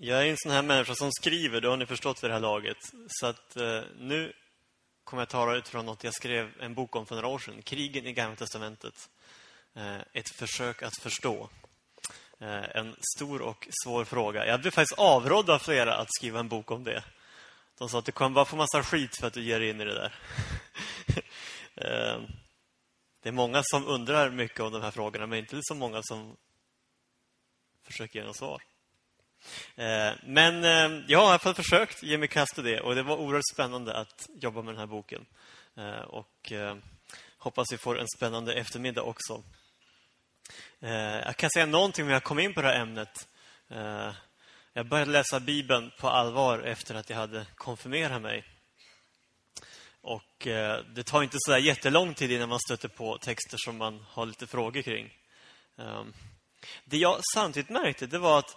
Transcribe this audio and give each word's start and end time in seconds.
Jag 0.00 0.26
är 0.26 0.30
en 0.30 0.36
sån 0.36 0.52
här 0.52 0.62
människa 0.62 0.94
som 0.94 1.12
skriver, 1.12 1.60
det 1.60 1.68
har 1.68 1.76
ni 1.76 1.86
förstått 1.86 2.24
vid 2.24 2.30
det 2.30 2.34
här 2.34 2.40
laget. 2.40 2.76
Så 3.08 3.26
att 3.26 3.56
eh, 3.56 3.82
nu 3.98 4.32
kommer 5.04 5.20
jag 5.20 5.28
tala 5.28 5.56
utifrån 5.56 5.86
något 5.86 6.04
jag 6.04 6.14
skrev 6.14 6.52
en 6.60 6.74
bok 6.74 6.96
om 6.96 7.06
för 7.06 7.14
några 7.14 7.28
år 7.28 7.38
sedan. 7.38 7.62
Krigen 7.62 8.06
i 8.06 8.12
Gamla 8.12 8.36
Testamentet. 8.36 9.10
Eh, 9.74 9.98
ett 10.12 10.28
försök 10.28 10.82
att 10.82 10.96
förstå. 10.96 11.48
Eh, 12.38 12.76
en 12.76 12.96
stor 13.16 13.42
och 13.42 13.68
svår 13.84 14.04
fråga. 14.04 14.46
Jag 14.46 14.60
blev 14.60 14.70
faktiskt 14.70 14.98
avrådd 14.98 15.50
av 15.50 15.58
flera 15.58 15.94
att 15.94 16.14
skriva 16.14 16.40
en 16.40 16.48
bok 16.48 16.70
om 16.70 16.84
det. 16.84 17.04
De 17.78 17.88
sa 17.88 17.98
att 17.98 18.04
du 18.04 18.12
kommer 18.12 18.34
bara 18.34 18.44
få 18.44 18.56
massa 18.56 18.82
skit 18.82 19.16
för 19.20 19.26
att 19.26 19.34
du 19.34 19.42
ger 19.42 19.60
dig 19.60 19.70
in 19.70 19.80
i 19.80 19.84
det 19.84 19.94
där. 19.94 20.14
Eh, 21.80 22.20
det 23.22 23.28
är 23.28 23.32
många 23.32 23.62
som 23.64 23.86
undrar 23.86 24.30
mycket 24.30 24.60
om 24.60 24.72
de 24.72 24.82
här 24.82 24.90
frågorna, 24.90 25.26
men 25.26 25.38
inte 25.38 25.60
så 25.62 25.74
många 25.74 26.02
som 26.02 26.36
försöker 27.82 28.18
ge 28.18 28.26
något 28.26 28.36
svar. 28.36 28.62
Eh, 29.76 30.12
men 30.24 30.64
eh, 30.64 31.04
jag 31.08 31.18
har 31.18 31.26
i 31.26 31.28
alla 31.28 31.38
fall 31.38 31.54
försökt 31.54 32.02
ge 32.02 32.18
mig 32.18 32.28
kast 32.28 32.58
i 32.58 32.62
det 32.62 32.80
och 32.80 32.94
det 32.94 33.02
var 33.02 33.16
oerhört 33.16 33.48
spännande 33.54 33.96
att 33.96 34.28
jobba 34.40 34.62
med 34.62 34.74
den 34.74 34.78
här 34.78 34.86
boken. 34.86 35.26
Eh, 35.76 36.00
och 36.00 36.52
hoppas 37.38 37.72
vi 37.72 37.78
får 37.78 37.98
en 37.98 38.08
spännande 38.16 38.54
eftermiddag 38.54 39.02
också. 39.02 39.42
Jag 40.80 41.36
kan 41.36 41.50
säga 41.50 41.66
någonting 41.66 42.04
om 42.04 42.10
jag 42.10 42.24
kom 42.24 42.38
in 42.38 42.54
på 42.54 42.62
det 42.62 42.68
här 42.68 42.80
ämnet. 42.80 43.28
Jag 44.72 44.86
började 44.86 45.10
läsa 45.10 45.40
Bibeln 45.40 45.90
på 45.98 46.08
allvar 46.08 46.58
efter 46.58 46.94
att 46.94 47.10
jag 47.10 47.16
hade 47.16 47.46
konfirmerat 47.54 48.22
mig. 48.22 48.44
Och 50.00 50.46
det 50.94 51.02
tar 51.06 51.22
inte 51.22 51.36
så 51.40 51.58
jättelång 51.58 52.14
tid 52.14 52.32
innan 52.32 52.48
man 52.48 52.60
stöter 52.60 52.88
på 52.88 53.18
texter 53.18 53.56
som 53.58 53.76
man 53.76 54.04
har 54.08 54.26
lite 54.26 54.46
frågor 54.46 54.82
kring. 54.82 55.12
Ehm, 55.78 56.12
det 56.84 56.96
jag 56.96 57.20
samtidigt 57.34 57.70
märkte 57.70 58.06
det 58.06 58.18
var 58.18 58.38
att 58.38 58.56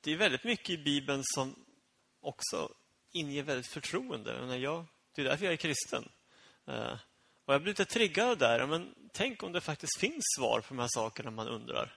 det 0.00 0.12
är 0.12 0.16
väldigt 0.16 0.44
mycket 0.44 0.70
i 0.70 0.78
Bibeln 0.78 1.22
som 1.24 1.54
också 2.20 2.74
inger 3.12 3.42
väldigt 3.42 3.66
förtroende. 3.66 4.56
Jag, 4.56 4.86
det 5.14 5.22
är 5.22 5.26
därför 5.26 5.44
jag 5.44 5.52
är 5.52 5.56
kristen. 5.56 6.08
Eh, 6.66 6.96
och 7.44 7.54
jag 7.54 7.62
blir 7.62 7.70
lite 7.70 7.84
triggad 7.84 8.38
där. 8.38 8.66
Men 8.66 8.94
tänk 9.12 9.42
om 9.42 9.52
det 9.52 9.60
faktiskt 9.60 9.98
finns 9.98 10.24
svar 10.38 10.60
på 10.60 10.66
de 10.68 10.78
här 10.78 10.88
sakerna 10.90 11.30
man 11.30 11.48
undrar. 11.48 11.96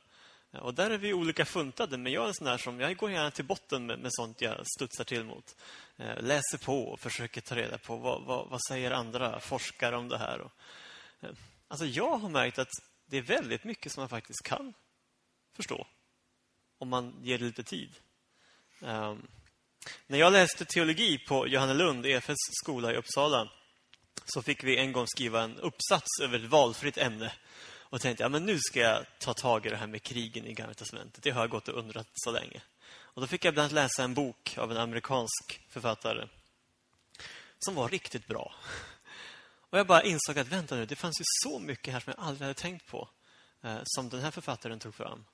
Eh, 0.52 0.60
och 0.60 0.74
där 0.74 0.90
är 0.90 0.98
vi 0.98 1.14
olika 1.14 1.46
funtade, 1.46 1.98
men 1.98 2.12
jag 2.12 2.24
är 2.24 2.28
en 2.28 2.34
sån 2.34 2.48
här 2.48 2.58
som 2.58 2.80
jag 2.80 2.98
går 2.98 3.12
gärna 3.12 3.32
till 3.32 3.46
botten 3.46 3.86
med, 3.86 4.00
med 4.00 4.14
sånt 4.14 4.42
jag 4.42 4.68
studsar 4.68 5.04
till 5.04 5.24
mot. 5.24 5.56
Eh, 5.98 6.22
läser 6.22 6.58
på 6.58 6.84
och 6.84 7.00
försöker 7.00 7.42
ta 7.42 7.56
reda 7.56 7.78
på 7.78 7.96
vad, 7.96 8.24
vad, 8.24 8.50
vad 8.50 8.60
säger 8.68 8.92
andra 8.92 9.40
forskare 9.40 9.98
om 9.98 10.10
det 10.10 10.18
här. 10.18 10.42
Och, 10.42 10.52
alltså 11.68 11.86
jag 11.86 12.18
har 12.18 12.30
märkt 12.30 12.60
att 12.60 12.72
det 13.06 13.18
är 13.18 13.22
väldigt 13.22 13.64
mycket 13.64 13.92
som 13.92 14.02
man 14.02 14.10
faktiskt 14.10 14.44
kan 14.44 14.74
förstå 15.56 15.88
om 16.84 16.90
man 16.90 17.14
ger 17.22 17.38
det 17.38 17.46
lite 17.46 17.64
tid. 17.64 17.90
Um, 18.80 19.28
när 20.08 20.20
jag 20.20 20.34
läste 20.34 20.66
teologi 20.66 21.18
på 21.18 21.48
Johannelund, 21.48 22.06
EFS 22.06 22.38
skola 22.64 22.94
i 22.94 22.96
Uppsala, 22.96 23.50
så 24.26 24.42
fick 24.42 24.64
vi 24.64 24.78
en 24.78 24.92
gång 24.92 25.08
skriva 25.08 25.42
en 25.42 25.58
uppsats 25.60 26.10
över 26.22 26.40
ett 26.40 26.50
valfritt 26.50 26.98
ämne 26.98 27.34
och 27.80 28.02
tänkte, 28.02 28.24
ja 28.24 28.30
men 28.30 28.46
nu 28.46 28.60
ska 28.60 28.80
jag 28.80 29.06
ta 29.20 29.34
tag 29.34 29.66
i 29.66 29.70
det 29.70 29.78
här 29.78 29.88
med 29.88 30.04
krigen 30.04 30.46
i 30.46 30.54
Gamla 30.54 30.74
Testamentet. 30.74 31.24
Det 31.24 31.32
har 31.32 31.42
jag 31.42 31.50
gått 31.50 31.68
och 31.68 31.80
undrat 31.80 32.08
så 32.14 32.32
länge. 32.32 32.62
Och 32.86 33.22
då 33.22 33.28
fick 33.28 33.46
jag 33.46 33.54
bland 33.54 33.66
annat 33.66 33.84
läsa 33.84 34.04
en 34.04 34.14
bok 34.14 34.58
av 34.58 34.72
en 34.72 34.78
amerikansk 34.78 35.62
författare 35.70 36.28
som 37.60 37.76
var 37.76 37.90
riktigt 37.90 38.28
bra. 38.28 38.56
Och 39.70 39.80
jag 39.80 39.88
bara 39.88 40.04
insåg 40.04 40.40
att 40.40 40.48
vänta 40.48 40.76
nu, 40.76 40.86
det 40.86 40.96
fanns 40.96 41.20
ju 41.20 41.24
så 41.44 41.60
mycket 41.60 41.94
här 41.94 42.00
som 42.00 42.14
jag 42.18 42.26
aldrig 42.26 42.42
hade 42.42 42.60
tänkt 42.60 42.88
på 42.88 43.10
eh, 43.62 43.80
som 43.84 44.10
den 44.10 44.22
här 44.22 44.32
författaren 44.32 44.80
tog 44.80 44.96
fram. 44.96 45.26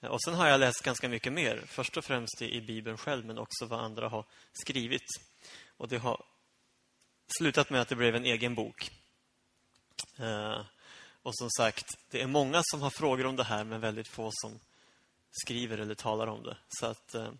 Och 0.00 0.22
sen 0.22 0.34
har 0.34 0.48
jag 0.48 0.60
läst 0.60 0.82
ganska 0.82 1.08
mycket 1.08 1.32
mer. 1.32 1.64
Först 1.66 1.96
och 1.96 2.04
främst 2.04 2.42
i, 2.42 2.60
Bibeln 2.60 2.98
själv, 2.98 3.26
men 3.26 3.38
också 3.38 3.66
vad 3.66 3.80
andra 3.80 4.08
har 4.08 4.24
skrivit. 4.52 5.06
Och 5.76 5.88
det 5.88 5.98
har 5.98 6.24
slutat 7.38 7.70
med 7.70 7.80
att 7.80 7.88
det 7.88 7.96
blev 7.96 8.16
en 8.16 8.24
egen 8.24 8.54
bok. 8.54 8.90
Eh, 10.18 10.60
och 11.22 11.36
som 11.36 11.50
sagt, 11.50 11.86
det 12.10 12.22
är 12.22 12.26
många 12.26 12.60
som 12.64 12.82
har 12.82 12.90
frågor 12.90 13.26
om 13.26 13.36
det 13.36 13.44
här 13.44 13.64
men 13.64 13.80
väldigt 13.80 14.08
få 14.08 14.30
som 14.32 14.60
skriver 15.30 15.78
eller 15.78 15.94
talar 15.94 16.26
om 16.26 16.42
det. 16.42 16.56
Så 16.68 16.86
att 16.86 17.14
eh, 17.14 17.32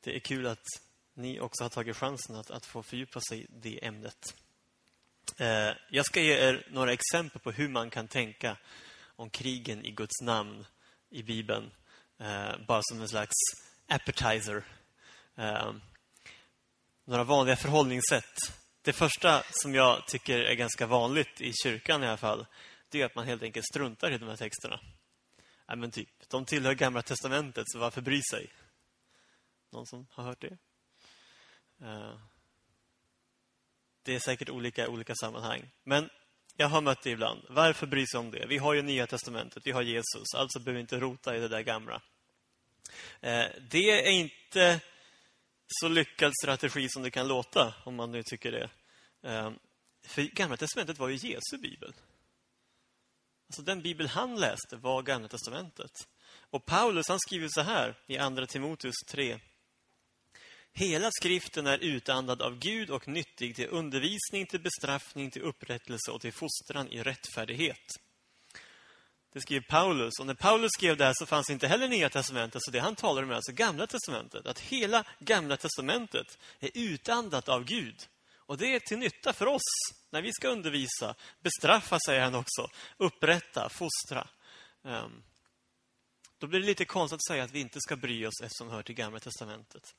det 0.00 0.16
är 0.16 0.20
kul 0.20 0.46
att 0.46 0.66
ni 1.14 1.40
också 1.40 1.64
har 1.64 1.68
tagit 1.68 1.96
chansen 1.96 2.36
att, 2.36 2.50
att 2.50 2.66
få 2.66 2.82
fördjupa 2.82 3.20
sig 3.20 3.40
i 3.40 3.46
det 3.48 3.84
ämnet. 3.84 4.34
Eh, 5.36 5.70
jag 5.90 6.06
ska 6.06 6.20
ge 6.20 6.32
er 6.32 6.66
några 6.70 6.92
exempel 6.92 7.40
på 7.40 7.50
hur 7.50 7.68
man 7.68 7.90
kan 7.90 8.08
tänka 8.08 8.56
om 9.16 9.30
krigen 9.30 9.84
i 9.84 9.90
Guds 9.90 10.20
namn 10.22 10.66
i 11.10 11.22
Bibeln. 11.22 11.70
Eh, 12.18 12.52
bara 12.68 12.80
som 12.82 13.00
en 13.00 13.08
slags 13.08 13.34
appetizer. 13.88 14.64
Eh, 15.36 15.72
några 17.04 17.24
vanliga 17.24 17.56
förhållningssätt 17.56 18.62
det 18.82 18.92
första 18.92 19.42
som 19.50 19.74
jag 19.74 20.06
tycker 20.06 20.38
är 20.38 20.54
ganska 20.54 20.86
vanligt 20.86 21.40
i 21.40 21.52
kyrkan 21.62 22.04
i 22.04 22.06
alla 22.06 22.16
fall, 22.16 22.46
det 22.88 23.00
är 23.00 23.06
att 23.06 23.14
man 23.14 23.26
helt 23.26 23.42
enkelt 23.42 23.66
struntar 23.66 24.10
i 24.10 24.18
de 24.18 24.28
här 24.28 24.36
texterna. 24.36 24.80
Nej, 25.68 25.76
men 25.76 25.90
typ, 25.90 26.28
de 26.28 26.44
tillhör 26.44 26.74
Gamla 26.74 27.02
Testamentet, 27.02 27.64
så 27.66 27.78
varför 27.78 28.00
bry 28.00 28.22
sig? 28.30 28.52
Någon 29.70 29.86
som 29.86 30.06
har 30.10 30.24
hört 30.24 30.40
det? 30.40 30.58
Eh, 31.86 32.18
det 34.02 34.14
är 34.14 34.18
säkert 34.18 34.50
olika 34.50 34.84
i 34.84 34.88
olika 34.88 35.14
sammanhang. 35.14 35.70
Men 35.84 36.10
jag 36.56 36.68
har 36.68 36.80
mött 36.80 37.02
det 37.02 37.10
ibland. 37.10 37.42
Varför 37.48 37.86
bry 37.86 38.06
sig 38.06 38.20
om 38.20 38.30
det? 38.30 38.46
Vi 38.46 38.58
har 38.58 38.74
ju 38.74 38.82
Nya 38.82 39.06
Testamentet, 39.06 39.66
vi 39.66 39.70
har 39.70 39.82
Jesus. 39.82 40.34
Alltså 40.36 40.58
behöver 40.58 40.76
vi 40.76 40.80
inte 40.80 41.00
rota 41.00 41.36
i 41.36 41.40
det 41.40 41.48
där 41.48 41.62
gamla. 41.62 42.02
Eh, 43.20 43.46
det 43.70 43.90
är 43.90 44.10
inte 44.10 44.80
så 45.66 45.88
lyckad 45.88 46.32
strategi 46.42 46.88
som 46.88 47.02
det 47.02 47.10
kan 47.10 47.28
låta, 47.28 47.74
om 47.84 47.94
man 47.94 48.12
nu 48.12 48.22
tycker 48.22 48.52
det. 48.52 48.70
Eh, 49.30 49.50
för 50.06 50.22
Gamla 50.22 50.56
testamentet 50.56 50.98
var 50.98 51.08
ju 51.08 51.14
Jesu 51.14 51.58
bibel. 51.58 51.94
Alltså 53.48 53.62
den 53.62 53.82
bibel 53.82 54.06
han 54.06 54.40
läste 54.40 54.76
var 54.76 55.02
Gamla 55.02 55.28
testamentet. 55.28 56.08
Och 56.50 56.64
Paulus 56.64 57.08
han 57.08 57.20
skriver 57.20 57.48
så 57.50 57.60
här 57.60 57.94
i 58.06 58.18
Andra 58.18 58.46
Timoteus 58.46 58.94
3. 59.08 59.38
Hela 60.72 61.10
skriften 61.10 61.66
är 61.66 61.78
utandad 61.78 62.42
av 62.42 62.58
Gud 62.58 62.90
och 62.90 63.08
nyttig 63.08 63.56
till 63.56 63.68
undervisning, 63.68 64.46
till 64.46 64.60
bestraffning, 64.60 65.30
till 65.30 65.42
upprättelse 65.42 66.10
och 66.10 66.20
till 66.20 66.32
fostran 66.32 66.88
i 66.88 67.02
rättfärdighet 67.02 67.98
det 69.32 69.40
skrev 69.40 69.60
Paulus. 69.60 70.12
Och 70.20 70.26
när 70.26 70.34
Paulus 70.34 70.70
skrev 70.72 70.96
det 70.96 71.04
här 71.04 71.14
så 71.16 71.26
fanns 71.26 71.50
inte 71.50 71.66
heller 71.66 71.88
Nya 71.88 72.10
Testamentet. 72.10 72.62
Så 72.64 72.70
det 72.70 72.78
han 72.78 72.96
talar 72.96 73.22
om 73.22 73.30
är 73.30 73.34
alltså 73.34 73.52
Gamla 73.52 73.86
Testamentet. 73.86 74.46
Att 74.46 74.60
hela 74.60 75.04
Gamla 75.18 75.56
Testamentet 75.56 76.38
är 76.60 76.70
utandat 76.74 77.48
av 77.48 77.64
Gud. 77.64 78.06
Och 78.36 78.58
det 78.58 78.74
är 78.74 78.80
till 78.80 78.98
nytta 78.98 79.32
för 79.32 79.46
oss 79.46 79.62
när 80.10 80.22
vi 80.22 80.32
ska 80.32 80.48
undervisa. 80.48 81.14
Bestraffa, 81.40 81.98
säger 82.06 82.20
han 82.20 82.34
också. 82.34 82.70
Upprätta, 82.96 83.68
fostra. 83.68 84.28
Um, 84.82 85.22
då 86.38 86.46
blir 86.46 86.60
det 86.60 86.66
lite 86.66 86.84
konstigt 86.84 87.16
att 87.16 87.26
säga 87.26 87.44
att 87.44 87.52
vi 87.52 87.60
inte 87.60 87.80
ska 87.80 87.96
bry 87.96 88.26
oss 88.26 88.40
eftersom 88.42 88.68
det 88.68 88.74
hör 88.74 88.82
till 88.82 88.94
Gamla 88.94 89.18
Testamentet. 89.18 89.94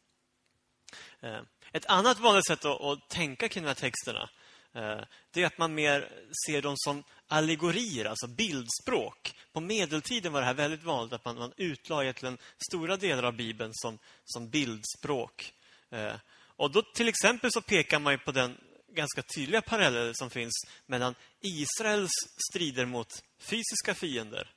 Eh, 1.21 1.41
ett 1.71 1.85
annat 1.85 2.19
vanligt 2.19 2.47
sätt 2.47 2.65
att, 2.65 2.81
att 2.81 3.09
tänka 3.09 3.49
kring 3.49 3.63
de 3.63 3.67
här 3.67 3.75
texterna 3.75 4.29
eh, 4.73 5.05
det 5.31 5.41
är 5.41 5.45
att 5.45 5.57
man 5.57 5.75
mer 5.75 6.09
ser 6.45 6.61
dem 6.61 6.75
som 6.77 7.03
allegorier, 7.27 8.05
alltså 8.05 8.27
bildspråk. 8.27 9.33
På 9.53 9.59
medeltiden 9.59 10.33
var 10.33 10.39
det 10.39 10.47
här 10.47 10.53
väldigt 10.53 10.83
vanligt 10.83 11.13
att 11.13 11.25
man, 11.25 11.37
man 11.37 11.53
utlade 11.57 12.05
egentligen 12.05 12.37
stora 12.69 12.97
delar 12.97 13.23
av 13.23 13.33
Bibeln 13.33 13.71
som, 13.73 13.99
som 14.25 14.49
bildspråk. 14.49 15.53
Eh, 15.89 16.15
och 16.55 16.71
då 16.71 16.81
till 16.81 17.07
exempel 17.07 17.51
så 17.51 17.61
pekar 17.61 17.99
man 17.99 18.19
på 18.25 18.31
den 18.31 18.57
ganska 18.93 19.21
tydliga 19.21 19.61
parallell 19.61 20.15
som 20.15 20.29
finns 20.29 20.53
mellan 20.85 21.15
Israels 21.41 22.11
strider 22.49 22.85
mot 22.85 23.23
fysiska 23.39 23.93
fiender 23.95 24.51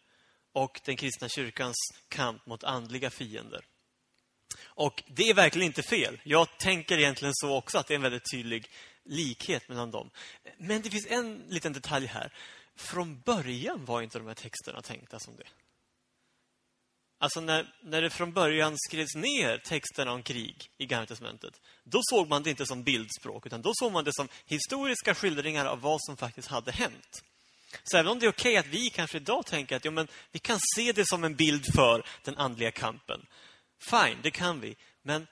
och 0.53 0.81
den 0.85 0.97
kristna 0.97 1.29
kyrkans 1.29 1.77
kamp 2.09 2.47
mot 2.47 2.65
andliga 2.65 3.11
fiender. 3.11 3.65
Och 4.64 5.03
det 5.06 5.31
är 5.31 5.35
verkligen 5.35 5.67
inte 5.67 5.82
fel. 5.82 6.20
Jag 6.23 6.58
tänker 6.58 6.99
egentligen 6.99 7.35
så 7.35 7.56
också, 7.56 7.79
att 7.79 7.87
det 7.87 7.94
är 7.94 7.97
en 7.97 8.03
väldigt 8.03 8.31
tydlig 8.31 8.70
likhet 9.05 9.69
mellan 9.69 9.91
dem. 9.91 10.11
Men 10.58 10.82
det 10.82 10.91
finns 10.91 11.06
en 11.06 11.44
liten 11.49 11.73
detalj 11.73 12.06
här. 12.06 12.32
Från 12.76 13.20
början 13.20 13.85
var 13.85 14.03
inte 14.03 14.19
de 14.19 14.26
här 14.26 14.35
texterna 14.35 14.82
tänkta 14.82 15.19
som 15.19 15.37
det. 15.37 15.47
Alltså 17.19 17.41
när, 17.41 17.67
när 17.82 18.03
det 18.03 18.11
från 18.11 18.32
början 18.32 18.75
skrevs 18.88 19.14
ner 19.14 19.58
texterna 19.58 20.12
om 20.12 20.23
krig 20.23 20.70
i 20.79 20.87
Gamla 20.87 21.06
Testamentet, 21.06 21.61
då 21.85 22.00
såg 22.03 22.29
man 22.29 22.43
det 22.43 22.50
inte 22.50 22.67
som 22.67 22.82
bildspråk, 22.82 23.47
utan 23.47 23.62
då 23.62 23.73
såg 23.75 23.93
man 23.93 24.05
det 24.05 24.14
som 24.14 24.29
historiska 24.47 25.14
skildringar 25.14 25.67
av 25.67 25.81
vad 25.81 25.99
som 26.03 26.17
faktiskt 26.17 26.49
hade 26.49 26.73
hänt. 26.73 27.23
Så 27.85 27.97
även 27.97 28.12
om 28.12 28.19
det 28.19 28.26
är 28.26 28.31
okej 28.31 28.53
okay 28.53 28.56
att 28.56 28.67
vi 28.67 28.91
kanske 28.91 29.17
idag 29.17 29.47
tänker 29.47 29.76
att 29.76 29.85
ja, 29.85 29.91
men 29.91 30.08
vi 30.32 30.38
kan 30.38 30.58
se 30.76 30.93
det 30.93 31.06
som 31.06 31.25
en 31.25 31.35
bild 31.35 31.64
för 31.75 32.05
den 32.23 32.37
andliga 32.37 32.70
kampen. 32.70 33.26
Fine, 33.78 34.23
det 34.23 34.31
kan 34.31 34.61
vi. 34.61 34.76
Men 35.02 35.26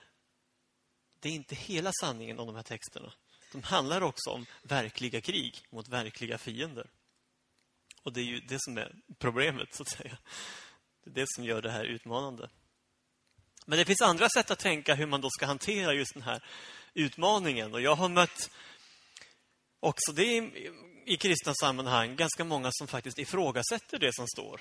det 1.21 1.29
är 1.29 1.33
inte 1.33 1.55
hela 1.55 1.93
sanningen 2.01 2.39
om 2.39 2.47
de 2.47 2.57
här 2.57 2.63
texterna 2.63 3.13
de 3.55 3.63
handlar 3.63 4.01
också 4.01 4.31
om 4.31 4.47
verkliga 4.63 5.21
krig 5.21 5.67
mot 5.71 5.89
verkliga 5.89 6.39
fiender. 6.39 6.91
Och 8.03 8.13
det 8.13 8.21
är 8.21 8.25
ju 8.25 8.41
det 8.41 8.59
som 8.61 8.79
är 8.79 8.95
problemet, 9.19 9.75
så 9.75 9.83
att 9.83 9.89
säga. 9.89 10.19
Det 11.05 11.11
är 11.11 11.15
det 11.15 11.27
som 11.29 11.45
gör 11.45 11.63
det 11.63 11.71
här 11.71 11.85
utmanande. 11.85 12.51
Men 13.67 13.79
det 13.79 13.85
finns 13.85 14.03
andra 14.03 14.29
sätt 14.29 14.51
att 14.51 14.59
tänka 14.59 14.95
hur 14.95 15.07
man 15.07 15.21
då 15.21 15.31
ska 15.31 15.47
hantera 15.47 15.93
just 15.93 16.15
den 16.15 16.23
här 16.23 16.45
utmaningen. 16.95 17.75
Och 17.75 17.81
jag 17.81 17.95
har 17.95 18.09
mött 18.09 18.51
också 19.81 20.13
det 20.13 20.37
i, 20.37 20.71
i 21.07 21.17
kristna 21.17 21.55
sammanhang 21.55 22.17
ganska 22.17 22.45
många 22.45 22.71
som 22.73 22.89
faktiskt 22.89 23.19
ifrågasätter 23.19 23.99
det 23.99 24.15
som 24.15 24.27
står. 24.29 24.61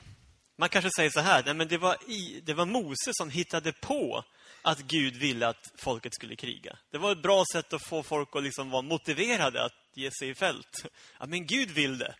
Man 0.55 0.69
kanske 0.69 0.91
säger 0.95 1.09
så 1.09 1.19
här, 1.19 1.43
nej 1.45 1.53
men 1.53 1.67
det 1.67 1.77
var, 1.77 1.97
i, 2.07 2.41
det 2.45 2.53
var 2.53 2.65
Mose 2.65 3.11
som 3.13 3.29
hittade 3.29 3.71
på 3.71 4.23
att 4.61 4.79
Gud 4.79 5.15
ville 5.15 5.47
att 5.47 5.71
folket 5.75 6.13
skulle 6.13 6.35
kriga. 6.35 6.77
Det 6.91 6.97
var 6.97 7.11
ett 7.11 7.21
bra 7.21 7.43
sätt 7.53 7.73
att 7.73 7.87
få 7.87 8.03
folk 8.03 8.35
att 8.35 8.43
liksom 8.43 8.69
vara 8.69 8.81
motiverade 8.81 9.65
att 9.65 9.73
ge 9.93 10.11
sig 10.11 10.29
i 10.29 10.35
fält. 10.35 10.85
Ja, 11.19 11.25
men 11.25 11.45
Gud 11.45 11.71
vill 11.71 11.97
det. 11.97 12.15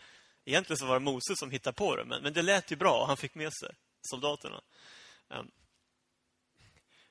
Egentligen 0.46 0.78
så 0.78 0.86
var 0.86 0.94
det 0.94 1.00
Mose 1.00 1.36
som 1.36 1.52
hittade 1.52 1.74
på 1.74 1.96
det, 1.96 2.06
men, 2.06 2.24
men 2.24 2.34
det 2.34 2.42
lät 2.42 2.72
ju 2.72 2.76
bra 2.76 3.02
och 3.02 3.08
han 3.08 3.18
fick 3.18 3.36
med 3.36 3.54
sig 3.54 3.70
soldaterna. 4.02 4.62
Ehm, 5.30 5.52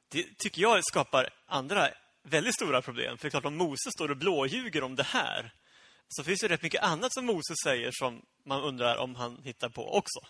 det 0.09 0.39
tycker 0.39 0.63
jag 0.63 0.85
skapar 0.85 1.31
andra 1.47 1.89
väldigt 2.23 2.55
stora 2.55 2.83
problem. 2.83 3.19
För 3.19 3.31
klart, 3.31 3.45
om 3.45 3.57
Mose 3.57 3.91
står 3.91 4.11
och 4.11 4.17
blåljuger 4.17 4.83
om 4.83 4.97
det 4.97 5.03
här 5.03 5.53
så 6.09 6.25
finns 6.25 6.41
det 6.41 6.49
rätt 6.49 6.63
mycket 6.63 6.83
annat 6.83 7.15
som 7.15 7.27
Mose 7.27 7.55
säger 7.65 7.91
som 7.93 8.23
man 8.45 8.63
undrar 8.63 8.97
om 8.97 9.15
han 9.15 9.43
hittar 9.45 9.69
på 9.69 9.97
också. 9.97 10.21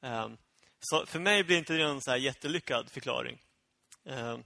Ehm, 0.00 0.36
så 0.80 1.06
för 1.06 1.18
mig 1.18 1.44
blir 1.44 1.58
inte 1.58 1.72
det 1.72 1.82
en 1.82 2.00
så 2.00 2.10
här 2.10 2.18
jättelyckad 2.18 2.90
förklaring. 2.90 3.42
Ehm, 4.04 4.44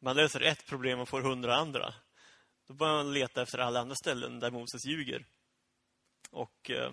man 0.00 0.16
löser 0.16 0.40
ett 0.40 0.66
problem 0.66 1.00
och 1.00 1.08
får 1.08 1.22
hundra 1.22 1.56
andra. 1.56 1.94
Då 2.68 2.74
börjar 2.74 2.94
man 2.94 3.12
leta 3.12 3.42
efter 3.42 3.58
alla 3.58 3.80
andra 3.80 3.94
ställen 3.94 4.40
där 4.40 4.50
Moses 4.50 4.86
ljuger. 4.86 5.26
Och 6.30 6.70
eh, 6.70 6.92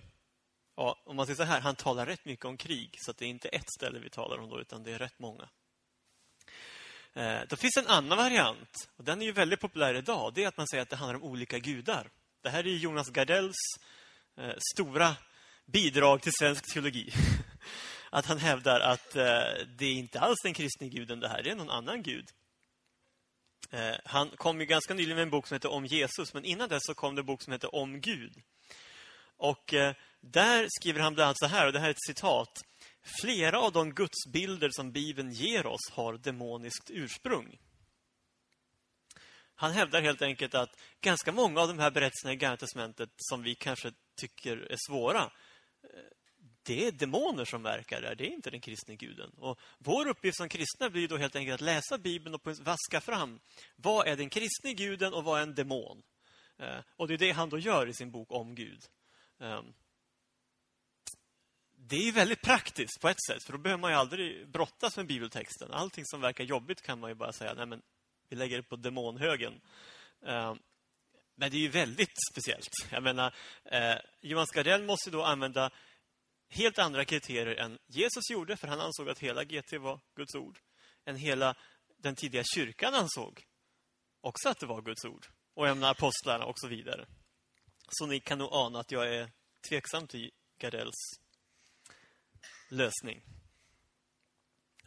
ja, 0.76 1.02
om 1.06 1.16
man 1.16 1.26
säger 1.26 1.38
så 1.38 1.44
här, 1.44 1.62
han 1.62 1.76
talar 1.76 2.06
rätt 2.06 2.26
mycket 2.26 2.46
om 2.46 2.58
krig. 2.58 2.96
Så 2.98 3.12
det 3.12 3.26
är 3.26 3.30
inte 3.30 3.48
ett 3.48 3.72
ställe 3.78 4.00
vi 4.00 4.10
talar 4.10 4.38
om 4.38 4.50
då, 4.50 4.62
utan 4.62 4.84
det 4.84 4.92
är 4.92 5.00
rätt 5.00 5.20
många. 5.20 5.50
Eh, 7.14 7.42
då 7.50 7.56
finns 7.56 7.78
en 7.78 7.88
annan 7.88 8.18
variant. 8.18 8.90
Och 8.96 9.04
den 9.04 9.22
är 9.22 9.26
ju 9.26 9.32
väldigt 9.32 9.60
populär 9.60 9.94
idag. 9.94 10.34
Det 10.34 10.44
är 10.44 10.48
att 10.48 10.58
man 10.58 10.68
säger 10.68 10.82
att 10.82 10.90
det 10.90 10.96
handlar 10.96 11.16
om 11.16 11.24
olika 11.24 11.60
gudar. 11.60 12.10
Det 12.42 12.50
här 12.50 12.68
är 12.68 12.72
Jonas 12.72 13.10
Gardells 13.10 13.58
eh, 14.38 14.54
stora 14.74 15.16
bidrag 15.66 16.22
till 16.22 16.34
svensk 16.40 16.74
teologi. 16.74 17.14
att 18.10 18.26
han 18.26 18.38
hävdar 18.38 18.80
att 18.80 19.16
eh, 19.16 19.24
det 19.78 19.86
är 19.86 19.94
inte 19.94 20.20
alls 20.20 20.40
den 20.44 20.54
kristne 20.54 20.88
guden 20.88 21.20
det 21.20 21.28
här, 21.28 21.44
det 21.44 21.50
är 21.50 21.56
någon 21.56 21.70
annan 21.70 22.04
gud. 22.04 22.30
Eh, 23.72 23.96
han 24.06 24.30
kom 24.30 24.60
ju 24.60 24.66
ganska 24.66 24.94
nyligen 24.94 25.16
med 25.16 25.24
en 25.24 25.30
bok 25.30 25.48
som 25.48 25.56
heter 25.56 25.72
Om 25.72 25.86
Jesus, 25.86 26.34
men 26.34 26.46
innan 26.46 26.70
dess 26.70 26.86
så 26.86 26.94
kom 26.94 27.16
det 27.16 27.22
en 27.22 27.26
bok 27.26 27.42
som 27.42 27.54
heter 27.54 27.76
Om 27.76 28.02
Gud. 28.02 28.34
Och 29.38 29.74
eh, 29.74 29.96
där 30.22 30.68
skriver 30.70 31.00
han 31.00 31.14
bland 31.14 31.26
annat 31.26 31.40
så 31.40 31.46
här, 31.46 31.68
och 31.68 31.74
det 31.74 31.80
här 31.80 31.88
är 31.88 31.92
ett 31.92 32.06
citat. 32.08 32.62
Flera 33.22 33.60
av 33.60 33.72
de 33.72 33.94
gudsbilder 33.94 34.70
som 34.72 34.92
Bibeln 34.92 35.32
ger 35.32 35.66
oss 35.66 35.90
har 35.92 36.14
demoniskt 36.14 36.90
ursprung. 36.90 37.60
Han 39.56 39.72
hävdar 39.72 40.02
helt 40.02 40.22
enkelt 40.22 40.56
att 40.56 40.70
ganska 41.02 41.32
många 41.32 41.62
av 41.62 41.68
de 41.68 41.80
här 41.80 41.92
berättelserna 41.92 42.34
i 42.34 42.36
Gamla 42.36 42.58
testamentet 42.58 43.10
som 43.18 43.44
vi 43.44 43.56
kanske 43.56 43.92
tycker 44.16 44.58
är 44.58 44.78
svåra, 44.88 45.22
eh, 45.84 45.90
det 46.70 46.88
är 46.88 46.92
demoner 46.92 47.46
som 47.46 47.64
verkar 47.64 48.02
där. 48.02 48.16
Det 48.16 48.28
är 48.28 48.32
inte 48.34 48.50
den 48.50 48.62
kristne 48.62 48.96
guden. 48.96 49.30
Och 49.38 49.60
vår 49.78 50.08
uppgift 50.08 50.38
som 50.38 50.50
kristna 50.50 50.90
blir 50.90 51.08
då 51.08 51.18
helt 51.18 51.36
enkelt 51.36 51.54
att 51.54 51.66
läsa 51.66 51.98
Bibeln 51.98 52.36
och 52.36 52.48
vaska 52.60 53.02
fram 53.02 53.40
vad 53.76 54.08
är 54.08 54.16
den 54.16 54.30
kristne 54.30 54.74
guden 54.74 55.14
och 55.14 55.24
vad 55.24 55.40
är 55.40 55.44
en 55.44 55.56
demon. 55.56 56.04
Eh, 56.58 56.80
och 56.96 57.08
det 57.08 57.14
är 57.14 57.18
det 57.18 57.32
han 57.32 57.50
då 57.50 57.60
gör 57.60 57.88
i 57.88 57.94
sin 57.94 58.12
bok 58.12 58.32
om 58.32 58.56
Gud. 58.56 58.84
Ehm, 59.40 59.74
det 61.76 62.08
är 62.08 62.12
väldigt 62.12 62.42
praktiskt 62.42 63.02
på 63.02 63.10
ett 63.10 63.26
sätt, 63.30 63.44
för 63.44 63.52
då 63.52 63.58
behöver 63.58 63.82
man 63.82 63.92
ju 63.92 63.98
aldrig 63.98 64.48
brottas 64.48 64.98
med 64.98 65.08
bibeltexten. 65.08 65.72
Allting 65.72 66.06
som 66.06 66.22
verkar 66.22 66.44
jobbigt 66.44 66.82
kan 66.82 67.00
man 67.00 67.10
ju 67.10 67.16
bara 67.16 67.34
säga, 67.34 67.54
nej 67.54 67.66
men 67.66 67.82
vi 68.30 68.36
lägger 68.36 68.58
det 68.58 68.64
på 68.64 68.76
demonhögen. 68.76 69.62
Ehm, 70.26 70.60
men 71.36 71.52
det 71.52 71.58
är 71.58 71.62
ju 71.62 71.70
väldigt 71.70 72.14
speciellt. 72.32 72.74
Jag 72.92 73.04
menar, 73.04 73.34
eh, 73.66 73.96
Johan 74.22 74.48
Skardell 74.48 74.84
måste 74.84 75.12
då 75.12 75.24
använda 75.24 75.72
helt 76.50 76.80
andra 76.80 77.06
kriterier 77.06 77.56
än 77.56 77.80
Jesus 77.88 78.30
gjorde, 78.30 78.58
för 78.58 78.68
han 78.68 78.80
ansåg 78.80 79.10
att 79.10 79.20
hela 79.20 79.44
GT 79.44 79.74
var 79.74 80.00
Guds 80.16 80.36
ord. 80.36 80.60
Än 81.06 81.16
hela 81.16 81.56
den 81.98 82.16
tidiga 82.16 82.44
kyrkan 82.56 82.94
ansåg 82.94 83.46
också 84.22 84.50
att 84.50 84.60
det 84.60 84.66
var 84.66 84.82
Guds 84.82 85.06
ord. 85.06 85.28
Och 85.54 85.68
ämna 85.68 85.90
apostlarna 85.90 86.46
och 86.46 86.60
så 86.60 86.68
vidare. 86.68 87.08
Så 87.90 88.06
ni 88.06 88.20
kan 88.20 88.38
nog 88.38 88.50
ana 88.52 88.80
att 88.80 88.92
jag 88.92 89.16
är 89.16 89.32
tveksam 89.70 90.08
till 90.08 90.32
Gardells 90.58 91.20
lösning. 92.70 93.24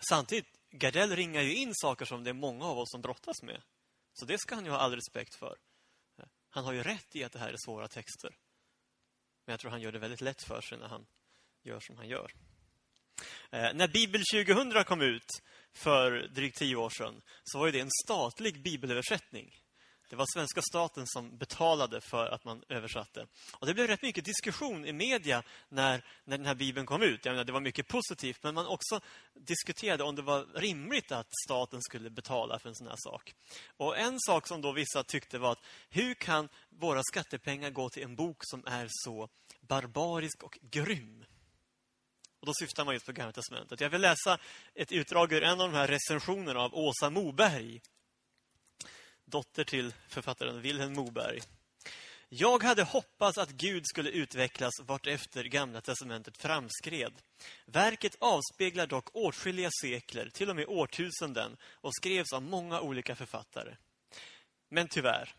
Samtidigt, 0.08 0.46
Gardell 0.70 1.16
ringar 1.16 1.42
ju 1.42 1.54
in 1.54 1.74
saker 1.74 2.04
som 2.04 2.24
det 2.24 2.30
är 2.30 2.34
många 2.34 2.64
av 2.64 2.78
oss 2.78 2.90
som 2.90 3.00
brottas 3.00 3.42
med. 3.42 3.62
Så 4.12 4.24
det 4.24 4.38
ska 4.38 4.54
han 4.54 4.64
ju 4.64 4.70
ha 4.70 4.78
all 4.78 4.94
respekt 4.94 5.34
för. 5.34 5.58
Han 6.48 6.64
har 6.64 6.72
ju 6.72 6.82
rätt 6.82 7.16
i 7.16 7.24
att 7.24 7.32
det 7.32 7.38
här 7.38 7.52
är 7.52 7.56
svåra 7.64 7.88
texter. 7.88 8.36
Men 9.44 9.52
jag 9.52 9.60
tror 9.60 9.70
han 9.70 9.80
gör 9.80 9.92
det 9.92 9.98
väldigt 9.98 10.20
lätt 10.20 10.42
för 10.42 10.60
sig 10.60 10.78
när 10.78 10.88
han 10.88 11.06
gör 11.62 11.80
som 11.80 11.96
han 11.96 12.08
gör. 12.08 12.32
Eh, 13.50 13.74
när 13.74 13.88
Bibel 13.88 14.22
2000 14.32 14.84
kom 14.84 15.00
ut 15.00 15.42
för 15.72 16.28
drygt 16.34 16.58
tio 16.58 16.76
år 16.76 16.90
sedan 16.90 17.22
så 17.44 17.58
var 17.58 17.72
det 17.72 17.80
en 17.80 17.90
statlig 18.04 18.62
bibelöversättning. 18.62 19.58
Det 20.12 20.16
var 20.16 20.26
svenska 20.34 20.62
staten 20.62 21.06
som 21.06 21.38
betalade 21.38 22.00
för 22.00 22.26
att 22.26 22.44
man 22.44 22.62
översatte. 22.68 23.26
Och 23.52 23.66
Det 23.66 23.74
blev 23.74 23.86
rätt 23.86 24.02
mycket 24.02 24.24
diskussion 24.24 24.84
i 24.84 24.92
media 24.92 25.42
när, 25.68 26.04
när 26.24 26.38
den 26.38 26.46
här 26.46 26.54
bibeln 26.54 26.86
kom 26.86 27.02
ut. 27.02 27.24
Jag 27.24 27.32
menar, 27.32 27.44
det 27.44 27.52
var 27.52 27.60
mycket 27.60 27.88
positivt, 27.88 28.42
men 28.42 28.54
man 28.54 28.66
också 28.66 29.00
diskuterade 29.34 30.04
om 30.04 30.14
det 30.14 30.22
var 30.22 30.46
rimligt 30.54 31.12
att 31.12 31.26
staten 31.46 31.82
skulle 31.82 32.10
betala 32.10 32.58
för 32.58 32.68
en 32.68 32.74
sån 32.74 32.86
här 32.86 32.96
sak. 32.98 33.34
Och 33.76 33.98
En 33.98 34.20
sak 34.20 34.46
som 34.46 34.60
då 34.60 34.72
vissa 34.72 35.02
tyckte 35.04 35.38
var 35.38 35.52
att 35.52 35.64
hur 35.90 36.14
kan 36.14 36.48
våra 36.68 37.02
skattepengar 37.02 37.70
gå 37.70 37.88
till 37.90 38.02
en 38.02 38.16
bok 38.16 38.36
som 38.40 38.66
är 38.66 38.86
så 38.90 39.28
barbarisk 39.60 40.42
och 40.42 40.58
grym? 40.62 41.24
Och 42.42 42.46
Då 42.46 42.54
syftar 42.54 42.84
man 42.84 42.94
just 42.94 43.06
på 43.06 43.12
Gamla 43.12 43.32
testamentet. 43.32 43.80
Jag 43.80 43.90
vill 43.90 44.00
läsa 44.00 44.38
ett 44.74 44.92
utdrag 44.92 45.32
ur 45.32 45.42
en 45.42 45.60
av 45.60 45.72
de 45.72 45.76
här 45.76 45.86
recensionerna 45.88 46.60
av 46.60 46.74
Åsa 46.74 47.10
Moberg 47.10 47.80
dotter 49.24 49.64
till 49.64 49.94
författaren 50.08 50.60
Vilhelm 50.60 50.92
Moberg. 50.92 51.40
Jag 52.28 52.62
hade 52.62 52.82
hoppats 52.82 53.38
att 53.38 53.50
Gud 53.50 53.86
skulle 53.86 54.10
utvecklas 54.10 54.72
vartefter 54.80 55.44
Gamla 55.44 55.80
testamentet 55.80 56.38
framskred. 56.38 57.12
Verket 57.66 58.16
avspeglar 58.20 58.86
dock 58.86 59.16
åtskilliga 59.16 59.70
sekler, 59.82 60.30
till 60.30 60.50
och 60.50 60.56
med 60.56 60.66
årtusenden, 60.68 61.56
och 61.64 61.94
skrevs 61.94 62.32
av 62.32 62.42
många 62.42 62.80
olika 62.80 63.16
författare. 63.16 63.76
Men 64.68 64.88
tyvärr, 64.88 65.34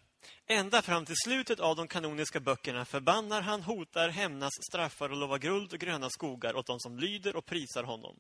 ända 0.48 0.82
fram 0.82 1.06
till 1.06 1.16
slutet 1.24 1.60
av 1.60 1.76
de 1.76 1.88
kanoniska 1.88 2.40
böckerna 2.40 2.86
förbannar 2.86 3.42
han, 3.42 3.62
hotar, 3.62 4.10
hämnas, 4.10 4.52
straffar 4.70 5.10
och 5.10 5.18
lovar 5.18 5.38
guld 5.38 5.74
och 5.74 5.80
gröna 5.80 6.10
skogar 6.10 6.56
åt 6.56 6.68
de 6.68 6.80
som 6.80 7.00
lyder 7.00 7.36
och 7.36 7.46
prisar 7.46 7.84
honom. 7.84 8.16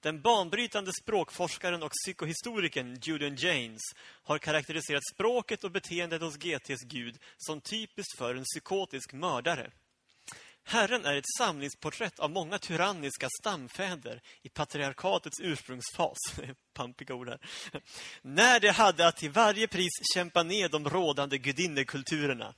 Den 0.00 0.20
banbrytande 0.20 0.92
språkforskaren 1.02 1.82
och 1.82 1.90
psykohistorikern 1.90 2.98
Julian 3.02 3.36
James 3.36 3.80
har 4.22 4.38
karaktäriserat 4.38 5.02
språket 5.14 5.64
och 5.64 5.70
beteendet 5.70 6.22
hos 6.22 6.36
GTs 6.36 6.82
gud 6.84 7.18
som 7.36 7.60
typiskt 7.60 8.18
för 8.18 8.34
en 8.34 8.44
psykotisk 8.44 9.12
mördare. 9.12 9.70
Herren 10.64 11.04
är 11.04 11.14
ett 11.14 11.36
samlingsporträtt 11.38 12.18
av 12.18 12.30
många 12.30 12.58
tyranniska 12.58 13.28
stamfäder 13.40 14.22
i 14.42 14.48
patriarkatets 14.48 15.40
ursprungsfas. 15.40 16.18
Pampiga 16.74 17.14
ord 17.14 17.28
här. 17.28 17.38
När 18.22 18.60
de 18.60 18.68
hade 18.68 19.06
att 19.06 19.16
till 19.16 19.30
varje 19.30 19.68
pris 19.68 19.92
kämpa 20.14 20.42
ner 20.42 20.68
de 20.68 20.88
rådande 20.88 21.38
gudinnekulturerna. 21.38 22.54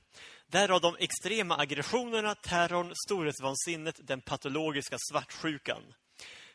Därav 0.47 0.81
de 0.81 0.95
extrema 0.99 1.57
aggressionerna, 1.57 2.35
terrorn, 2.35 2.93
storhetsvansinnet, 3.07 3.95
den 4.07 4.21
patologiska 4.21 4.97
svartsjukan. 5.11 5.81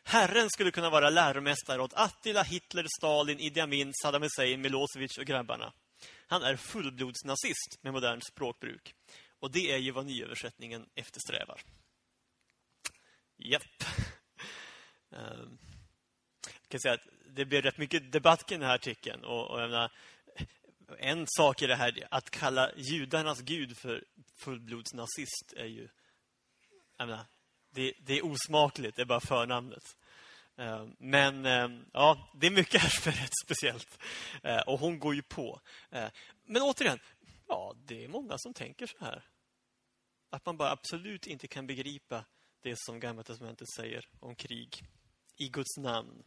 Herren 0.03 0.49
skulle 0.49 0.71
kunna 0.71 0.89
vara 0.89 1.09
läromästare 1.09 1.81
åt 1.81 1.93
Attila, 1.93 2.43
Hitler, 2.43 2.85
Stalin, 2.99 3.39
Idi 3.39 3.59
Amin, 3.61 3.91
Saddam 4.01 4.21
Hussein, 4.21 4.61
Milosevic 4.61 5.17
och 5.17 5.25
grabbarna. 5.25 5.73
Han 6.27 6.43
är 6.43 6.55
fullblodsnazist 6.55 7.77
med 7.81 7.93
modernt 7.93 8.25
språkbruk. 8.25 8.95
Och 9.41 9.51
det 9.51 9.71
är 9.71 9.77
ju 9.77 9.91
vad 9.91 10.05
nyöversättningen 10.05 10.89
eftersträvar. 10.95 11.61
Japp. 13.37 13.83
Um, 15.09 15.57
jag 16.45 16.67
kan 16.67 16.79
säga 16.79 16.93
att 16.93 17.07
det 17.29 17.45
blir 17.45 17.61
rätt 17.61 17.77
mycket 17.77 18.11
debatt 18.11 18.51
i 18.51 18.55
den 18.55 18.63
här 18.63 18.75
artikeln. 18.75 19.23
Och, 19.23 19.51
och 19.51 19.59
menar, 19.59 19.91
en 20.99 21.25
sak 21.27 21.61
i 21.61 21.67
det 21.67 21.75
här, 21.75 22.07
att 22.11 22.29
kalla 22.29 22.71
judarnas 22.75 23.41
gud 23.41 23.77
för 23.77 24.03
fullblodsnazist 24.37 25.53
är 25.55 25.65
ju... 25.65 25.89
Jag 26.97 27.07
menar, 27.07 27.25
det, 27.69 27.93
det, 27.99 28.17
är 28.17 28.25
osmakligt, 28.25 28.95
det 28.95 29.01
är 29.01 29.05
bara 29.05 29.19
förnamnet. 29.19 29.97
Ehm, 30.57 30.95
men 30.99 31.45
ehm, 31.45 31.85
ja, 31.93 32.29
det 32.33 32.47
är 32.47 32.51
mycket 32.51 32.81
här 32.81 32.89
som 32.89 33.11
är 33.11 33.15
rätt 33.15 33.37
speciellt. 33.45 33.99
Eh, 34.43 34.61
och 34.61 34.79
hon 34.79 34.99
går 34.99 35.15
ju 35.15 35.21
på. 35.21 35.61
Eh, 35.89 36.09
men 36.45 36.61
återigen, 36.61 36.99
ja, 37.47 37.75
det 37.85 38.03
är 38.03 38.07
många 38.07 38.37
som 38.37 38.53
tänker 38.53 38.87
så 38.87 39.05
här. 39.05 39.30
Att 40.31 40.45
man 40.45 40.57
bara 40.57 40.71
absolut 40.71 41.27
inte 41.27 41.47
kan 41.47 41.67
begripa 41.67 42.25
det 42.61 42.75
som 42.77 42.99
Gamla 42.99 43.23
testamentet 43.23 43.67
säger 43.75 44.09
om 44.19 44.35
krig 44.35 44.83
i 45.35 45.49
Guds 45.49 45.77
namn. 45.77 46.23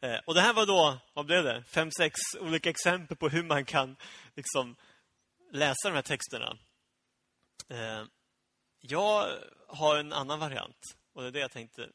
Eh, 0.00 0.18
och 0.26 0.34
det 0.34 0.40
här 0.40 0.54
var 0.54 0.66
då, 0.66 0.98
vad 1.12 1.26
blev 1.26 1.44
det? 1.44 1.64
Fem, 1.64 1.90
sex 1.98 2.14
olika 2.40 2.70
exempel 2.70 3.16
på 3.16 3.28
hur 3.28 3.42
man 3.42 3.64
kan 3.64 3.96
liksom 4.34 4.76
läsa 5.52 5.88
de 5.88 5.94
här 5.94 6.02
texterna. 6.02 6.58
Eh, 7.68 8.04
jag 8.80 9.38
har 9.68 9.96
en 9.96 10.12
annan 10.12 10.38
variant 10.38 10.80
och 11.12 11.22
det 11.22 11.28
är 11.28 11.32
det 11.32 11.40
jag 11.40 11.50
tänkte 11.50 11.88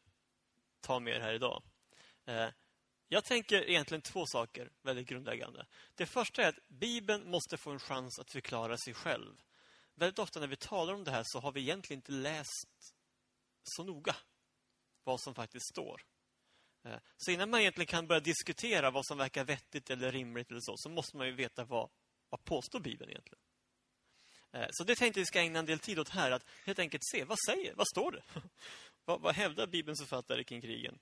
ta 0.82 1.00
med 1.00 1.16
er 1.16 1.20
här 1.20 1.34
idag. 1.34 1.64
Eh, 2.26 2.48
jag 3.08 3.26
tänker 3.26 3.70
egentligen 3.70 4.02
två 4.02 4.26
saker 4.26 4.70
väldigt 4.82 5.08
grundläggande. 5.08 5.66
Det 5.96 6.06
första 6.06 6.44
är 6.44 6.48
att 6.48 6.68
Bibeln 6.68 7.32
måste 7.32 7.58
få 7.58 7.72
en 7.72 7.80
chans 7.80 8.20
att 8.20 8.32
förklara 8.32 8.78
sig 8.78 8.94
själv. 8.94 9.36
Väldigt 10.00 10.20
ofta 10.20 10.40
när 10.40 10.48
vi 10.48 10.56
talar 10.56 10.94
om 10.94 11.04
det 11.04 11.12
här 11.12 11.24
så 11.26 11.40
har 11.40 11.52
vi 11.52 11.62
egentligen 11.62 11.98
inte 11.98 12.12
läst 12.12 12.94
så 13.64 13.84
noga 13.84 14.16
vad 15.04 15.22
som 15.22 15.36
faktiskt 15.36 15.66
står. 15.70 16.02
Eh, 16.84 17.00
så 17.18 17.32
innan 17.32 17.50
man 17.50 17.60
egentligen 17.60 17.88
kan 17.88 18.08
börja 18.08 18.20
diskutera 18.20 18.92
vad 18.92 19.06
som 19.06 19.18
verkar 19.18 19.44
vettigt 19.44 19.90
eller 19.90 20.12
rimligt 20.12 20.52
eller 20.52 20.62
så, 20.62 20.74
så 20.78 20.90
måste 20.90 21.18
man 21.18 21.28
ju 21.28 21.34
veta 21.34 21.66
vad, 21.66 21.90
vad 22.30 22.44
påstår 22.44 22.80
Bibeln 22.80 23.10
egentligen. 23.10 23.40
Eh, 24.52 24.68
så 24.72 24.84
det 24.84 24.96
tänkte 24.96 25.20
vi 25.20 25.26
ska 25.26 25.40
ägna 25.40 25.60
en 25.60 25.66
del 25.66 25.80
tid 25.80 26.00
åt 26.00 26.10
här, 26.10 26.32
att 26.32 26.46
helt 26.66 26.80
enkelt 26.80 27.04
se, 27.12 27.24
vad 27.24 27.38
säger, 27.46 27.74
vad 27.76 27.88
står 27.88 28.12
det? 28.12 28.24
vad, 29.06 29.22
vad 29.22 29.36
hävdar 29.36 29.68
Bibelns 29.68 30.00
författare 30.00 30.44
kring 30.44 30.62
krigen? 30.62 31.00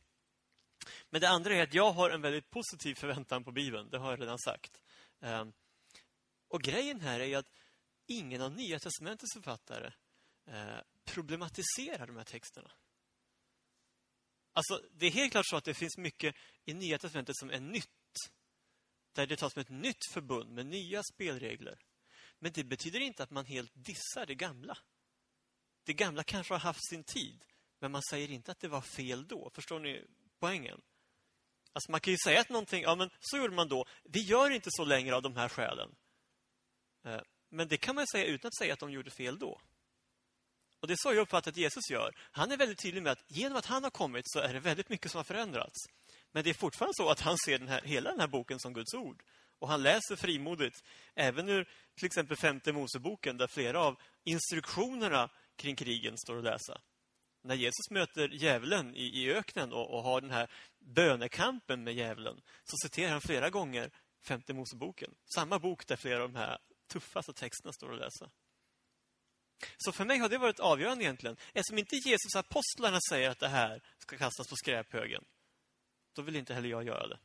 Men 1.09 1.21
det 1.21 1.29
andra 1.29 1.55
är 1.55 1.63
att 1.63 1.73
jag 1.73 1.91
har 1.91 2.09
en 2.09 2.21
väldigt 2.21 2.49
positiv 2.49 2.95
förväntan 2.95 3.43
på 3.43 3.51
Bibeln, 3.51 3.89
det 3.89 3.97
har 3.97 4.09
jag 4.09 4.21
redan 4.21 4.39
sagt. 4.39 4.81
Eh, 5.21 5.45
och 6.47 6.61
grejen 6.61 7.01
här 7.01 7.19
är 7.19 7.25
ju 7.25 7.35
att 7.35 7.51
ingen 8.07 8.41
av 8.41 8.51
Nya 8.51 8.79
Testamentets 8.79 9.33
författare 9.33 9.91
eh, 10.45 10.79
problematiserar 11.05 12.07
de 12.07 12.17
här 12.17 12.23
texterna. 12.23 12.71
Alltså, 14.53 14.81
det 14.93 15.05
är 15.05 15.11
helt 15.11 15.31
klart 15.31 15.47
så 15.47 15.55
att 15.57 15.63
det 15.63 15.73
finns 15.73 15.97
mycket 15.97 16.35
i 16.65 16.73
Nya 16.73 16.97
Testamentet 16.97 17.37
som 17.37 17.49
är 17.49 17.59
nytt. 17.59 17.87
Där 19.13 19.27
det 19.27 19.35
tas 19.35 19.55
med 19.55 19.63
ett 19.63 19.69
nytt 19.69 20.05
förbund 20.13 20.51
med 20.51 20.65
nya 20.65 21.03
spelregler. 21.13 21.79
Men 22.39 22.51
det 22.51 22.63
betyder 22.63 22.99
inte 22.99 23.23
att 23.23 23.31
man 23.31 23.45
helt 23.45 23.71
dissar 23.73 24.25
det 24.25 24.35
gamla. 24.35 24.77
Det 25.83 25.93
gamla 25.93 26.23
kanske 26.23 26.53
har 26.53 26.59
haft 26.59 26.89
sin 26.89 27.03
tid, 27.03 27.45
men 27.79 27.91
man 27.91 28.01
säger 28.09 28.31
inte 28.31 28.51
att 28.51 28.59
det 28.59 28.67
var 28.67 28.81
fel 28.81 29.27
då. 29.27 29.49
Förstår 29.53 29.79
ni 29.79 30.05
poängen? 30.39 30.81
Alltså 31.73 31.91
man 31.91 32.01
kan 32.01 32.11
ju 32.11 32.17
säga 32.17 32.41
att 32.41 32.49
någonting, 32.49 32.81
ja 32.81 32.95
men 32.95 33.09
så 33.19 33.37
gjorde 33.37 33.55
man 33.55 33.67
då. 33.67 33.85
Vi 34.03 34.19
gör 34.21 34.49
inte 34.49 34.69
så 34.71 34.85
längre 34.85 35.15
av 35.15 35.21
de 35.21 35.35
här 35.35 35.49
skälen. 35.49 35.95
Eh, 37.03 37.21
men 37.49 37.67
det 37.67 37.77
kan 37.77 37.95
man 37.95 38.07
säga 38.07 38.25
utan 38.25 38.47
att 38.47 38.57
säga 38.57 38.73
att 38.73 38.79
de 38.79 38.91
gjorde 38.91 39.11
fel 39.11 39.39
då. 39.39 39.61
Och 40.79 40.87
det 40.87 40.93
är 40.93 40.97
så 40.99 41.13
jag 41.13 41.21
uppfattar 41.21 41.51
att 41.51 41.57
Jesus 41.57 41.89
gör. 41.89 42.15
Han 42.31 42.51
är 42.51 42.57
väldigt 42.57 42.79
tydlig 42.79 43.03
med 43.03 43.11
att 43.11 43.23
genom 43.27 43.57
att 43.57 43.65
han 43.65 43.83
har 43.83 43.91
kommit 43.91 44.23
så 44.25 44.39
är 44.39 44.53
det 44.53 44.59
väldigt 44.59 44.89
mycket 44.89 45.11
som 45.11 45.19
har 45.19 45.23
förändrats. 45.23 45.75
Men 46.31 46.43
det 46.43 46.49
är 46.49 46.53
fortfarande 46.53 46.93
så 46.97 47.09
att 47.09 47.19
han 47.19 47.37
ser 47.45 47.59
den 47.59 47.67
här, 47.67 47.81
hela 47.81 48.09
den 48.09 48.19
här 48.19 48.27
boken 48.27 48.59
som 48.59 48.73
Guds 48.73 48.93
ord. 48.93 49.23
Och 49.59 49.67
han 49.67 49.83
läser 49.83 50.15
frimodigt, 50.15 50.83
även 51.15 51.49
ur 51.49 51.69
till 51.95 52.05
exempel 52.05 52.37
femte 52.37 52.73
Moseboken, 52.73 53.37
där 53.37 53.47
flera 53.47 53.79
av 53.79 53.99
instruktionerna 54.23 55.29
kring 55.55 55.75
krigen 55.75 56.17
står 56.17 56.37
att 56.37 56.43
läsa. 56.43 56.81
När 57.43 57.55
Jesus 57.55 57.89
möter 57.89 58.29
djävulen 58.29 58.95
i, 58.95 59.03
i 59.03 59.33
öknen 59.33 59.73
och, 59.73 59.93
och, 59.93 60.03
har 60.03 60.21
den 60.21 60.31
här 60.31 60.51
bönekampen 60.79 61.83
med 61.83 61.93
djävulen, 61.93 62.41
så 62.63 62.77
citerar 62.87 63.11
han 63.11 63.21
flera 63.21 63.49
gånger 63.49 63.91
femte 64.27 64.53
Moseboken. 64.53 65.15
Samma 65.35 65.59
bok 65.59 65.87
där 65.87 65.95
flera 65.95 66.23
av 66.23 66.31
de 66.31 66.37
här 66.37 66.57
tuffaste 66.87 67.33
texterna 67.33 67.73
står 67.73 67.93
att 67.93 67.99
läsa. 67.99 68.29
Så 69.77 69.91
för 69.91 70.05
mig 70.05 70.17
har 70.17 70.29
det 70.29 70.37
varit 70.37 70.59
avgörande 70.59 71.03
egentligen. 71.03 71.37
Eftersom 71.53 71.77
inte 71.77 71.95
Jesus 71.95 72.35
apostlarna 72.35 72.99
säger 73.09 73.29
att 73.29 73.39
det 73.39 73.47
här 73.47 73.83
ska 73.97 74.17
kastas 74.17 74.47
på 74.47 74.55
skräphögen, 74.55 75.25
då 76.13 76.21
vill 76.21 76.35
inte 76.35 76.53
heller 76.53 76.69
jag 76.69 76.83
göra 76.83 77.07
det. 77.07 77.19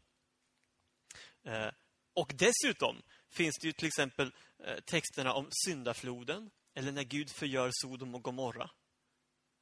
Eh, 1.44 1.72
och 2.14 2.32
dessutom 2.34 3.02
finns 3.28 3.58
det 3.60 3.66
ju 3.66 3.72
till 3.72 3.86
exempel 3.86 4.34
eh, 4.58 4.80
texterna 4.80 5.32
om 5.32 5.48
syndafloden 5.66 6.50
eller 6.74 6.92
när 6.92 7.02
Gud 7.02 7.30
förgör 7.30 7.70
Sodom 7.72 8.14
och 8.14 8.22
Gomorra. 8.22 8.70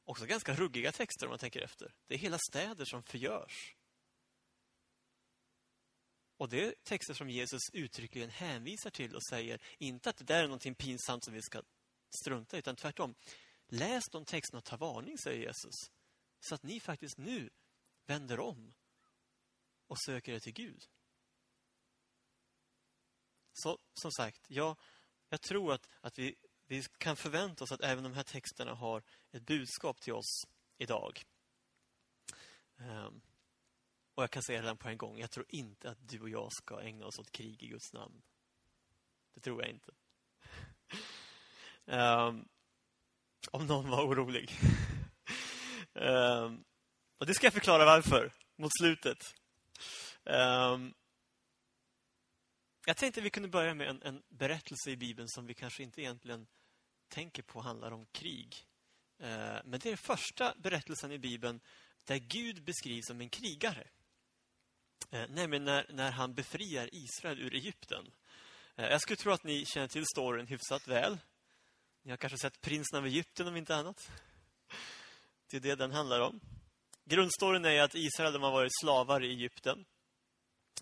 Också 0.05 0.25
ganska 0.25 0.53
ruggiga 0.53 0.91
texter 0.91 1.25
om 1.25 1.29
man 1.29 1.39
tänker 1.39 1.61
efter. 1.61 1.93
Det 2.07 2.13
är 2.13 2.17
hela 2.17 2.37
städer 2.49 2.85
som 2.85 3.03
förgörs. 3.03 3.75
Och 6.41 6.49
det 6.49 6.65
är 6.65 6.75
texter 6.83 7.13
som 7.13 7.29
Jesus 7.29 7.69
uttryckligen 7.73 8.29
hänvisar 8.29 8.89
till 8.89 9.15
och 9.15 9.23
säger 9.23 9.61
inte 9.77 10.09
att 10.09 10.17
det 10.17 10.23
där 10.23 10.43
är 10.43 10.47
någonting 10.47 10.75
pinsamt 10.75 11.23
som 11.23 11.33
vi 11.33 11.41
ska 11.41 11.61
strunta 12.09 12.57
utan 12.57 12.75
tvärtom. 12.75 13.15
Läs 13.67 14.03
de 14.11 14.25
texterna 14.25 14.57
och 14.57 14.65
ta 14.65 14.77
varning, 14.77 15.17
säger 15.17 15.41
Jesus. 15.41 15.75
Så 16.39 16.55
att 16.55 16.63
ni 16.63 16.79
faktiskt 16.79 17.17
nu 17.17 17.49
vänder 18.05 18.39
om 18.39 18.73
och 19.87 19.99
söker 19.99 20.33
er 20.33 20.39
till 20.39 20.53
Gud. 20.53 20.83
Så 23.53 23.79
som 23.93 24.11
sagt, 24.11 24.45
jag, 24.47 24.77
jag 25.29 25.41
tror 25.41 25.73
att, 25.73 25.89
att 26.01 26.19
vi, 26.19 26.35
vi 26.67 26.83
kan 26.97 27.15
förvänta 27.15 27.63
oss 27.63 27.71
att 27.71 27.81
även 27.81 28.03
de 28.03 28.13
här 28.13 28.23
texterna 28.23 28.73
har 28.73 29.03
ett 29.31 29.45
budskap 29.45 30.01
till 30.01 30.13
oss 30.13 30.47
idag. 30.77 31.23
Um, 32.77 33.21
och 34.15 34.23
jag 34.23 34.31
kan 34.31 34.43
säga 34.43 34.61
redan 34.61 34.77
på 34.77 34.89
en 34.89 34.97
gång, 34.97 35.19
jag 35.19 35.31
tror 35.31 35.45
inte 35.49 35.89
att 35.89 36.07
du 36.07 36.19
och 36.19 36.29
jag 36.29 36.53
ska 36.53 36.81
ägna 36.81 37.05
oss 37.05 37.19
åt 37.19 37.31
krig 37.31 37.63
i 37.63 37.67
Guds 37.67 37.93
namn. 37.93 38.21
Det 39.33 39.41
tror 39.41 39.61
jag 39.61 39.69
inte. 39.69 39.91
um, 41.85 42.47
om 43.51 43.67
någon 43.67 43.89
var 43.89 44.07
orolig. 44.07 44.51
um, 45.93 46.63
och 47.17 47.25
det 47.25 47.33
ska 47.33 47.45
jag 47.45 47.53
förklara 47.53 47.85
varför 47.85 48.33
mot 48.55 48.71
slutet. 48.79 49.35
Um, 50.23 50.93
jag 52.85 52.97
tänkte 52.97 53.21
vi 53.21 53.29
kunde 53.29 53.49
börja 53.49 53.73
med 53.73 53.87
en, 53.87 54.01
en, 54.01 54.23
berättelse 54.29 54.91
i 54.91 54.97
Bibeln 54.97 55.27
som 55.29 55.45
vi 55.45 55.53
kanske 55.53 55.83
inte 55.83 56.01
egentligen 56.01 56.47
tänker 57.07 57.43
på 57.43 57.61
handlar 57.61 57.91
om 57.91 58.05
krig. 58.05 58.55
Uh, 59.21 59.27
men 59.65 59.71
det 59.71 59.85
är 59.85 59.91
den 59.91 59.97
första 59.97 60.55
berättelsen 60.57 61.11
i 61.11 61.19
Bibeln 61.19 61.59
där 62.03 62.17
Gud 62.17 62.63
beskrivs 62.63 63.07
som 63.07 63.21
en 63.21 63.29
krigare. 63.29 63.87
Eh, 65.09 65.19
nej, 65.19 65.27
nämligen 65.29 65.65
när, 65.65 65.85
när 65.89 66.11
han 66.11 66.33
befriar 66.33 66.89
Israel 66.91 67.39
ur 67.39 67.53
Egypten. 67.53 68.11
Eh, 68.75 68.85
jag 68.85 69.01
skulle 69.01 69.17
tro 69.17 69.31
att 69.31 69.43
ni 69.43 69.65
känner 69.65 69.87
till 69.87 70.05
storyn 70.05 70.47
hyfsat 70.47 70.87
väl. 70.87 71.17
Ni 72.03 72.11
har 72.11 72.17
kanske 72.17 72.37
sett 72.37 72.61
Prinsen 72.61 72.99
av 72.99 73.05
Egypten 73.05 73.47
om 73.47 73.55
inte 73.55 73.75
annat. 73.75 74.11
Det 75.47 75.57
är 75.57 75.61
det 75.61 75.75
den 75.75 75.91
handlar 75.91 76.19
om. 76.19 76.39
Grundstoryn 77.05 77.65
är 77.65 77.81
att 77.81 77.95
Israel 77.95 78.41
har 78.41 78.51
varit 78.51 78.79
slavar 78.81 79.23
i 79.23 79.27
Egypten 79.27 79.85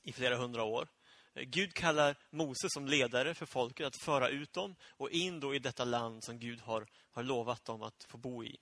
i 0.04 0.14
flera 0.14 0.38
hundra 0.38 0.64
år. 0.64 0.88
Eh, 1.34 1.44
Gud 1.44 1.74
kallar 1.74 2.16
Mose 2.30 2.68
som 2.70 2.88
ledare 2.88 3.34
för 3.34 3.46
folket 3.46 3.88
att 3.88 4.02
föra 4.02 4.30
ut 4.30 4.54
dem 4.54 4.76
och 4.84 5.10
in 5.10 5.40
då 5.40 5.56
i 5.56 5.60
detta 5.60 5.86
land 5.86 6.24
som 6.24 6.40
Gud 6.40 6.60
har, 6.60 6.88
har 7.12 7.24
lovat 7.24 7.66
dem 7.66 7.82
att 7.82 8.06
få 8.10 8.18
bo 8.18 8.44
i. 8.44 8.58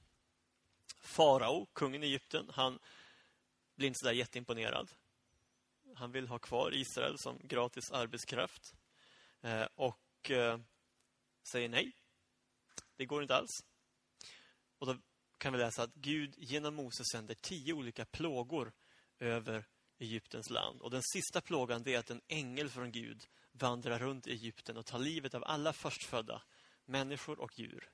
Farao, 1.02 1.66
kungen 1.74 2.04
i 2.04 2.06
Egypten, 2.06 2.52
han 2.54 2.80
blir 3.76 3.88
inte 3.88 3.98
så 3.98 4.06
där 4.06 4.14
jätteimponerad. 4.14 4.92
Han 5.98 6.12
vill 6.12 6.28
ha 6.28 6.40
kvar 6.40 6.74
Israel 6.74 7.16
som 7.18 7.40
gratis 7.44 7.92
arbetskraft. 7.92 8.76
Eh, 9.42 9.68
och 9.76 10.32
eh, 10.32 10.60
säger 11.52 11.70
nej. 11.70 11.92
Det 12.96 13.06
går 13.06 13.22
inte 13.22 13.36
alls. 13.36 13.52
Och 14.78 14.88
då 14.88 14.98
kan 15.38 15.54
vi 15.54 15.60
läsa 15.60 15.84
att 15.84 15.94
Gud 15.94 16.34
genom 16.38 16.76
Moses 16.76 17.08
sänder 17.12 17.36
tio 17.36 17.74
olika 17.74 18.06
plågor 18.06 18.74
över 19.20 19.66
Egyptens 20.00 20.50
land. 20.50 20.82
Och 20.82 20.92
den 20.92 21.02
sista 21.14 21.42
plågan 21.42 21.88
är 21.88 21.98
att 22.00 22.10
en 22.10 22.22
ängel 22.28 22.70
från 22.70 22.92
Gud 22.92 23.28
vandrar 23.52 24.00
runt 24.00 24.28
i 24.28 24.32
Egypten 24.32 24.78
och 24.78 24.86
tar 24.86 25.00
livet 25.00 25.34
av 25.34 25.44
alla 25.44 25.74
förstfödda, 25.74 26.42
människor 26.86 27.40
och 27.40 27.60
djur. 27.60 27.90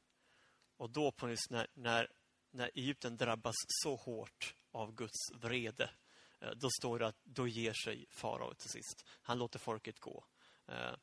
Och 0.77 0.89
då 0.89 1.11
på 1.11 1.27
nyss 1.27 1.49
när, 1.49 1.67
när, 1.73 2.11
när 2.51 2.71
Egypten 2.75 3.17
drabbas 3.17 3.55
så 3.67 3.95
hårt 3.95 4.55
av 4.71 4.95
Guds 4.95 5.31
vrede, 5.33 5.89
Eh, 6.43 6.51
då 6.51 6.69
står 6.79 6.99
det 6.99 7.07
att 7.07 7.23
då 7.23 7.47
ger 7.47 7.73
sig 7.73 8.05
farao 8.09 8.53
till 8.53 8.69
sist. 8.69 9.05
Han 9.21 9.37
låter 9.37 9.59
folket 9.59 9.99
gå. 9.99 10.25
Eh, 10.67 10.93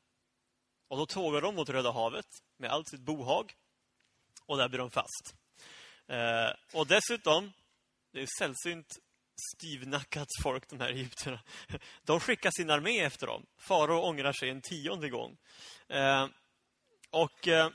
och 0.88 0.96
då 0.96 1.06
tågar 1.06 1.40
de 1.40 1.54
mot 1.54 1.68
Röda 1.68 1.92
havet 1.92 2.26
med 2.56 2.70
allt 2.70 2.88
sitt 2.88 3.00
bohag. 3.00 3.54
Och 4.46 4.56
där 4.56 4.68
blir 4.68 4.78
de 4.78 4.90
fast. 4.90 5.34
Eh, 6.06 6.50
och 6.72 6.86
dessutom, 6.86 7.52
det 8.12 8.22
är 8.22 8.28
sällsynt 8.38 8.98
styvnackat 9.54 10.28
folk, 10.42 10.68
de 10.68 10.80
här 10.80 10.88
egyptierna. 10.88 11.40
De 12.02 12.20
skickar 12.20 12.50
sin 12.50 12.70
armé 12.70 13.00
efter 13.00 13.26
dem. 13.26 13.46
Farao 13.56 14.00
ångrar 14.00 14.32
sig 14.32 14.50
en 14.50 14.60
tionde 14.60 15.10
gång. 15.10 15.38
Och 17.10 17.48
eh, 17.48 17.70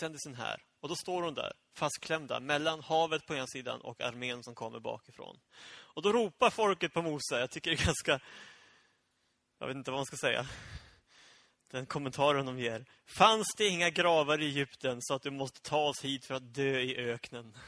sen 0.00 0.12
det 0.12 0.36
här. 0.36 0.62
Och 0.80 0.88
då 0.88 0.96
står 0.96 1.22
hon 1.22 1.34
där, 1.34 1.52
fastklämda, 1.78 2.40
mellan 2.40 2.80
havet 2.80 3.26
på 3.26 3.34
ena 3.34 3.46
sidan 3.46 3.80
och 3.80 4.00
armén 4.00 4.42
som 4.42 4.54
kommer 4.54 4.80
bakifrån. 4.80 5.40
Och 5.66 6.02
då 6.02 6.12
ropar 6.12 6.50
folket 6.50 6.92
på 6.92 7.02
Mose. 7.02 7.40
Jag 7.40 7.50
tycker 7.50 7.70
det 7.70 7.82
är 7.82 7.86
ganska... 7.86 8.20
Jag 9.58 9.66
vet 9.66 9.76
inte 9.76 9.90
vad 9.90 9.98
man 9.98 10.06
ska 10.06 10.16
säga. 10.16 10.46
Den 11.70 11.86
kommentaren 11.86 12.46
de 12.46 12.58
ger. 12.58 12.86
Fanns 13.06 13.54
det 13.56 13.68
inga 13.68 13.90
gravar 13.90 14.42
i 14.42 14.46
Egypten 14.46 14.98
så 15.00 15.14
att 15.14 15.22
du 15.22 15.30
måste 15.30 15.60
ta 15.60 15.88
oss 15.88 16.04
hit 16.04 16.24
för 16.24 16.34
att 16.34 16.54
dö 16.54 16.80
i 16.80 16.96
öknen? 16.96 17.58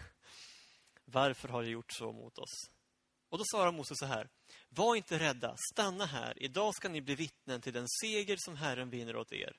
Varför 1.04 1.48
har 1.48 1.62
du 1.62 1.68
gjort 1.68 1.92
så 1.92 2.12
mot 2.12 2.38
oss? 2.38 2.70
Och 3.28 3.38
då 3.38 3.44
svarar 3.52 3.72
Mose 3.72 3.94
så 3.96 4.06
här. 4.06 4.28
Var 4.68 4.96
inte 4.96 5.18
rädda, 5.18 5.54
stanna 5.72 6.06
här. 6.06 6.42
Idag 6.42 6.74
ska 6.74 6.88
ni 6.88 7.00
bli 7.00 7.14
vittnen 7.14 7.60
till 7.60 7.72
den 7.72 7.86
seger 8.02 8.36
som 8.38 8.56
Herren 8.56 8.90
vinner 8.90 9.16
åt 9.16 9.32
er. 9.32 9.56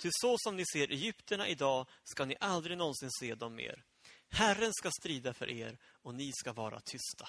Ty 0.00 0.08
så 0.12 0.36
som 0.38 0.56
ni 0.56 0.64
ser 0.72 0.92
Egypterna 0.92 1.48
idag 1.48 1.86
ska 2.04 2.24
ni 2.24 2.36
aldrig 2.40 2.78
någonsin 2.78 3.10
se 3.20 3.34
dem 3.34 3.54
mer. 3.54 3.84
Herren 4.30 4.72
ska 4.74 4.90
strida 4.90 5.34
för 5.34 5.50
er 5.50 5.78
och 5.84 6.14
ni 6.14 6.32
ska 6.32 6.52
vara 6.52 6.80
tysta. 6.80 7.28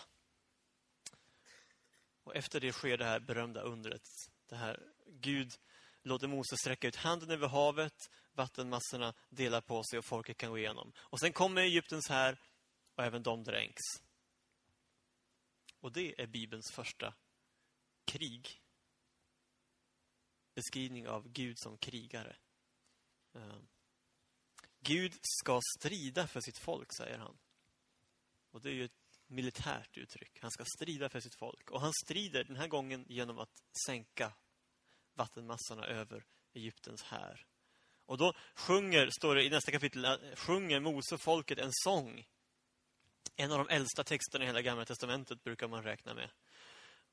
Och 2.23 2.35
efter 2.35 2.59
det 2.59 2.71
sker 2.71 2.97
det 2.97 3.05
här 3.05 3.19
berömda 3.19 3.61
undret. 3.61 4.07
Det 4.49 4.55
här 4.55 4.79
Gud 5.07 5.53
låter 6.03 6.27
Moses 6.27 6.59
sträcka 6.59 6.87
ut 6.87 6.95
handen 6.95 7.31
över 7.31 7.47
havet, 7.47 8.09
vattenmassorna 8.31 9.13
delar 9.29 9.61
på 9.61 9.83
sig 9.83 9.99
och 9.99 10.05
folket 10.05 10.37
kan 10.37 10.49
gå 10.49 10.57
igenom. 10.57 10.93
Och 10.97 11.19
sen 11.19 11.33
kommer 11.33 11.61
Egyptens 11.61 12.09
här 12.09 12.41
och 12.95 13.03
även 13.03 13.23
de 13.23 13.43
dränks. 13.43 13.81
Och 15.79 15.91
det 15.91 16.21
är 16.21 16.27
Bibelns 16.27 16.71
första 16.71 17.13
krig. 18.05 18.61
Beskrivning 20.55 21.07
av 21.07 21.27
Gud 21.27 21.59
som 21.59 21.77
krigare. 21.77 22.35
Ehm. 23.33 23.67
Gud 24.83 25.13
ska 25.21 25.59
strida 25.79 26.27
för 26.27 26.41
sitt 26.41 26.57
folk, 26.57 26.87
säger 26.97 27.17
han. 27.17 27.37
Och 28.51 28.61
det 28.61 28.69
är 28.69 28.73
ju 28.73 28.85
ett 28.85 28.91
militärt 29.27 29.97
uttryck. 29.97 30.39
Han 30.41 30.51
ska 30.51 30.65
strida 30.77 31.09
för 31.09 31.19
sitt 31.19 31.35
folk. 31.35 31.71
Och 31.71 31.81
han 31.81 31.91
strider 32.05 32.43
den 32.43 32.55
här 32.55 32.67
gången 32.67 33.05
genom 33.09 33.39
att 33.39 33.63
sänka 33.85 34.33
vattenmassorna 35.13 35.85
över 35.85 36.25
Egyptens 36.53 37.03
här. 37.03 37.45
Och 38.05 38.17
då 38.17 38.33
sjunger, 38.55 39.09
står 39.19 39.35
det 39.35 39.43
i 39.43 39.49
nästa 39.49 39.71
kapitel, 39.71 40.35
sjunger 40.35 40.79
Mose 40.79 41.17
folket 41.17 41.59
en 41.59 41.71
sång. 41.71 42.27
En 43.35 43.51
av 43.51 43.57
de 43.57 43.73
äldsta 43.73 44.03
texterna 44.03 44.43
i 44.43 44.47
hela 44.47 44.61
Gamla 44.61 44.85
Testamentet 44.85 45.43
brukar 45.43 45.67
man 45.67 45.83
räkna 45.83 46.13
med. 46.13 46.29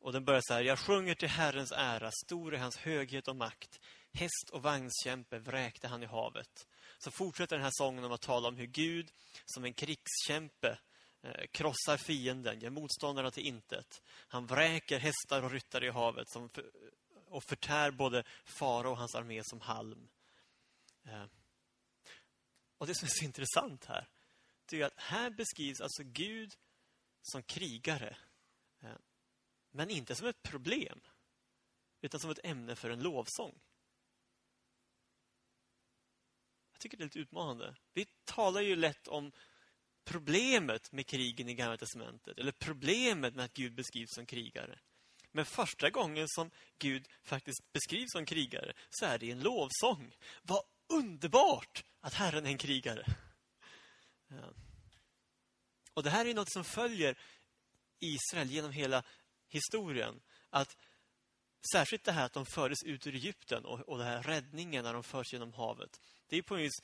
Och 0.00 0.12
den 0.12 0.25
börjar 0.25 0.40
så 0.44 0.54
här. 0.54 0.62
Jag 0.62 0.78
sjunger 0.78 1.14
till 1.14 1.28
Herrens 1.28 1.72
ära, 1.72 2.10
stor 2.25 2.54
är 2.54 2.58
hans 2.58 2.76
höghet 2.76 3.28
och 3.28 3.37
makt. 3.37 3.80
Häst 4.12 4.50
och 4.52 4.62
vagnskämpe 4.62 5.38
vräkte 5.38 5.88
han 5.88 6.02
i 6.02 6.06
havet. 6.06 6.66
Så 6.99 7.11
fortsätter 7.11 7.57
den 7.57 7.64
här 7.64 7.73
sången 7.75 8.05
om 8.05 8.12
att 8.12 8.21
tala 8.21 8.49
om 8.49 8.57
hur 8.57 8.67
Gud 8.67 9.12
som 9.45 9.64
en 9.64 9.75
krigskämpe 9.75 10.78
eh, 11.23 11.47
krossar 11.47 11.97
fienden, 11.97 12.61
ger 12.61 12.71
motståndarna 12.71 13.31
till 13.31 13.47
intet. 13.47 14.02
Han 14.28 14.47
vräker 14.47 14.99
hästar 14.99 15.43
och 15.43 15.50
ryttare 15.50 15.87
i 15.87 15.90
havet 15.90 16.28
som 16.28 16.49
för, 16.49 16.71
och 17.28 17.45
förtär 17.45 17.90
både 17.90 18.25
fara 18.45 18.90
och 18.90 18.97
hans 18.97 19.14
armé 19.14 19.43
som 19.45 19.61
halm. 19.61 20.09
Eh, 21.05 21.25
och 22.78 22.87
det 22.87 22.95
som 22.95 23.07
är 23.07 23.11
så 23.11 23.25
intressant 23.25 23.85
här, 23.85 24.09
det 24.67 24.81
är 24.81 24.87
att 24.87 24.99
här 24.99 25.31
beskrivs 25.31 25.81
alltså 25.81 26.02
Gud 26.05 26.55
som 27.23 27.43
krigare. 27.43 28.17
Eh, 28.81 28.97
men 29.71 29.90
inte 29.90 30.14
som 30.14 30.26
ett 30.26 30.43
problem, 30.43 31.00
utan 32.00 32.21
som 32.21 32.31
ett 32.31 32.45
ämne 32.45 32.76
för 32.76 32.90
en 32.90 33.02
lovsång. 33.02 33.61
Jag 36.78 36.82
tycker 36.82 36.97
det 36.97 37.02
är 37.02 37.06
lite 37.06 37.18
utmanande. 37.18 37.75
Vi 37.94 38.06
talar 38.25 38.61
ju 38.61 38.76
lätt 38.76 39.08
om 39.08 39.32
problemet 40.04 40.92
med 40.92 41.06
krigen 41.06 41.49
i 41.49 41.54
Gamla 41.54 41.76
Testamentet, 41.76 42.38
eller 42.38 42.52
problemet 42.52 43.35
med 43.35 43.44
att 43.44 43.52
Gud 43.52 43.75
beskrivs 43.75 44.14
som 44.14 44.26
krigare. 44.26 44.78
Men 45.32 45.44
första 45.44 45.90
gången 45.90 46.28
som 46.28 46.50
Gud 46.78 47.08
faktiskt 47.25 47.73
beskrivs 47.73 48.12
som 48.12 48.26
krigare 48.26 48.73
så 48.90 49.04
är 49.04 49.18
det 49.18 49.26
i 49.26 49.30
en 49.30 49.40
lovsång. 49.40 50.14
Vad 50.42 50.62
underbart 50.87 51.85
att 52.00 52.14
Herren 52.14 52.47
är 52.47 52.50
en 52.50 52.58
krigare. 52.58 53.06
Ja. 54.28 54.54
Och 55.94 56.02
det 56.02 56.11
här 56.11 56.26
är 56.26 56.35
något 56.35 56.52
som 56.52 56.64
följer 56.64 57.18
Israel 57.99 58.50
genom 58.50 58.73
hela 58.73 59.02
historien. 59.49 60.20
Att 60.50 60.76
Särskilt 61.73 62.04
det 62.04 62.12
här 62.12 62.26
att 62.26 62.32
de 62.32 62.47
fördes 62.47 62.82
ut 62.84 63.06
ur 63.06 63.14
Egypten 63.14 63.64
och, 63.64 63.80
och 63.80 63.99
den 63.99 64.06
här 64.06 64.23
räddningen 64.23 64.84
när 64.84 64.93
de 64.93 65.02
förs 65.02 65.32
genom 65.32 65.52
havet. 65.52 66.00
Det 66.28 66.36
är 66.36 66.43
på 66.43 66.54
en 66.54 66.62
vis, 66.62 66.82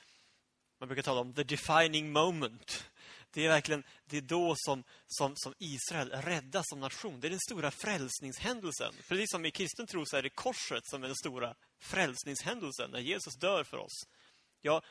man 0.79 0.89
brukar 0.89 1.03
tala 1.03 1.21
om 1.21 1.35
the 1.35 1.45
defining 1.45 2.13
moment. 2.13 2.91
Det 3.31 3.45
är 3.45 3.49
verkligen 3.49 3.85
det 4.05 4.17
är 4.17 4.21
då 4.21 4.55
som, 4.57 4.85
som, 5.07 5.33
som 5.37 5.55
Israel 5.59 6.11
räddas 6.11 6.65
som 6.69 6.81
nation. 6.81 7.21
Det 7.21 7.29
är 7.29 7.31
den 7.31 7.41
stora 7.41 7.71
frälsningshändelsen. 7.71 8.95
Precis 9.09 9.31
som 9.31 9.45
i 9.45 9.51
kristen 9.51 9.87
tro 9.87 10.07
så 10.07 10.17
är 10.17 10.23
det 10.23 10.29
korset 10.29 10.87
som 10.87 11.03
är 11.03 11.07
den 11.07 11.17
stora 11.17 11.55
frälsningshändelsen, 11.79 12.91
när 12.91 13.01
Jesus 13.01 13.35
dör 13.35 13.65
för 13.65 13.77
oss. 13.77 14.07
Ja, 14.61 14.83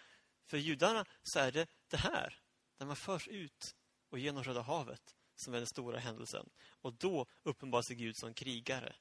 för 0.45 0.57
judarna 0.57 1.05
så 1.23 1.39
är 1.39 1.51
det 1.51 1.67
det 1.87 1.97
här, 1.97 2.39
när 2.77 2.87
man 2.87 2.95
förs 2.95 3.27
ut 3.27 3.75
och 4.09 4.19
genom 4.19 4.43
Röda 4.43 4.61
havet, 4.61 5.15
som 5.35 5.53
är 5.53 5.57
den 5.57 5.67
stora 5.67 5.99
händelsen. 5.99 6.49
Och 6.81 6.93
då 6.93 7.25
uppenbarar 7.43 7.83
sig 7.83 7.95
Gud 7.95 8.17
som 8.17 8.33
krigare. 8.33 8.95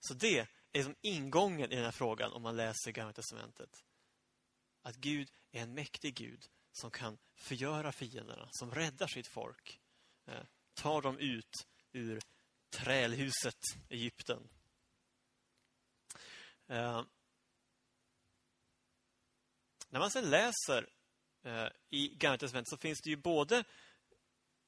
Så 0.00 0.14
det 0.14 0.48
är 0.72 0.82
som 0.82 0.96
ingången 1.00 1.72
i 1.72 1.74
den 1.74 1.84
här 1.84 1.92
frågan 1.92 2.32
om 2.32 2.42
man 2.42 2.56
läser 2.56 2.90
Gamla 2.92 3.12
Testamentet. 3.12 3.84
Att 4.82 4.96
Gud 4.96 5.30
är 5.50 5.62
en 5.62 5.74
mäktig 5.74 6.14
Gud 6.14 6.48
som 6.72 6.90
kan 6.90 7.18
förgöra 7.34 7.92
fienderna, 7.92 8.48
som 8.52 8.70
räddar 8.70 9.06
sitt 9.06 9.26
folk. 9.26 9.80
Eh, 10.26 10.44
tar 10.74 11.02
dem 11.02 11.18
ut 11.18 11.66
ur 11.92 12.20
trälhuset 12.70 13.60
Egypten. 13.88 14.48
Eh, 16.66 17.02
när 19.88 20.00
man 20.00 20.10
sen 20.10 20.30
läser 20.30 20.88
eh, 21.42 21.68
i 21.90 22.08
Gamla 22.08 22.38
Testamentet 22.38 22.70
så 22.70 22.76
finns 22.76 23.00
det 23.00 23.10
ju 23.10 23.16
både 23.16 23.64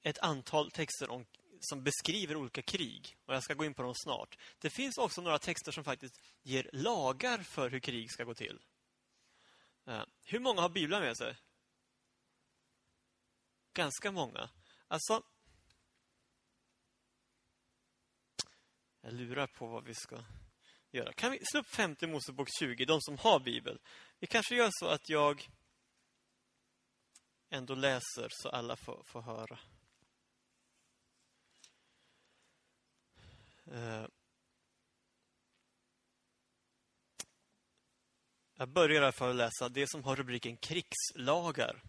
ett 0.02 0.18
antal 0.18 0.70
texter 0.70 1.10
om 1.10 1.26
som 1.60 1.82
beskriver 1.82 2.36
olika 2.36 2.62
krig. 2.62 3.16
Och 3.24 3.34
Jag 3.34 3.42
ska 3.42 3.54
gå 3.54 3.64
in 3.64 3.74
på 3.74 3.82
dem 3.82 3.94
snart. 3.94 4.38
Det 4.58 4.70
finns 4.70 4.98
också 4.98 5.22
några 5.22 5.38
texter 5.38 5.72
som 5.72 5.84
faktiskt 5.84 6.20
ger 6.42 6.70
lagar 6.72 7.38
för 7.38 7.70
hur 7.70 7.80
krig 7.80 8.10
ska 8.10 8.24
gå 8.24 8.34
till. 8.34 8.60
Eh, 9.86 10.02
hur 10.24 10.38
många 10.38 10.60
har 10.60 10.68
Bibeln 10.68 11.02
med 11.02 11.16
sig? 11.16 11.36
Ganska 13.74 14.12
många. 14.12 14.50
Alltså... 14.88 15.22
Jag 19.02 19.12
lurar 19.12 19.46
på 19.46 19.66
vad 19.66 19.84
vi 19.84 19.94
ska 19.94 20.24
göra. 20.90 21.12
Kan 21.12 21.32
vi 21.32 21.38
slå 21.44 21.60
upp 21.60 21.68
50 21.68 22.06
Mosebok 22.06 22.48
20, 22.58 22.84
de 22.84 23.00
som 23.00 23.18
har 23.18 23.40
Bibel? 23.40 23.80
Vi 24.18 24.26
kanske 24.26 24.54
gör 24.54 24.70
så 24.72 24.86
att 24.86 25.08
jag 25.08 25.48
ändå 27.50 27.74
läser 27.74 28.28
så 28.30 28.48
alla 28.48 28.76
får, 28.76 29.02
får 29.04 29.22
höra. 29.22 29.58
Eh, 33.70 34.06
jag 38.58 38.68
börjar 38.68 39.00
därför 39.00 39.30
att 39.30 39.36
läsa 39.36 39.68
det 39.68 39.90
som 39.90 40.04
har 40.04 40.16
rubriken 40.16 40.56
krigslagar. 40.56 41.82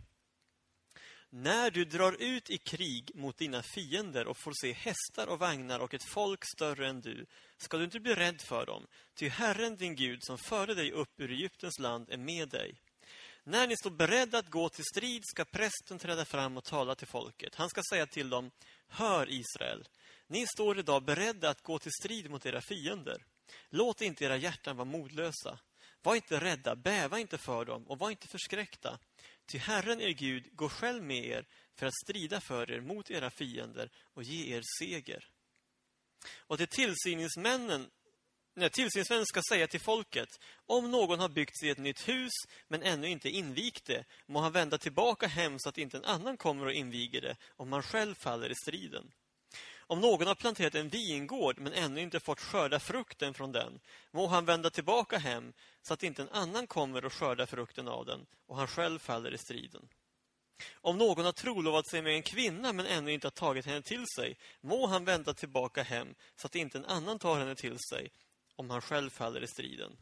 När 1.29 1.71
du 1.71 1.85
drar 1.85 2.15
ut 2.19 2.49
i 2.49 2.57
krig 2.57 3.11
mot 3.15 3.37
dina 3.37 3.63
fiender 3.63 4.27
och 4.27 4.37
får 4.37 4.53
se 4.61 4.71
hästar 4.71 5.27
och 5.27 5.39
vagnar 5.39 5.79
och 5.79 5.93
ett 5.93 6.03
folk 6.03 6.45
större 6.55 6.87
än 6.87 7.01
du, 7.01 7.25
ska 7.57 7.77
du 7.77 7.83
inte 7.83 7.99
bli 7.99 8.15
rädd 8.15 8.41
för 8.41 8.65
dem, 8.65 8.87
ty 9.15 9.27
Herren 9.27 9.77
din 9.77 9.95
Gud 9.95 10.23
som 10.23 10.37
förde 10.37 10.75
dig 10.75 10.91
upp 10.91 11.19
ur 11.19 11.31
Egyptens 11.31 11.79
land 11.79 12.09
är 12.09 12.17
med 12.17 12.49
dig. 12.49 12.81
När 13.43 13.67
ni 13.67 13.77
står 13.77 13.91
beredda 13.91 14.37
att 14.37 14.49
gå 14.49 14.69
till 14.69 14.85
strid 14.85 15.23
ska 15.25 15.45
prästen 15.45 15.99
träda 15.99 16.25
fram 16.25 16.57
och 16.57 16.63
tala 16.63 16.95
till 16.95 17.07
folket. 17.07 17.55
Han 17.55 17.69
ska 17.69 17.81
säga 17.89 18.05
till 18.05 18.29
dem, 18.29 18.51
hör 18.87 19.29
Israel, 19.29 19.87
ni 20.31 20.47
står 20.47 20.79
idag 20.79 21.03
beredda 21.03 21.49
att 21.49 21.61
gå 21.61 21.79
till 21.79 21.91
strid 21.91 22.29
mot 22.29 22.45
era 22.45 22.61
fiender. 22.61 23.25
Låt 23.69 24.01
inte 24.01 24.25
era 24.25 24.37
hjärtan 24.37 24.77
vara 24.77 24.85
modlösa. 24.85 25.59
Var 26.01 26.15
inte 26.15 26.39
rädda, 26.39 26.75
bäva 26.75 27.19
inte 27.19 27.37
för 27.37 27.65
dem 27.65 27.87
och 27.87 27.99
var 27.99 28.09
inte 28.09 28.27
förskräckta. 28.27 28.99
Ty 29.45 29.57
Herren 29.57 30.01
er 30.01 30.09
Gud 30.09 30.55
går 30.55 30.69
själv 30.69 31.03
med 31.03 31.25
er 31.25 31.47
för 31.75 31.85
att 31.85 31.99
strida 32.03 32.41
för 32.41 32.71
er 32.71 32.81
mot 32.81 33.11
era 33.11 33.29
fiender 33.29 33.91
och 34.13 34.23
ge 34.23 34.55
er 34.55 34.61
seger. 34.79 35.29
Och 36.37 36.57
till 36.57 36.67
tillsyningsmännen 36.67 37.89
när 38.53 38.69
tillsynsmännen 38.69 39.25
ska 39.25 39.41
säga 39.49 39.67
till 39.67 39.79
folket 39.79 40.39
om 40.65 40.91
någon 40.91 41.19
har 41.19 41.29
byggt 41.29 41.59
sig 41.59 41.69
ett 41.69 41.77
nytt 41.77 42.07
hus 42.07 42.31
men 42.67 42.83
ännu 42.83 43.07
inte 43.07 43.29
invigt 43.29 43.85
det 43.85 44.05
må 44.25 44.39
han 44.39 44.51
vända 44.51 44.77
tillbaka 44.77 45.27
hem 45.27 45.59
så 45.59 45.69
att 45.69 45.77
inte 45.77 45.97
en 45.97 46.05
annan 46.05 46.37
kommer 46.37 46.65
och 46.65 46.73
inviger 46.73 47.21
det 47.21 47.35
om 47.55 47.73
han 47.73 47.83
själv 47.83 48.15
faller 48.15 48.49
i 48.49 48.55
striden. 48.55 49.11
Om 49.91 49.99
någon 49.99 50.27
har 50.27 50.35
planterat 50.35 50.75
en 50.75 50.89
vingård 50.89 51.59
men 51.59 51.73
ännu 51.73 52.01
inte 52.01 52.19
fått 52.19 52.39
skörda 52.39 52.79
frukten 52.79 53.33
från 53.33 53.51
den 53.51 53.79
må 54.11 54.27
han 54.27 54.45
vända 54.45 54.69
tillbaka 54.69 55.17
hem 55.17 55.53
så 55.81 55.93
att 55.93 56.03
inte 56.03 56.21
en 56.21 56.29
annan 56.29 56.67
kommer 56.67 57.05
och 57.05 57.13
skördar 57.13 57.45
frukten 57.45 57.87
av 57.87 58.05
den 58.05 58.25
och 58.47 58.57
han 58.57 58.67
själv 58.67 58.99
faller 58.99 59.33
i 59.33 59.37
striden. 59.37 59.87
Om 60.73 60.97
någon 60.97 61.25
har 61.25 61.31
trolovat 61.31 61.87
sig 61.87 62.01
med 62.01 62.13
en 62.13 62.23
kvinna 62.23 62.73
men 62.73 62.85
ännu 62.85 63.11
inte 63.11 63.27
har 63.27 63.31
tagit 63.31 63.65
henne 63.65 63.81
till 63.81 64.05
sig 64.15 64.37
må 64.61 64.87
han 64.87 65.05
vända 65.05 65.33
tillbaka 65.33 65.83
hem 65.83 66.15
så 66.35 66.47
att 66.47 66.55
inte 66.55 66.77
en 66.77 66.85
annan 66.85 67.19
tar 67.19 67.39
henne 67.39 67.55
till 67.55 67.77
sig 67.89 68.11
om 68.55 68.69
han 68.69 68.81
själv 68.81 69.09
faller 69.09 69.43
i 69.43 69.47
striden. 69.47 69.97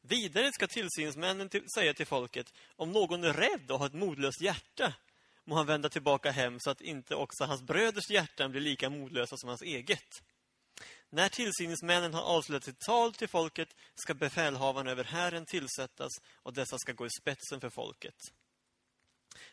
Vidare 0.00 0.52
ska 0.52 0.66
tillsynsmännen 0.66 1.48
till, 1.48 1.64
säga 1.78 1.94
till 1.94 2.06
folket 2.06 2.52
om 2.76 2.92
någon 2.92 3.24
är 3.24 3.32
rädd 3.32 3.70
och 3.70 3.78
har 3.78 3.86
ett 3.86 3.94
modlöst 3.94 4.40
hjärta 4.40 4.94
må 5.46 5.54
han 5.54 5.66
vända 5.66 5.88
tillbaka 5.88 6.30
hem 6.30 6.60
så 6.60 6.70
att 6.70 6.80
inte 6.80 7.14
också 7.14 7.44
hans 7.44 7.62
bröders 7.62 8.10
hjärtan 8.10 8.50
blir 8.50 8.60
lika 8.60 8.90
modlösa 8.90 9.36
som 9.36 9.48
hans 9.48 9.62
eget. 9.62 10.22
När 11.10 11.28
tillsyningsmännen 11.28 12.14
har 12.14 12.22
avslutat 12.22 12.64
sitt 12.64 12.80
tal 12.80 13.14
till 13.14 13.28
folket 13.28 13.68
ska 13.94 14.14
befälhavaren 14.14 14.88
över 14.88 15.04
hären 15.04 15.46
tillsättas 15.46 16.12
och 16.34 16.52
dessa 16.52 16.78
ska 16.78 16.92
gå 16.92 17.06
i 17.06 17.10
spetsen 17.20 17.60
för 17.60 17.70
folket. 17.70 18.14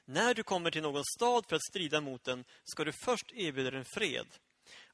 När 0.06 0.34
du 0.34 0.44
kommer 0.44 0.72
till 0.72 0.82
någon 0.82 1.04
stad 1.18 1.46
för 1.50 1.56
att 1.56 1.66
strida 1.70 2.02
mot 2.02 2.24
den 2.24 2.46
ska 2.64 2.84
du 2.84 2.92
först 2.92 3.32
erbjuda 3.32 3.72
den 3.72 3.86
fred. 3.86 4.28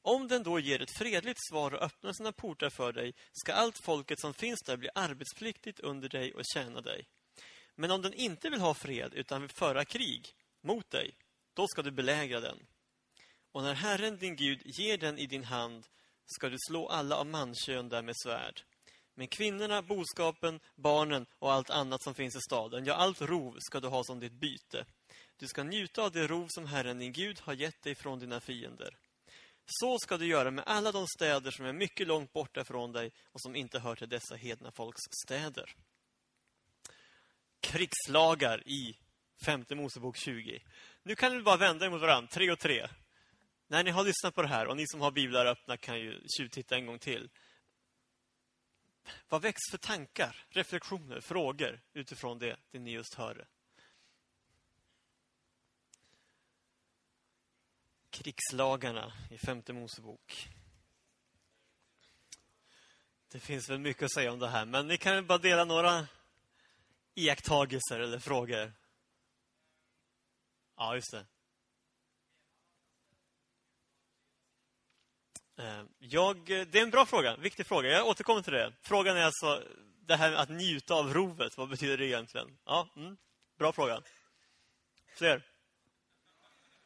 Om 0.02 0.28
den 0.28 0.42
då 0.42 0.60
ger 0.60 0.82
ett 0.82 0.98
fredligt 0.98 1.48
svar 1.48 1.74
och 1.74 1.82
öppnar 1.82 2.12
sina 2.12 2.32
portar 2.32 2.70
för 2.70 2.92
dig 2.92 3.14
ska 3.32 3.52
allt 3.52 3.78
folket 3.84 4.20
som 4.20 4.34
finns 4.34 4.62
där 4.62 4.76
bli 4.76 4.88
arbetspliktigt 4.94 5.80
under 5.80 6.08
dig 6.08 6.34
och 6.34 6.42
tjäna 6.54 6.80
dig. 6.80 7.06
Men 7.74 7.90
om 7.90 8.02
den 8.02 8.14
inte 8.14 8.50
vill 8.50 8.60
ha 8.60 8.74
fred 8.74 9.14
utan 9.14 9.40
vill 9.40 9.50
föra 9.50 9.84
krig 9.84 10.34
mot 10.60 10.90
dig, 10.90 11.14
då 11.54 11.68
ska 11.68 11.82
du 11.82 11.90
belägra 11.90 12.40
den. 12.40 12.58
Och 13.52 13.62
när 13.62 13.74
Herren 13.74 14.18
din 14.18 14.36
Gud 14.36 14.62
ger 14.64 14.98
den 14.98 15.18
i 15.18 15.26
din 15.26 15.44
hand 15.44 15.86
ska 16.26 16.48
du 16.48 16.56
slå 16.68 16.88
alla 16.88 17.16
av 17.16 17.26
mankön 17.26 17.88
där 17.88 18.02
med 18.02 18.14
svärd. 18.22 18.62
Men 19.14 19.28
kvinnorna, 19.28 19.82
boskapen, 19.82 20.60
barnen 20.74 21.26
och 21.38 21.52
allt 21.52 21.70
annat 21.70 22.02
som 22.02 22.14
finns 22.14 22.36
i 22.36 22.40
staden, 22.40 22.84
ja, 22.84 22.94
allt 22.94 23.20
rov 23.20 23.56
ska 23.60 23.80
du 23.80 23.88
ha 23.88 24.04
som 24.04 24.20
ditt 24.20 24.32
byte. 24.32 24.86
Du 25.36 25.46
ska 25.46 25.62
njuta 25.62 26.02
av 26.02 26.12
det 26.12 26.26
rov 26.26 26.46
som 26.48 26.66
Herren 26.66 26.98
din 26.98 27.12
Gud 27.12 27.40
har 27.40 27.54
gett 27.54 27.82
dig 27.82 27.94
från 27.94 28.18
dina 28.18 28.40
fiender. 28.40 28.96
Så 29.66 29.98
ska 29.98 30.16
du 30.16 30.26
göra 30.26 30.50
med 30.50 30.64
alla 30.66 30.92
de 30.92 31.06
städer 31.06 31.50
som 31.50 31.64
är 31.64 31.72
mycket 31.72 32.06
långt 32.06 32.32
borta 32.32 32.64
från 32.64 32.92
dig 32.92 33.12
och 33.24 33.40
som 33.40 33.56
inte 33.56 33.78
hör 33.78 33.96
till 33.96 34.08
dessa 34.08 34.34
hedna 34.34 34.72
folks 34.72 35.00
städer. 35.24 35.74
Krigslagar 37.60 38.68
i 38.68 38.98
femte 39.44 39.74
Mosebok 39.74 40.16
20. 40.16 40.62
Nu 41.02 41.14
kan 41.14 41.36
ni 41.36 41.42
bara 41.42 41.56
vända 41.56 41.86
er 41.86 41.90
mot 41.90 42.00
varandra, 42.00 42.28
tre 42.28 42.50
och 42.50 42.58
tre. 42.58 42.88
När 43.66 43.84
ni 43.84 43.90
har 43.90 44.04
lyssnat 44.04 44.34
på 44.34 44.42
det 44.42 44.48
här, 44.48 44.66
och 44.66 44.76
ni 44.76 44.86
som 44.86 45.00
har 45.00 45.10
biblar 45.10 45.46
öppna 45.46 45.76
kan 45.76 46.00
ju 46.00 46.20
tjuvtitta 46.38 46.76
en 46.76 46.86
gång 46.86 46.98
till. 46.98 47.30
Vad 49.28 49.42
väcks 49.42 49.60
för 49.70 49.78
tankar, 49.78 50.44
reflektioner, 50.48 51.20
frågor 51.20 51.80
utifrån 51.92 52.38
det, 52.38 52.56
det 52.70 52.78
ni 52.78 52.90
just 52.90 53.14
hörde? 53.14 53.46
Krigslagarna 58.10 59.12
i 59.30 59.38
femte 59.38 59.72
Mosebok. 59.72 60.48
Det 63.28 63.40
finns 63.40 63.70
väl 63.70 63.78
mycket 63.78 64.02
att 64.02 64.12
säga 64.12 64.32
om 64.32 64.38
det 64.38 64.48
här, 64.48 64.64
men 64.64 64.86
ni 64.86 64.96
kan 64.96 65.14
väl 65.14 65.24
bara 65.24 65.38
dela 65.38 65.64
några 65.64 66.06
iakttagelser 67.14 68.00
eller 68.00 68.18
frågor. 68.18 68.72
Ja, 70.78 70.94
just 70.94 71.10
det. 71.10 71.26
Eh, 75.56 75.84
jag, 75.98 76.36
eh, 76.36 76.66
det 76.66 76.78
är 76.78 76.82
en 76.82 76.90
bra 76.90 77.06
fråga, 77.06 77.36
viktig 77.36 77.66
fråga. 77.66 77.88
Jag 77.88 78.06
återkommer 78.06 78.42
till 78.42 78.52
det. 78.52 78.72
Frågan 78.82 79.16
är 79.16 79.22
alltså 79.22 79.62
det 80.00 80.16
här 80.16 80.30
med 80.30 80.40
att 80.40 80.48
njuta 80.48 80.94
av 80.94 81.14
rovet. 81.14 81.56
Vad 81.56 81.68
betyder 81.68 81.98
det 81.98 82.06
egentligen? 82.06 82.58
Ja, 82.64 82.88
mm, 82.96 83.16
bra 83.58 83.72
fråga. 83.72 84.02
Fler? 85.16 85.42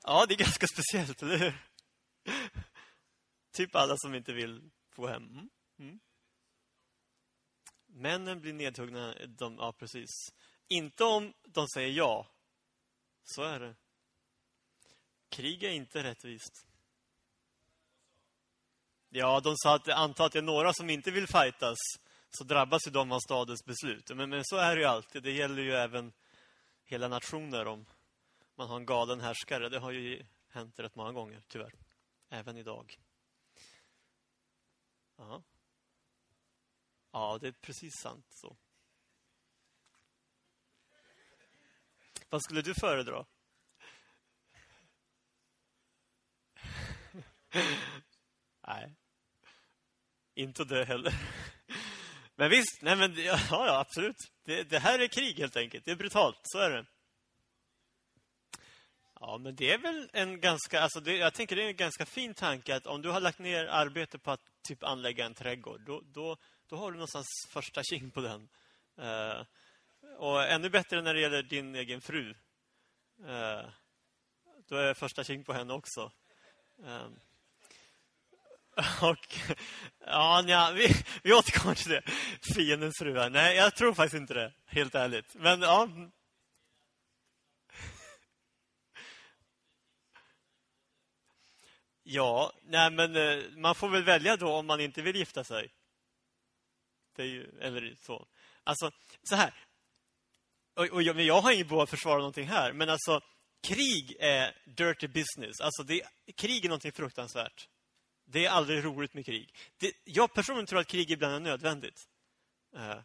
Ja, 0.02 0.26
det 0.28 0.34
är 0.34 0.38
ganska 0.38 0.66
speciellt, 0.66 1.22
eller 1.22 1.36
hur? 1.36 1.54
typ 3.52 3.76
alla 3.76 3.96
som 3.96 4.14
inte 4.14 4.32
vill 4.32 4.70
få 4.90 5.06
hem. 5.06 5.22
Mm, 5.22 5.48
mm. 5.78 6.00
Männen 7.86 8.40
blir 8.40 8.52
nedhuggna, 8.52 9.14
de, 9.26 9.56
ja 9.56 9.72
precis. 9.72 10.10
Inte 10.68 11.04
om 11.04 11.32
de 11.42 11.68
säger 11.68 11.90
ja. 11.90 12.26
Så 13.24 13.42
är 13.42 13.60
det. 13.60 13.74
Krig 15.32 15.62
är 15.62 15.70
inte 15.70 16.02
rättvist. 16.02 16.66
Ja, 19.08 19.40
de 19.40 19.54
sa 19.56 19.74
att 19.74 19.88
anta 19.88 20.24
att 20.24 20.32
det 20.32 20.38
är 20.38 20.42
några 20.42 20.72
som 20.72 20.90
inte 20.90 21.10
vill 21.10 21.26
fightas 21.26 21.78
så 22.30 22.44
drabbas 22.44 22.86
ju 22.86 22.90
de 22.90 23.12
av 23.12 23.20
stadens 23.20 23.64
beslut. 23.64 24.10
Men, 24.16 24.30
men 24.30 24.44
så 24.44 24.56
är 24.56 24.76
det 24.76 24.82
ju 24.82 24.88
alltid. 24.88 25.22
Det 25.22 25.32
gäller 25.32 25.62
ju 25.62 25.72
även 25.72 26.12
hela 26.84 27.08
nationer 27.08 27.66
om 27.66 27.86
man 28.54 28.68
har 28.68 28.76
en 28.76 28.86
galen 28.86 29.20
härskare. 29.20 29.68
Det 29.68 29.78
har 29.78 29.92
ju 29.92 30.26
hänt 30.48 30.78
rätt 30.78 30.94
många 30.94 31.12
gånger, 31.12 31.42
tyvärr. 31.48 31.74
Även 32.28 32.56
idag. 32.56 32.98
Ja, 35.16 35.42
ja 37.12 37.38
det 37.40 37.48
är 37.48 37.52
precis 37.52 37.92
sant 38.02 38.26
så. 38.30 38.56
Vad 42.28 42.42
skulle 42.42 42.62
du 42.62 42.74
föredra? 42.74 43.26
Nej. 48.66 48.94
Inte 50.34 50.64
det 50.64 50.84
heller. 50.84 51.14
Men 52.36 52.50
visst, 52.50 52.82
nej 52.82 52.96
men, 52.96 53.14
ja, 53.16 53.38
ja 53.50 53.78
absolut. 53.78 54.16
Det, 54.44 54.62
det, 54.62 54.78
här 54.78 54.98
är 54.98 55.06
krig 55.06 55.38
helt 55.38 55.56
enkelt. 55.56 55.84
Det 55.84 55.90
är 55.90 55.96
brutalt, 55.96 56.40
så 56.42 56.58
är 56.58 56.70
det. 56.70 56.86
Ja, 59.20 59.38
men 59.38 59.54
det 59.56 59.72
är 59.72 59.78
väl 59.78 60.10
en 60.12 60.40
ganska... 60.40 60.80
Alltså 60.80 61.00
det, 61.00 61.16
jag 61.16 61.34
tänker 61.34 61.56
det 61.56 61.62
är 61.62 61.68
en 61.68 61.76
ganska 61.76 62.06
fin 62.06 62.34
tanke 62.34 62.76
att 62.76 62.86
om 62.86 63.02
du 63.02 63.08
har 63.08 63.20
lagt 63.20 63.38
ner 63.38 63.66
arbete 63.66 64.18
på 64.18 64.30
att 64.30 64.40
typ 64.62 64.82
anlägga 64.84 65.26
en 65.26 65.34
trädgård, 65.34 65.80
då, 65.80 66.02
då, 66.04 66.36
då 66.66 66.76
har 66.76 66.90
du 66.90 66.96
någonstans 66.96 67.26
första 67.48 67.82
king 67.82 68.10
på 68.10 68.20
den. 68.20 68.48
Uh, 68.98 69.44
och 70.16 70.44
ännu 70.44 70.70
bättre 70.70 71.02
när 71.02 71.14
det 71.14 71.20
gäller 71.20 71.42
din 71.42 71.74
egen 71.74 72.00
fru. 72.00 72.34
Uh, 73.20 73.68
då 74.68 74.76
är 74.76 74.94
första 74.94 75.24
king 75.24 75.44
på 75.44 75.52
henne 75.52 75.72
också. 75.72 76.12
Uh, 76.84 77.08
Och, 79.02 79.38
ja, 80.06 80.42
nja, 80.42 80.72
vi, 80.72 81.04
vi 81.22 81.32
återkommer 81.32 81.74
till 81.74 81.90
det. 81.90 82.02
Fiendens 82.54 82.98
fruar. 82.98 83.30
Nej, 83.30 83.56
jag 83.56 83.74
tror 83.74 83.94
faktiskt 83.94 84.20
inte 84.20 84.34
det. 84.34 84.52
Helt 84.66 84.94
ärligt. 84.94 85.34
Men 85.34 85.62
ja. 85.62 85.88
Ja, 92.04 92.52
nej 92.62 92.90
men 92.90 93.16
eh, 93.16 93.38
man 93.56 93.74
får 93.74 93.88
väl 93.88 94.04
välja 94.04 94.36
då 94.36 94.52
om 94.52 94.66
man 94.66 94.80
inte 94.80 95.02
vill 95.02 95.16
gifta 95.16 95.44
sig. 95.44 95.72
Det 97.16 97.22
är 97.22 97.26
ju, 97.26 97.58
eller 97.60 97.96
så. 97.98 98.26
Alltså, 98.64 98.90
så 99.22 99.36
här. 99.36 99.54
Och, 100.74 100.86
och 100.86 101.02
jag, 101.02 101.20
jag 101.20 101.40
har 101.40 101.52
inget 101.52 101.68
behov 101.68 101.80
av 101.80 101.82
att 101.82 101.90
försvara 101.90 102.18
någonting 102.18 102.46
här. 102.48 102.72
Men 102.72 102.88
alltså, 102.88 103.20
krig 103.62 104.16
är 104.20 104.56
dirty 104.64 105.08
business. 105.08 105.60
Alltså, 105.60 105.82
det, 105.82 106.02
krig 106.36 106.64
är 106.64 106.68
någonting 106.68 106.92
fruktansvärt. 106.92 107.68
Det 108.32 108.46
är 108.46 108.50
aldrig 108.50 108.84
roligt 108.84 109.14
med 109.14 109.26
krig. 109.26 109.54
Det, 109.76 109.92
jag 110.04 110.34
personligen 110.34 110.66
tror 110.66 110.80
att 110.80 110.86
krig 110.86 111.10
ibland 111.10 111.34
är 111.34 111.40
nödvändigt. 111.40 112.08
Eh, 112.76 112.98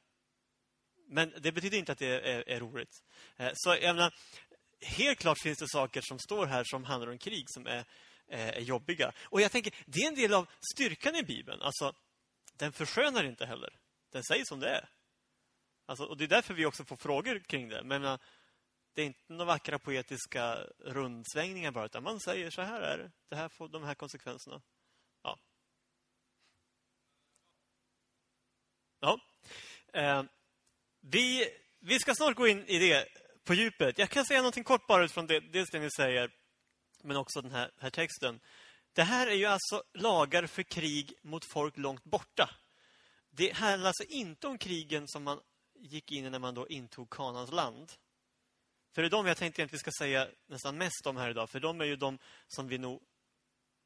men 1.08 1.34
det 1.40 1.52
betyder 1.52 1.78
inte 1.78 1.92
att 1.92 1.98
det 1.98 2.20
är, 2.20 2.50
är 2.50 2.60
roligt. 2.60 3.04
Eh, 3.38 3.52
så 3.54 3.70
jag 3.70 3.96
menar, 3.96 4.14
helt 4.82 5.20
klart 5.20 5.42
finns 5.44 5.60
det 5.60 5.70
saker 5.70 6.02
som 6.02 6.20
står 6.20 6.46
här 6.46 6.64
som 6.64 6.84
handlar 6.84 7.12
om 7.12 7.18
krig 7.18 7.46
som 7.50 7.68
är, 7.68 7.86
eh, 8.28 8.48
är 8.48 8.60
jobbiga. 8.60 9.12
Och 9.24 9.42
jag 9.42 9.52
tänker, 9.52 9.74
det 9.86 10.00
är 10.00 10.08
en 10.08 10.16
del 10.16 10.34
av 10.34 10.50
styrkan 10.74 11.16
i 11.16 11.24
Bibeln. 11.24 11.62
Alltså, 11.62 11.96
den 12.54 12.74
förskönar 12.74 13.24
inte 13.24 13.46
heller. 13.46 13.80
Den 14.12 14.24
säger 14.24 14.46
som 14.46 14.60
det 14.60 14.70
är. 14.70 14.90
Alltså, 15.86 16.06
och 16.06 16.18
det 16.18 16.24
är 16.24 16.28
därför 16.28 16.54
vi 16.54 16.66
också 16.66 16.86
får 16.86 16.98
frågor 16.98 17.40
kring 17.40 17.70
det. 17.70 17.84
Men 17.84 18.02
det 18.94 19.02
är 19.02 19.06
inte 19.06 19.34
några 19.34 19.46
vackra 19.46 19.80
poetiska 19.80 20.56
rundsvängningar 20.80 21.72
bara, 21.72 21.86
utan 21.86 22.04
man 22.04 22.20
säger 22.20 22.50
så 22.50 22.62
här 22.62 22.82
är 22.82 22.98
det. 22.98 23.12
Det 23.30 23.36
här 23.36 23.50
får 23.50 23.70
de 23.70 23.84
här 23.84 23.96
konsekvenserna. 23.96 24.62
Ja 25.24 25.40
ja. 29.00 29.20
Eh, 29.94 30.24
vi, 31.02 31.50
vi 31.80 32.00
ska 32.00 32.16
snart 32.16 32.36
gå 32.36 32.48
in 32.48 32.66
i 32.66 32.80
det 32.80 33.08
på 33.44 33.54
djupet. 33.54 33.98
Jag 33.98 34.10
kan 34.10 34.26
säga 34.26 34.40
någonting 34.40 34.64
kort 34.64 34.88
bara 34.88 35.04
utifrån 35.04 35.28
det, 35.28 35.40
dels 35.40 35.70
det 35.70 35.80
ni 35.80 35.90
säger, 35.92 36.32
men 37.04 37.18
också 37.18 37.42
den 37.42 37.52
här, 37.52 37.72
här 37.80 37.90
texten. 37.90 38.40
Det 38.94 39.04
här 39.04 39.28
är 39.28 39.36
ju 39.36 39.46
alltså 39.46 39.84
lagar 39.94 40.48
för 40.48 40.64
krig 40.64 41.14
mot 41.22 41.46
folk 41.46 41.78
långt 41.78 42.04
borta. 42.04 42.50
Det 43.30 43.56
handlar 43.56 43.88
alltså 43.88 44.04
inte 44.04 44.48
om 44.48 44.58
krigen 44.58 45.08
som 45.08 45.24
man 45.24 45.40
gick 45.80 46.12
in 46.12 46.26
i 46.26 46.30
när 46.30 46.40
man 46.40 46.56
då 46.56 46.68
intog 46.68 47.10
Kanans 47.10 47.52
land. 47.52 47.92
För 48.92 49.02
det 49.02 49.08
är 49.08 49.10
de 49.10 49.26
jag 49.26 49.38
tänkte 49.38 49.64
att 49.64 49.74
vi 49.74 49.78
ska 49.78 49.92
säga 50.00 50.28
nästan 50.48 50.78
mest 50.78 51.08
om 51.08 51.18
här 51.18 51.30
idag. 51.30 51.50
För 51.50 51.60
de 51.60 51.82
är 51.82 51.86
ju 51.86 51.96
de 51.96 52.20
som 52.48 52.68
vi 52.68 52.78
nog 52.78 53.02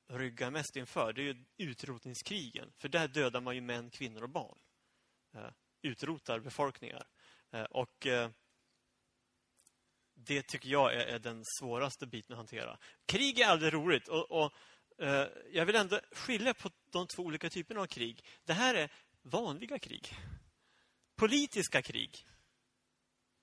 ryggar 0.09 0.51
mest 0.51 0.75
inför, 0.75 1.13
det 1.13 1.21
är 1.21 1.23
ju 1.23 1.45
utrotningskrigen. 1.57 2.71
För 2.77 2.89
där 2.89 3.07
dödar 3.07 3.41
man 3.41 3.55
ju 3.55 3.61
män, 3.61 3.89
kvinnor 3.89 4.23
och 4.23 4.29
barn. 4.29 4.57
Eh, 5.33 5.51
utrotar 5.81 6.39
befolkningar. 6.39 7.07
Eh, 7.51 7.63
och 7.63 8.07
eh, 8.07 8.29
det 10.13 10.41
tycker 10.47 10.69
jag 10.69 10.93
är, 10.93 11.05
är, 11.05 11.19
den 11.19 11.43
svåraste 11.59 12.07
biten 12.07 12.33
att 12.33 12.37
hantera. 12.37 12.77
Krig 13.05 13.39
är 13.39 13.47
aldrig 13.47 13.73
roligt. 13.73 14.07
Och, 14.07 14.31
och 14.31 14.53
eh, 14.97 15.27
Jag 15.51 15.65
vill 15.65 15.75
ändå 15.75 15.99
skilja 16.11 16.53
på 16.53 16.69
de 16.91 17.07
två 17.07 17.23
olika 17.23 17.49
typerna 17.49 17.81
av 17.81 17.85
krig. 17.85 18.25
Det 18.43 18.53
här 18.53 18.75
är 18.75 18.91
vanliga 19.21 19.79
krig. 19.79 20.17
Politiska 21.15 21.81
krig. 21.81 22.27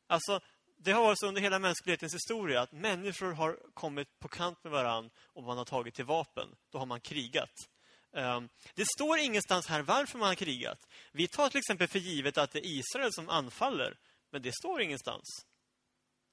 Alltså, 0.07 0.41
det 0.77 0.93
har 0.93 1.03
varit 1.03 1.19
så 1.19 1.29
under 1.29 1.41
hela 1.41 1.59
mänsklighetens 1.59 2.15
historia 2.15 2.61
att 2.61 2.73
människor 2.73 3.33
har 3.33 3.59
kommit 3.75 4.19
på 4.19 4.29
kant 4.29 4.65
med 4.65 4.73
varann 4.73 5.11
och 5.25 5.43
man 5.43 5.59
har 5.59 5.65
tagit 5.65 5.95
till 5.95 6.05
vapen. 6.05 6.49
Då 6.71 6.79
har 6.79 6.87
man 6.87 7.01
krigat. 7.01 7.69
Ehm, 8.13 8.49
det 8.75 8.87
står 8.97 9.19
ingenstans 9.19 9.67
här 9.67 9.83
varför 9.83 10.19
man 10.19 10.29
har 10.29 10.35
krigat. 10.35 10.87
Vi 11.13 11.29
tar 11.29 11.49
till 11.49 11.59
exempel 11.59 11.89
för 11.89 11.99
givet 11.99 12.39
att 12.39 12.51
det 12.51 12.59
är 12.59 12.67
Israel 12.67 13.13
som 13.13 13.29
anfaller, 13.29 13.99
men 14.31 14.43
det 14.43 14.53
står 14.53 14.83
ingenstans. 14.83 15.47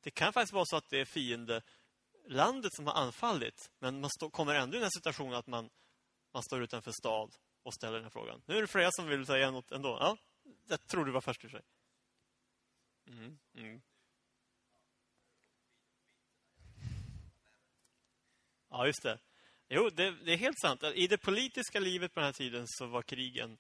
Det 0.02 0.12
kan 0.12 0.34
faktiskt 0.34 0.54
vara 0.54 0.66
så 0.66 0.78
att 0.78 0.90
det 0.90 1.00
är 1.00 1.06
fiendelandet 1.06 2.74
som 2.74 2.88
har 2.88 2.94
anfallit, 2.94 3.72
men 3.80 4.02
man 4.02 4.10
stå, 4.10 4.30
kommer 4.30 4.56
ändå 4.56 4.78
i 4.78 4.80
den 4.80 4.92
situationen 4.92 5.34
att 5.34 5.48
man, 5.48 5.70
man 6.34 6.44
står 6.44 6.64
utanför 6.64 6.92
stad 6.92 7.36
och 7.64 7.74
ställer 7.74 7.94
den 7.94 8.04
här 8.04 8.10
frågan. 8.10 8.42
Nu 8.46 8.58
är 8.58 8.62
det 8.62 8.68
Freja 8.68 8.90
som 8.92 9.08
vill 9.08 9.26
säga 9.26 9.52
något 9.52 9.72
ändå. 9.72 9.98
Ja, 10.00 10.18
jag 10.68 10.88
tror 10.88 11.06
du 11.06 11.12
var 11.12 11.22
först 11.22 11.46
i 11.46 11.50
sig. 11.50 11.62
Mm, 13.08 13.40
mm. 13.54 13.82
Ja, 18.70 18.86
just 18.86 19.04
det. 19.04 19.20
Jo, 19.68 19.90
det, 19.90 20.12
det, 20.12 20.34
är 20.34 20.38
helt 20.38 20.60
sant. 20.60 20.84
I 20.84 21.08
det 21.08 21.18
politiska 21.18 21.80
livet 21.80 22.14
på 22.14 22.20
den 22.20 22.26
här 22.26 22.34
tiden 22.34 22.68
så 22.68 22.86
var 22.86 23.02
krigen 23.02 23.58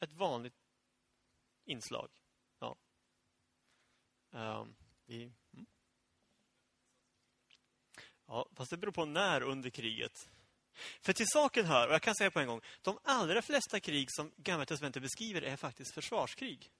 ett 0.00 0.12
vanligt 0.12 0.54
inslag. 1.64 2.10
Ja. 2.58 2.76
Ehm, 4.32 4.60
um, 4.60 4.76
i, 5.06 5.22
mm. 5.52 5.66
Ja, 8.26 8.48
fast 8.56 8.70
det 8.70 8.76
beror 8.76 8.92
på 8.92 9.04
när 9.04 9.42
under 9.42 9.70
kriget. 9.70 10.28
För 11.00 11.12
till 11.12 11.28
saken 11.28 11.66
hör, 11.66 11.88
och 11.88 11.94
jag 11.94 12.02
kan 12.02 12.14
säga 12.14 12.30
på 12.30 12.40
en 12.40 12.46
gång, 12.46 12.60
de 12.82 12.98
allra 13.02 13.42
flesta 13.42 13.80
krig 13.80 14.06
som 14.10 14.32
Gamla 14.36 14.66
testamentet 14.66 15.02
beskriver 15.02 15.42
är 15.42 15.56
faktiskt 15.56 15.94
försvarskrig. 15.94 16.70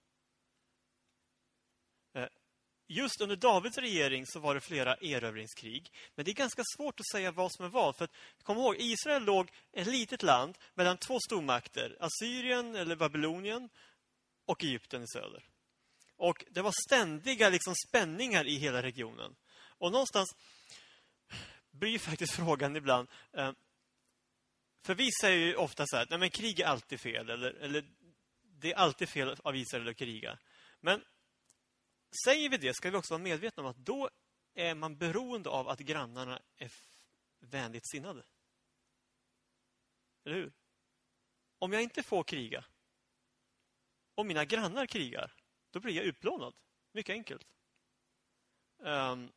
Just 2.90 3.20
under 3.20 3.37
Davids 3.37 3.79
regering 3.79 4.27
så 4.27 4.40
var 4.40 4.55
det 4.55 4.61
flera 4.61 4.96
erövringskrig. 4.96 5.92
Men 6.14 6.24
det 6.24 6.31
är 6.31 6.35
ganska 6.35 6.62
svårt 6.77 7.01
att 7.01 7.09
säga 7.12 7.33
vad 7.33 7.53
som 7.53 7.64
är 7.64 7.68
vad. 7.68 7.96
För 7.96 8.05
att, 8.05 8.12
kom 8.42 8.59
ihåg, 8.59 8.77
Israel 8.79 9.24
låg 9.24 9.51
ett 9.72 9.87
litet 9.87 10.22
land 10.22 10.59
mellan 10.74 10.96
två 10.96 11.18
stormakter. 11.20 11.96
Assyrien 12.01 12.77
eller 12.77 12.96
Babylonien 12.96 13.68
och 14.46 14.64
Egypten 14.64 15.03
i 15.03 15.09
söder. 15.09 15.44
Och 16.16 16.44
det 16.51 16.62
var 16.62 16.72
ständiga 16.88 17.48
liksom, 17.48 17.74
spänningar 17.88 18.46
i 18.46 18.57
hela 18.57 18.83
regionen. 18.83 19.37
Och 19.79 19.92
någonstans 19.92 20.37
blir 21.70 21.98
faktiskt 21.98 22.33
frågan 22.37 22.77
ibland... 22.77 23.09
Eh, 23.33 23.53
för 24.83 24.94
vi 24.94 25.11
säger 25.20 25.46
ju 25.46 25.55
ofta 25.55 25.85
så 25.87 25.96
här, 25.96 26.07
nej 26.11 26.18
men 26.18 26.31
krig 26.31 26.61
är 26.61 26.66
alltid 26.66 27.01
fel. 27.01 27.31
Eller, 27.31 27.51
eller 27.51 27.85
det 28.42 28.72
är 28.72 28.77
alltid 28.77 29.09
fel 29.09 29.37
av 29.44 29.57
Israel 29.57 29.88
att 29.88 29.96
kriga. 29.96 30.38
Men 30.81 31.05
säger 32.25 32.49
vi 32.49 32.57
det 32.57 32.75
ska 32.75 32.90
vi 32.90 32.97
också 32.97 33.14
vara 33.14 33.23
medvetna 33.23 33.62
om 33.62 33.68
att 33.68 33.77
då 33.77 34.11
är 34.55 34.75
man 34.75 34.97
beroende 34.97 35.51
av 35.51 35.68
att 35.68 35.79
grannarna 35.79 36.42
är 36.57 36.73
vänligt 37.40 37.90
sinnade. 37.90 38.23
Eller 40.25 40.37
hur? 40.37 40.53
Om 41.59 41.73
jag 41.73 41.83
inte 41.83 42.03
får 42.03 42.25
kriga, 42.25 42.64
om 44.14 44.27
mina 44.27 44.44
grannar 44.44 44.87
krigar, 44.87 45.33
då 45.71 45.81
blir 45.81 45.94
jag 45.94 46.05
utplånad. 46.05 46.55
Mycket 46.92 47.12
enkelt. 47.12 47.47
Um, 48.79 49.33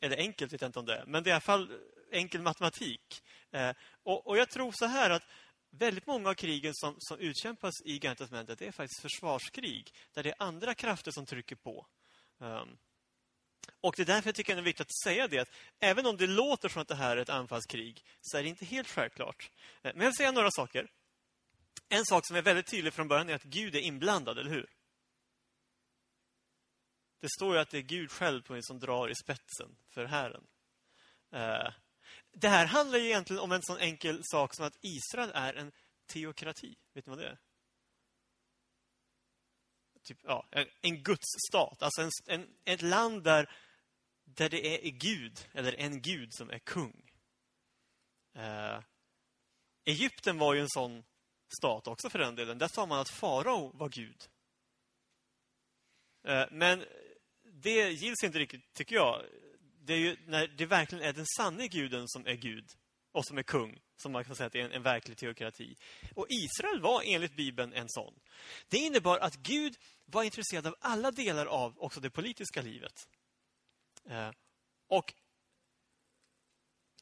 eller 0.00 0.16
enkelt 0.16 0.52
vet 0.52 0.60
jag 0.60 0.68
inte 0.68 0.78
om 0.78 0.86
det 0.86 0.96
är, 0.96 1.06
men 1.06 1.22
det 1.22 1.30
är 1.30 1.32
i 1.32 1.34
alla 1.34 1.40
fall 1.40 1.80
enkel 2.10 2.42
matematik. 2.42 3.24
Uh, 3.54 3.70
och, 4.02 4.26
och, 4.26 4.36
jag 4.38 4.50
tror 4.50 4.72
så 4.72 4.86
här 4.86 5.10
att 5.10 5.22
väldigt 5.72 6.06
många 6.06 6.30
av 6.30 6.34
krigen 6.34 6.74
som, 6.74 6.94
som 6.98 7.18
utkämpas 7.18 7.74
i 7.84 7.98
Gamla 7.98 8.14
testamentet 8.14 8.62
är 8.62 8.72
faktiskt 8.72 9.02
försvarskrig. 9.02 9.94
Där 10.12 10.22
det 10.22 10.30
är 10.30 10.34
andra 10.38 10.74
krafter 10.74 11.10
som 11.10 11.26
trycker 11.26 11.56
på. 11.56 11.86
Um, 12.38 12.78
och 13.80 13.94
det 13.96 14.02
är 14.02 14.06
därför 14.06 14.28
jag 14.28 14.34
tycker 14.34 14.54
det 14.54 14.60
är 14.60 14.64
viktigt 14.64 14.86
att 14.86 15.02
säga 15.04 15.28
det. 15.28 15.38
Att 15.38 15.50
även 15.80 16.06
om 16.06 16.16
det 16.16 16.26
låter 16.26 16.68
som 16.68 16.82
att 16.82 16.88
det 16.88 16.94
här 16.94 17.16
är 17.16 17.20
ett 17.20 17.28
anfallskrig 17.28 18.04
så 18.20 18.36
är 18.36 18.42
det 18.42 18.48
inte 18.48 18.64
helt 18.64 18.88
självklart. 18.88 19.50
Eh, 19.82 19.92
men 19.94 20.00
jag 20.00 20.06
vill 20.06 20.16
säga 20.16 20.32
några 20.32 20.50
saker. 20.50 20.90
En 21.88 22.04
sak 22.04 22.26
som 22.26 22.36
är 22.36 22.42
väldigt 22.42 22.66
tydlig 22.66 22.92
från 22.92 23.08
början 23.08 23.28
är 23.28 23.34
att 23.34 23.42
Gud 23.42 23.74
är 23.74 23.80
inblandad, 23.80 24.38
eller 24.38 24.50
hur? 24.50 24.70
Det 27.20 27.28
står 27.28 27.54
ju 27.54 27.60
att 27.60 27.70
det 27.70 27.78
är 27.78 27.82
Gud 27.82 28.10
själv 28.10 28.42
som 28.60 28.78
drar 28.78 29.08
i 29.08 29.14
spetsen 29.14 29.76
för 29.88 30.04
Herren. 30.04 30.46
Eh, 31.32 31.72
det 32.32 32.48
här 32.48 32.66
handlar 32.66 32.98
ju 32.98 33.04
egentligen 33.04 33.42
om 33.42 33.52
en 33.52 33.62
sån 33.62 33.78
enkel 33.78 34.20
sak 34.24 34.54
som 34.54 34.66
att 34.66 34.78
Israel 34.80 35.30
är 35.34 35.54
en 35.54 35.72
teokrati. 36.06 36.76
Vet 36.94 37.06
ni 37.06 37.10
vad 37.10 37.18
det 37.18 37.28
är? 37.28 37.38
Typ, 40.02 40.18
ja, 40.22 40.48
en 40.80 41.02
gudsstat. 41.02 41.82
Alltså 41.82 42.02
en, 42.02 42.10
en, 42.26 42.48
ett 42.64 42.82
land 42.82 43.24
där, 43.24 43.56
där 44.24 44.48
det 44.48 44.86
är 44.86 44.90
Gud, 44.90 45.48
eller 45.52 45.74
en 45.74 46.02
gud 46.02 46.28
som 46.32 46.50
är 46.50 46.58
kung. 46.58 47.10
Eh, 48.34 48.80
Egypten 49.84 50.38
var 50.38 50.54
ju 50.54 50.60
en 50.60 50.68
sån 50.68 51.04
stat 51.58 51.86
också 51.86 52.10
för 52.10 52.18
den 52.18 52.34
delen. 52.34 52.58
Där 52.58 52.68
sa 52.68 52.86
man 52.86 53.00
att 53.00 53.08
farao 53.08 53.76
var 53.76 53.88
Gud. 53.88 54.28
Eh, 56.24 56.44
men 56.50 56.84
det 57.42 57.90
gills 57.90 58.24
inte 58.24 58.38
riktigt, 58.38 58.74
tycker 58.74 58.96
jag 58.96 59.24
det 59.84 59.92
är 59.92 59.98
ju 59.98 60.16
när 60.26 60.46
det 60.46 60.66
verkligen 60.66 61.04
är 61.04 61.12
den 61.12 61.26
sanne 61.36 61.68
guden 61.68 62.08
som 62.08 62.26
är 62.26 62.34
Gud 62.34 62.70
och 63.12 63.26
som 63.26 63.38
är 63.38 63.42
kung, 63.42 63.80
som 63.96 64.12
man 64.12 64.24
kan 64.24 64.36
säga 64.36 64.46
att 64.46 64.52
det 64.52 64.60
är 64.60 64.64
en, 64.64 64.72
en 64.72 64.82
verklig 64.82 65.16
teokrati. 65.16 65.76
Och 66.14 66.26
Israel 66.28 66.80
var 66.80 67.02
enligt 67.06 67.36
Bibeln 67.36 67.72
en 67.72 67.88
sån. 67.88 68.20
Det 68.68 68.76
innebar 68.76 69.18
att 69.18 69.36
Gud 69.36 69.76
var 70.04 70.22
intresserad 70.22 70.66
av 70.66 70.76
alla 70.80 71.10
delar 71.10 71.46
av 71.46 71.78
också 71.78 72.00
det 72.00 72.10
politiska 72.10 72.62
livet. 72.62 73.08
Eh, 74.04 74.30
och 74.86 75.14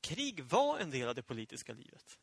krig 0.01 0.45
var 0.45 0.79
en 0.79 0.91
del 0.91 1.09
av 1.09 1.15
det 1.15 1.23
politiska 1.23 1.73
livet. 1.73 2.19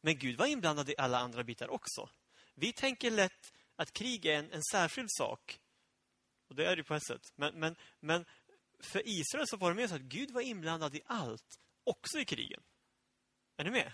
Men 0.00 0.18
Gud 0.18 0.38
var 0.38 0.46
inblandad 0.46 0.90
i 0.90 0.94
alla 0.98 1.18
andra 1.18 1.44
bitar 1.44 1.68
också. 1.68 2.10
Vi 2.54 2.72
tänker 2.72 3.10
lätt 3.10 3.52
att 3.76 3.92
krig 3.92 4.26
är 4.26 4.38
en, 4.38 4.52
en 4.52 4.62
särskild 4.72 5.08
sak. 5.10 5.60
Och 6.48 6.54
det 6.54 6.66
är 6.66 6.76
det 6.76 6.84
på 6.84 6.94
ett 6.94 7.06
sätt. 7.06 7.32
Men, 7.36 7.60
men, 7.60 7.76
men 8.00 8.24
för 8.84 9.02
Israel 9.04 9.46
så 9.48 9.56
var 9.56 9.70
det 9.70 9.76
mer 9.76 9.86
så 9.86 9.94
att 9.94 10.00
Gud 10.00 10.30
var 10.30 10.40
inblandad 10.40 10.94
i 10.94 11.02
allt, 11.06 11.60
också 11.84 12.18
i 12.18 12.24
krigen. 12.24 12.62
Är 13.56 13.64
ni 13.64 13.70
med? 13.70 13.92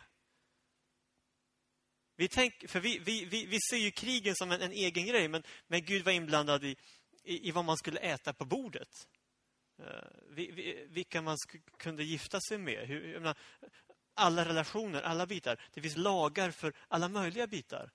Vi, 2.17 2.29
tänk, 2.29 2.71
för 2.71 2.81
vi, 2.81 2.99
vi, 2.99 3.25
vi, 3.25 3.47
vi 3.47 3.59
ser 3.71 3.77
ju 3.77 3.91
krigen 3.91 4.35
som 4.37 4.53
en, 4.53 4.63
en, 4.63 4.73
egen 4.73 5.07
grej, 5.07 5.29
men, 5.29 5.43
men 5.67 5.85
Gud 5.85 6.05
var 6.05 6.13
inblandad 6.13 6.65
i, 6.65 6.77
i, 7.25 7.49
i 7.49 7.51
vad 7.51 7.65
man 7.65 7.77
skulle 7.77 8.01
äta 8.01 8.33
på 8.33 8.45
bordet. 8.45 9.09
Uh, 9.81 9.87
vi, 10.31 10.87
vilka 10.89 11.23
man 11.23 11.37
kunde 11.77 12.05
gifta 12.05 12.41
sig 12.41 12.59
med. 12.59 12.87
Hur, 12.87 13.21
menar, 13.21 13.39
alla 14.15 14.45
relationer, 14.45 15.03
alla 15.03 15.27
bitar. 15.27 15.63
Det 15.73 15.83
finns 15.83 15.97
lagar 15.97 16.51
för 16.51 16.73
alla 16.89 17.09
möjliga 17.09 17.47
bitar. 17.47 17.91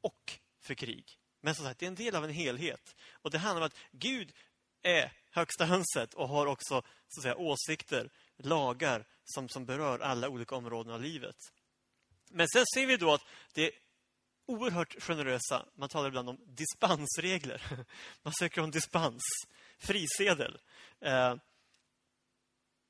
Och 0.00 0.38
för 0.60 0.74
krig. 0.74 1.18
Men 1.40 1.54
som 1.54 1.64
sagt, 1.64 1.80
det 1.80 1.86
är 1.86 1.88
en 1.88 1.94
del 1.94 2.14
av 2.14 2.24
en 2.24 2.30
helhet. 2.30 2.96
Och 3.12 3.30
det 3.30 3.38
handlar 3.38 3.60
om 3.62 3.66
att 3.66 3.76
Gud 3.92 4.32
är 4.82 5.12
högsta 5.30 5.64
hönset 5.64 6.14
och 6.14 6.28
har 6.28 6.46
också 6.46 6.82
så 7.08 7.20
att 7.20 7.22
säga, 7.22 7.36
åsikter, 7.36 8.10
lagar 8.36 9.06
som, 9.24 9.48
som 9.48 9.66
berör 9.66 9.98
alla 9.98 10.28
olika 10.28 10.54
områden 10.54 10.92
av 10.92 11.02
livet. 11.02 11.36
Men 12.30 12.46
sen 12.48 12.64
ser 12.74 12.86
vi 12.86 12.96
då 12.96 13.14
att 13.14 13.24
det 13.54 13.66
är 13.66 13.72
oerhört 14.46 15.02
generösa, 15.02 15.66
man 15.74 15.88
talar 15.88 16.08
ibland 16.08 16.28
om 16.28 16.40
dispensregler. 16.46 17.62
Man 18.22 18.32
söker 18.38 18.62
om 18.62 18.70
dispens, 18.70 19.22
frisedel. 19.78 20.58
Eh, 21.00 21.34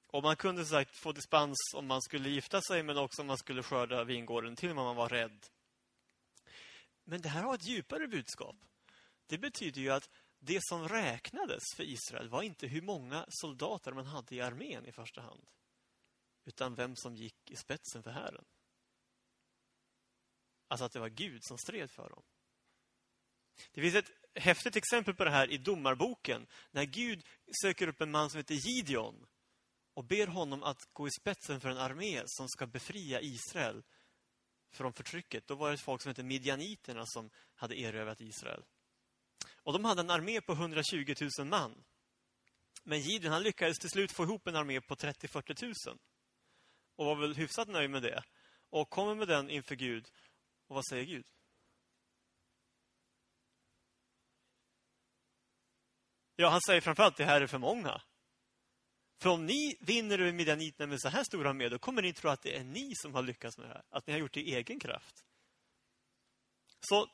och 0.07 0.23
man 0.23 0.37
kunde 0.37 0.67
sagt 0.67 0.97
få 0.97 1.13
dispens 1.13 1.57
om 1.75 1.87
man 1.87 2.03
skulle 2.03 2.29
gifta 2.29 2.61
sig 2.61 2.83
men 2.83 2.99
också 2.99 3.23
om 3.23 3.27
man 3.27 3.39
skulle 3.39 3.63
skörda 3.63 4.05
vingården 4.05 4.57
till 4.57 4.71
och 4.71 4.75
med 4.75 4.83
om 4.83 4.87
man 4.87 4.97
var 4.97 5.09
rädd. 5.09 5.47
Men 7.05 7.21
det 7.21 7.29
här 7.29 7.43
har 7.43 7.55
ett 7.55 7.67
djupare 7.67 8.09
budskap. 8.09 8.57
Det 9.27 9.39
betyder 9.39 9.81
ju 9.81 9.91
att 9.91 10.11
det 10.41 10.61
som 10.63 10.89
räknades 10.89 11.63
för 11.77 11.83
Israel 11.83 12.29
var 12.29 12.43
inte 12.43 12.67
hur 12.67 12.83
många 12.83 13.27
soldater 13.29 13.93
man 13.93 14.07
hade 14.07 14.35
i 14.35 14.41
armén 14.41 14.87
i 14.87 14.93
första 14.93 15.21
hand. 15.21 15.51
Utan 16.45 16.75
vem 16.75 16.97
som 16.97 17.17
gick 17.17 17.51
i 17.51 17.57
spetsen 17.57 18.03
för 18.03 18.11
hären. 18.11 18.45
Alltså 20.69 20.85
att 20.85 20.93
det 20.93 21.01
var 21.01 21.09
Gud 21.09 21.45
som 21.45 21.59
stred 21.59 21.91
för 21.91 22.11
dem. 22.11 22.23
Det 23.73 23.81
finns 23.81 23.95
ett 23.95 24.11
häftigt 24.35 24.77
exempel 24.77 25.15
på 25.15 25.25
det 25.25 25.31
här 25.31 25.51
i 25.51 25.59
Domarboken. 25.59 26.47
När 26.71 26.85
Gud 26.85 27.27
söker 27.63 27.89
upp 27.89 28.01
en 28.01 28.11
man 28.11 28.31
som 28.31 28.39
heter 28.39 28.55
Gideon 28.55 29.27
och 29.95 30.05
ber 30.05 30.27
honom 30.27 30.63
att 30.63 30.89
gå 30.93 31.09
i 31.09 31.11
spetsen 31.11 31.61
för 31.61 31.69
en 31.69 31.79
armé 31.79 32.23
som 32.27 32.49
ska 32.49 32.67
befria 32.67 33.21
Israel 33.21 33.83
från 34.73 34.93
förtrycket. 34.93 35.47
Då 35.47 35.55
var 35.55 35.69
det 35.69 35.75
ett 35.75 35.81
folk 35.81 36.03
som 36.03 36.09
hette 36.09 36.23
Midjaniterna 36.23 37.07
som 37.07 37.31
hade 37.55 37.81
erövrat 37.81 38.21
Israel. 38.21 38.65
Och 39.63 39.73
de 39.73 39.85
hade 39.85 40.01
en 40.01 40.11
armé 40.11 40.41
på 40.41 40.53
120 40.53 41.15
000 41.39 41.47
man. 41.47 41.85
Men 42.83 43.01
Gideon 43.01 43.33
han 43.33 43.43
lyckades 43.43 43.79
till 43.79 43.91
slut 43.91 44.13
få 44.13 44.23
ihop 44.23 44.47
en 44.47 44.57
armé 44.57 44.81
på 44.81 44.95
30-40 44.95 45.89
000. 45.89 45.99
Och 46.97 47.07
var 47.07 47.17
väl 47.17 47.35
hyfsat 47.35 47.69
nöjd 47.69 47.91
med 47.91 48.03
det. 48.03 48.25
Och 48.71 48.91
kommer 48.91 49.15
med 49.15 49.29
den 49.29 49.51
inför 49.51 49.75
Gud. 49.75 50.09
Och 50.67 50.75
vad 50.75 50.87
säger 50.87 51.05
Gud? 51.05 51.27
Ja, 56.37 56.49
han 56.49 56.61
säger 56.67 56.81
framförallt 56.81 57.13
att 57.13 57.19
det 57.19 57.25
här 57.25 57.41
är 57.41 57.47
för 57.47 57.59
många. 57.59 58.03
För 59.23 59.31
om 59.31 59.47
ni 59.47 59.77
vinner 59.81 60.19
över 60.19 60.33
midjaniterna 60.33 60.87
med 60.87 61.01
så 61.01 61.09
här 61.09 61.25
stora 61.25 61.53
medel, 61.53 61.73
då 61.73 61.79
kommer 61.79 62.03
ni 62.03 62.13
tro 62.13 62.31
att 62.31 62.43
det 62.43 62.57
är 62.57 62.65
ni 62.65 62.93
som 62.95 63.15
har 63.15 63.23
lyckats 63.23 63.59
med 63.59 63.67
det 63.69 63.73
här. 63.73 63.85
Att 63.91 64.07
ni 64.07 64.13
har 64.13 64.21
gjort 64.21 64.35
det 64.35 64.41
i 64.41 64.55
egen 64.55 64.81
kraft. 64.81 65.25
Så 66.81 67.11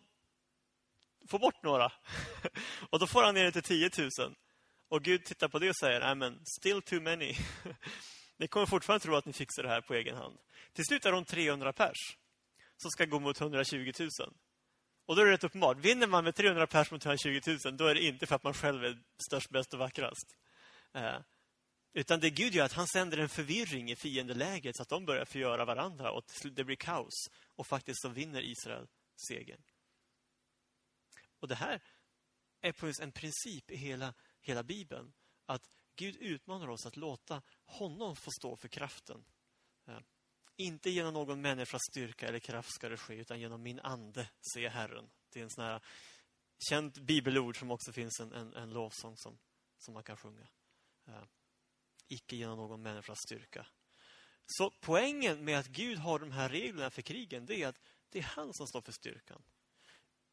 få 1.27 1.39
bort 1.39 1.63
några. 1.63 1.93
och 2.91 2.99
då 2.99 3.07
får 3.07 3.23
han 3.23 3.35
ner 3.35 3.45
det 3.45 3.53
till 3.53 3.63
10 3.63 3.91
000. 3.99 4.35
Och 4.89 5.03
Gud 5.03 5.25
tittar 5.25 5.49
på 5.49 5.59
det 5.59 5.69
och 5.69 5.77
säger, 5.77 6.01
Nej 6.01 6.15
men 6.15 6.41
still 6.61 6.83
too 6.83 7.01
many. 7.01 7.35
ni 8.39 8.49
kommer 8.49 8.67
fortfarande 8.67 9.03
tro 9.05 9.15
att 9.15 9.27
ni 9.27 9.33
fixar 9.33 9.63
det 9.63 9.69
här 9.69 9.81
på 9.81 9.95
egen 9.95 10.17
hand. 10.17 10.39
Till 10.73 10.85
slut 10.85 11.07
är 11.07 11.13
de 11.13 11.25
300 11.25 11.73
pers 11.73 12.17
som 12.77 12.91
ska 12.91 13.05
gå 13.05 13.21
mot 13.21 13.41
120 13.41 13.93
000. 13.99 14.11
Och 15.07 15.17
då 15.17 15.23
är 15.23 15.27
det 15.27 15.33
rätt 15.33 15.45
uppenbart. 15.45 15.79
Vinner 15.79 16.07
man 16.07 16.25
med 16.25 16.35
300 16.35 16.67
pers 16.67 16.91
mot 16.91 17.07
120 17.07 17.41
000, 17.65 17.77
då 17.77 17.87
är 17.87 17.95
det 17.95 18.05
inte 18.05 18.27
för 18.27 18.35
att 18.35 18.45
man 18.45 18.55
själv 18.55 18.85
är 18.85 18.99
störst, 19.29 19.51
bäst 19.51 19.75
och 19.75 19.79
vackrast. 19.79 20.37
Eh, 20.95 21.19
utan 21.95 22.21
det 22.21 22.31
Gud 22.31 22.55
gör 22.55 22.63
är 22.63 22.67
att 22.67 22.73
han 22.73 22.87
sänder 22.87 23.19
en 23.19 23.29
förvirring 23.29 23.91
i 23.91 23.97
fiendeläget 23.97 24.77
så 24.77 24.83
att 24.83 24.89
de 24.89 25.05
börjar 25.05 25.25
förgöra 25.25 25.65
varandra 25.65 26.13
och 26.13 26.25
det 26.53 26.65
blir 26.65 26.77
kaos. 26.77 27.31
Och 27.57 27.67
faktiskt 27.67 28.03
så 28.03 28.09
vinner 28.09 28.41
Israel 28.41 28.87
segern. 29.29 29.63
Och 31.41 31.49
det 31.49 31.55
här 31.55 31.83
är 32.61 32.73
på 32.73 32.93
en 33.03 33.13
princip 33.13 33.71
i 33.71 33.77
hela, 33.77 34.15
hela 34.41 34.63
Bibeln. 34.63 35.13
Att 35.47 35.71
Gud 35.97 36.17
utmanar 36.17 36.69
oss 36.69 36.87
att 36.87 36.97
låta 36.97 37.43
honom 37.65 38.17
få 38.17 38.31
stå 38.31 38.57
för 38.57 38.69
kraften. 38.69 39.25
Eh, 39.87 40.01
inte 40.57 40.91
genom 40.91 41.15
någon 41.15 41.41
människas 41.41 41.83
styrka 41.91 42.29
eller 42.29 42.39
kraft 42.39 42.71
ska 42.71 42.89
det 42.89 42.97
ske, 42.97 43.15
utan 43.15 43.41
genom 43.41 43.63
min 43.63 43.81
ande, 43.81 44.29
säger 44.53 44.71
Herren. 44.71 45.11
Det 45.33 45.41
är 45.41 45.45
en 45.45 45.51
sån 45.51 45.65
här 45.65 45.81
känt 46.69 46.99
bibelord 46.99 47.59
som 47.59 47.71
också 47.71 47.93
finns 47.93 48.21
en, 48.21 48.33
en, 48.33 48.55
en 48.55 48.71
lovsång 48.71 49.17
som, 49.17 49.39
som 49.79 49.95
man 49.95 50.03
kan 50.03 50.17
sjunga. 50.17 50.49
Eh, 51.07 51.25
icke 52.09 52.37
genom 52.37 52.59
någon 52.59 52.83
människas 52.83 53.19
styrka. 53.27 53.67
Så 54.47 54.71
poängen 54.81 55.45
med 55.45 55.59
att 55.59 55.67
Gud 55.67 55.99
har 55.99 56.19
de 56.19 56.33
här 56.33 56.49
reglerna 56.49 56.91
för 56.91 57.03
krigen, 57.03 57.47
det 57.47 57.63
är 57.63 57.69
att 57.69 57.81
det 58.09 58.19
är 58.19 58.23
han 58.23 58.55
som 58.55 58.67
står 58.67 58.81
för 58.81 58.93
styrkan. 58.93 59.43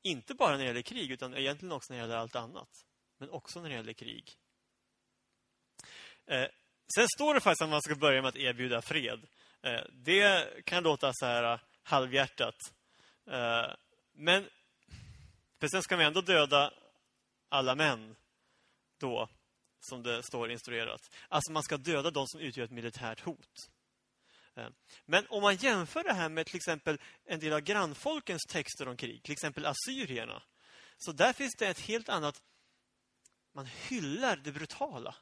Inte 0.03 0.33
bara 0.33 0.51
när 0.51 0.57
det 0.57 0.65
gäller 0.65 0.81
krig, 0.81 1.11
utan 1.11 1.37
egentligen 1.37 1.71
också 1.71 1.93
när 1.93 1.99
det 1.99 2.03
gäller 2.03 2.17
allt 2.17 2.35
annat. 2.35 2.85
Men 3.17 3.29
också 3.29 3.61
när 3.61 3.69
det 3.69 3.75
gäller 3.75 3.93
krig. 3.93 4.37
Eh, 6.25 6.47
sen 6.95 7.07
står 7.15 7.33
det 7.33 7.41
faktiskt 7.41 7.61
att 7.61 7.69
man 7.69 7.81
ska 7.81 7.95
börja 7.95 8.21
med 8.21 8.29
att 8.29 8.35
erbjuda 8.35 8.81
fred. 8.81 9.27
Eh, 9.61 9.81
det 9.91 10.47
kan 10.65 10.83
låta 10.83 11.11
så 11.13 11.25
här 11.25 11.53
eh, 11.53 11.59
halvhjärtat. 11.83 12.55
Eh, 13.27 13.71
men 14.13 14.49
för 15.59 15.67
sen 15.67 15.83
ska 15.83 15.95
vi 15.95 16.03
ändå 16.03 16.21
döda 16.21 16.73
alla 17.49 17.75
män 17.75 18.15
då, 18.97 19.29
som 19.79 20.03
det 20.03 20.23
står 20.23 20.51
instruerat. 20.51 21.15
Alltså 21.27 21.51
man 21.51 21.63
ska 21.63 21.77
döda 21.77 22.11
de 22.11 22.27
som 22.27 22.39
utgör 22.39 22.65
ett 22.65 22.71
militärt 22.71 23.19
hot. 23.19 23.69
Eh, 24.55 24.69
men 25.05 25.27
om 25.29 25.41
man 25.41 25.55
jämför 25.55 26.03
det 26.03 26.13
här 26.13 26.29
med 26.29 26.45
till 26.45 26.55
exempel 26.55 27.01
en 27.25 27.39
del 27.39 27.53
av 27.53 27.59
grannfolkens 27.59 28.41
texter 28.49 28.87
om 28.87 28.97
krig, 28.97 29.23
till 29.23 29.31
exempel 29.31 29.65
assyrierna. 29.65 30.43
Så 30.97 31.11
där 31.11 31.33
finns 31.33 31.55
det 31.55 31.67
ett 31.67 31.79
helt 31.79 32.09
annat... 32.09 32.41
Man 33.55 33.65
hyllar 33.65 34.35
det 34.35 34.51
brutala. 34.51 35.15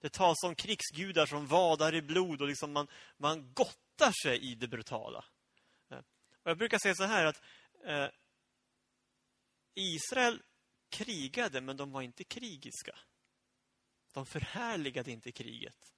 Det 0.00 0.12
talas 0.12 0.42
om 0.44 0.54
krigsgudar 0.54 1.26
som 1.26 1.46
vadar 1.46 1.94
i 1.94 2.02
blod 2.02 2.42
och 2.42 2.48
liksom 2.48 2.72
man, 2.72 2.88
man 3.16 3.52
gottar 3.54 4.12
sig 4.22 4.38
i 4.38 4.54
det 4.54 4.68
brutala. 4.68 5.24
Eh, 5.90 5.98
och 6.42 6.50
jag 6.50 6.58
brukar 6.58 6.78
säga 6.78 6.94
så 6.94 7.04
här 7.04 7.26
att 7.26 7.42
eh, 7.84 8.08
Israel 9.74 10.42
krigade, 10.88 11.60
men 11.60 11.76
de 11.76 11.92
var 11.92 12.02
inte 12.02 12.24
krigiska. 12.24 12.98
De 14.12 14.26
förhärligade 14.26 15.10
inte 15.10 15.32
kriget. 15.32 15.94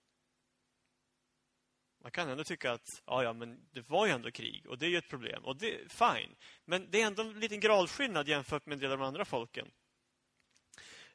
Man 2.03 2.11
kan 2.11 2.29
ändå 2.29 2.45
tycka 2.45 2.73
att 2.73 3.03
ja, 3.07 3.23
ja, 3.23 3.33
men 3.33 3.69
det 3.73 3.89
var 3.89 4.07
ju 4.07 4.13
ändå 4.13 4.31
krig 4.31 4.67
och 4.67 4.79
det 4.79 4.87
är 4.87 4.91
ju 4.91 4.97
ett 4.97 5.09
problem. 5.09 5.45
Och 5.45 5.57
det 5.57 5.93
fine. 5.93 6.37
Men 6.65 6.91
det 6.91 7.03
är 7.03 7.07
ändå 7.07 7.23
en 7.23 7.41
liten 7.41 7.61
gradskillnad 7.61 8.29
jämfört 8.29 8.67
med 8.67 8.73
en 8.73 8.81
del 8.81 8.93
av 8.93 8.99
de 8.99 9.05
andra 9.05 9.25
folken. 9.25 9.71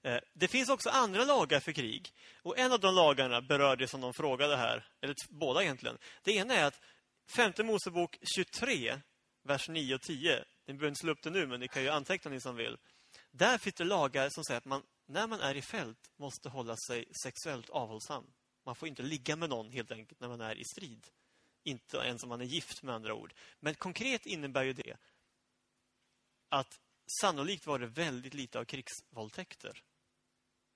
Eh, 0.05 0.19
det 0.33 0.47
finns 0.47 0.69
också 0.69 0.89
andra 0.89 1.25
lagar 1.25 1.59
för 1.59 1.71
krig. 1.71 2.13
Och 2.41 2.57
en 2.57 2.71
av 2.71 2.79
de 2.79 2.95
lagarna 2.95 3.41
berör 3.41 3.75
det 3.75 3.87
som 3.87 4.01
de 4.01 4.13
frågade 4.13 4.57
här, 4.57 4.87
eller 5.01 5.15
båda 5.29 5.63
egentligen. 5.63 5.97
Det 6.23 6.31
ena 6.31 6.53
är 6.53 6.65
att 6.65 6.81
femte 7.35 7.63
Mosebok 7.63 8.17
23, 8.35 9.01
vers 9.43 9.69
9 9.69 9.95
och 9.95 10.01
10. 10.01 10.43
Ni 10.67 10.73
behöver 10.73 10.87
inte 10.87 10.99
slå 10.99 11.11
upp 11.11 11.23
det 11.23 11.29
nu, 11.29 11.47
men 11.47 11.59
ni 11.59 11.67
kan 11.67 11.83
ju 11.83 11.89
anteckna 11.89 12.31
ni 12.31 12.41
som 12.41 12.55
vill. 12.55 12.77
Där 13.31 13.57
finns 13.57 13.75
det 13.75 13.83
lagar 13.83 14.29
som 14.29 14.43
säger 14.43 14.57
att 14.57 14.65
man, 14.65 14.83
när 15.07 15.27
man 15.27 15.39
är 15.39 15.55
i 15.55 15.61
fält, 15.61 16.11
måste 16.19 16.49
hålla 16.49 16.75
sig 16.87 17.05
sexuellt 17.23 17.69
avhållsam. 17.69 18.25
Man 18.65 18.75
får 18.75 18.87
inte 18.87 19.03
ligga 19.03 19.35
med 19.35 19.49
någon 19.49 19.71
helt 19.71 19.91
enkelt 19.91 20.19
när 20.19 20.27
man 20.27 20.41
är 20.41 20.55
i 20.55 20.63
strid. 20.63 21.07
Inte 21.63 21.97
ens 21.97 22.23
om 22.23 22.29
man 22.29 22.41
är 22.41 22.45
gift 22.45 22.83
med 22.83 22.95
andra 22.95 23.13
ord. 23.13 23.33
Men 23.59 23.75
konkret 23.75 24.25
innebär 24.25 24.63
ju 24.63 24.73
det 24.73 24.97
att 26.49 26.79
sannolikt 27.21 27.65
var 27.65 27.79
det 27.79 27.87
väldigt 27.87 28.33
lite 28.33 28.59
av 28.59 28.65
krigsvåldtäkter 28.65 29.83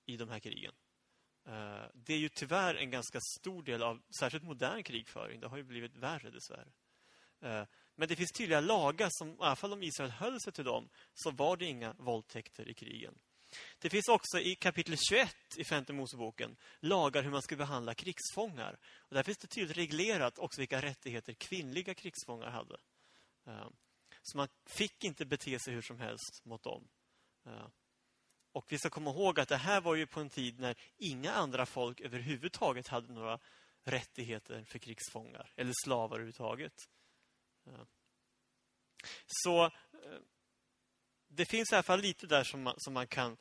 i 0.06 0.18
de 0.18 0.30
här 0.30 0.40
krigen. 0.40 0.74
Eh, 1.46 1.84
det 1.94 2.14
är 2.14 2.18
ju 2.18 2.30
tyvärr 2.30 2.76
en 2.76 2.92
ganska 2.92 3.20
stor 3.40 3.64
del 3.64 3.84
av 3.84 4.02
särskilt 4.20 4.44
modern 4.44 4.84
krigföring. 4.84 5.40
Det 5.40 5.48
har 5.48 5.58
ju 5.58 5.64
blivit 5.64 5.96
värre 5.96 6.30
dessvärre. 6.30 6.72
Eh, 7.42 7.68
men 7.96 8.08
det 8.08 8.16
finns 8.16 8.32
tydliga 8.32 8.62
lagar 8.62 9.08
som, 9.12 9.30
i 9.30 9.36
alla 9.40 9.56
fall 9.56 9.74
om 9.74 9.84
Israel 9.84 10.12
höll 10.12 10.42
sig 10.42 10.54
till 10.54 10.66
dem, 10.66 10.90
så 11.14 11.32
var 11.32 11.58
det 11.58 11.66
inga 11.66 11.94
våldtäkter 11.94 12.70
i 12.70 12.74
krigen. 12.74 13.20
Det 13.80 13.90
finns 13.90 14.08
också 14.08 14.40
i 14.40 14.56
kapitel 14.56 14.98
21 15.10 15.36
i 15.58 15.64
femte 15.64 15.94
Moseboken 15.94 16.58
lagar 16.80 17.24
hur 17.24 17.32
man 17.32 17.42
ska 17.42 17.56
behandla 17.56 17.94
krigsfångar. 17.94 18.80
Och 18.98 19.16
där 19.16 19.24
finns 19.24 19.38
det 19.38 19.48
tydligt 19.48 19.78
reglerat 19.78 20.40
också 20.40 20.62
vilka 20.62 20.82
rättigheter 20.82 21.34
kvinnliga 21.34 21.94
krigsfångar 21.94 22.50
hade. 22.50 22.78
Ehm, 23.46 23.74
så 24.22 24.38
man 24.38 24.48
fick 24.66 25.04
inte 25.04 25.26
bete 25.26 25.60
sig 25.60 25.74
hur 25.74 25.82
som 25.82 26.00
helst 26.00 26.42
mot 26.46 26.64
dem. 26.64 26.88
Ehm, 27.46 27.72
och 28.52 28.72
vi 28.72 28.78
ska 28.78 28.90
komma 28.90 29.10
ihåg 29.10 29.40
att 29.40 29.50
det 29.50 29.58
här 29.58 29.82
var 29.82 29.96
ju 29.96 30.08
på 30.08 30.20
en 30.20 30.30
tid 30.30 30.60
när 30.60 30.78
inga 30.98 31.32
andra 31.32 31.66
folk 31.66 32.02
överhuvudtaget 32.02 32.88
hade 32.88 33.14
några 33.14 33.40
rättigheter 33.84 34.64
för 34.64 34.80
krigsfångar 34.80 35.54
eller 35.56 35.74
slavar 35.84 36.16
överhuvudtaget. 36.16 36.74
Ehm, 37.66 37.88
så 39.26 39.66
eh, 39.66 39.72
det 41.30 41.46
finns 41.46 41.72
i 41.72 41.76
alla 41.76 41.84
fall 41.84 42.02
lite 42.02 42.28
där 42.28 42.44
som 42.44 42.62
man, 42.62 42.76
som 42.78 42.94
man 42.94 43.08
kan 43.08 43.38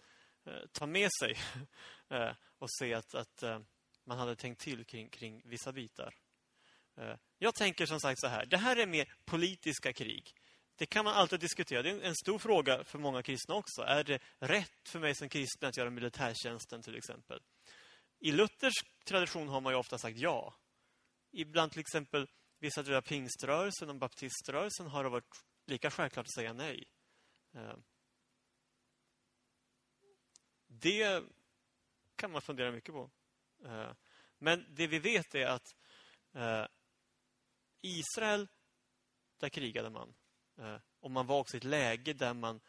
eh, 0.46 0.66
ta 0.72 0.86
med 0.86 1.10
sig 1.20 1.36
eh, 2.10 2.32
och 2.58 2.70
se 2.78 2.94
att, 2.94 3.14
att 3.14 3.42
eh, 3.42 3.60
man 4.04 4.18
hade 4.18 4.36
tänkt 4.36 4.60
till 4.60 4.84
kring, 4.84 5.08
kring 5.08 5.42
vissa 5.44 5.72
bitar. 5.72 6.14
Eh, 6.96 7.14
jag 7.38 7.54
tänker 7.54 7.86
som 7.86 8.00
sagt 8.00 8.20
så 8.20 8.26
här. 8.26 8.46
Det 8.46 8.56
här 8.56 8.76
är 8.76 8.86
mer 8.86 9.14
politiska 9.24 9.92
krig. 9.92 10.34
Det 10.76 10.86
kan 10.86 11.04
man 11.04 11.14
alltid 11.14 11.40
diskutera. 11.40 11.82
Det 11.82 11.90
är 11.90 12.00
en 12.00 12.14
stor 12.14 12.38
fråga 12.38 12.84
för 12.84 12.98
många 12.98 13.22
kristna 13.22 13.54
också. 13.54 13.82
Är 13.82 14.04
det 14.04 14.18
rätt 14.38 14.88
för 14.88 14.98
mig 14.98 15.14
som 15.14 15.28
kristen 15.28 15.68
att 15.68 15.76
göra 15.76 15.90
militärtjänsten 15.90 16.82
till 16.82 16.96
exempel? 16.96 17.40
I 18.20 18.32
Luthers 18.32 18.74
tradition 19.04 19.48
har 19.48 19.60
man 19.60 19.72
ju 19.72 19.78
ofta 19.78 19.98
sagt 19.98 20.18
ja. 20.18 20.54
Ibland 21.32 21.72
till 21.72 21.80
exempel 21.80 22.26
vissa 22.58 22.82
delar 22.82 22.96
av 22.96 23.02
pingströrelsen 23.02 23.88
och 23.88 23.96
baptiströrelsen 23.96 24.86
har 24.86 25.04
det 25.04 25.10
varit 25.10 25.44
lika 25.66 25.90
självklart 25.90 26.26
att 26.26 26.34
säga 26.34 26.52
nej. 26.52 26.84
Eh, 27.58 27.76
det 30.66 31.24
kan 32.16 32.30
man 32.30 32.42
fundera 32.42 32.70
mycket 32.70 32.94
på. 32.94 33.10
Eh, 33.64 33.92
men 34.38 34.66
det 34.68 34.86
vi 34.86 34.98
vet 34.98 35.34
är 35.34 35.46
att 35.46 35.76
eh, 36.32 36.66
Israel, 37.80 38.48
där 39.38 39.48
krigade 39.48 39.90
man. 39.90 40.14
Och 41.00 41.10
man 41.10 41.26
var 41.26 41.38
också 41.38 41.56
i 41.56 41.58
ett 41.58 41.64
läge 41.64 42.12
där 42.12 42.34
man 42.34 42.60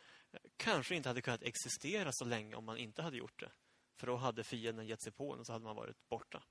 kanske 0.58 0.96
inte 0.96 1.10
hade 1.10 1.22
kunnat 1.22 1.44
existera 1.44 2.10
så 2.14 2.26
länge 2.26 2.56
om 2.56 2.66
man 2.66 2.78
inte 2.78 3.02
hade 3.02 3.18
gjort 3.18 3.40
det. 3.40 3.52
För 3.96 4.08
då 4.08 4.16
hade 4.16 4.44
fienden 4.44 4.88
gett 4.88 5.04
sig 5.04 5.12
på 5.12 5.34
en 5.34 5.40
och 5.40 5.46
så 5.46 5.52
hade 5.54 5.66
man 5.66 5.76
varit 5.76 6.10
borta. 6.10 6.44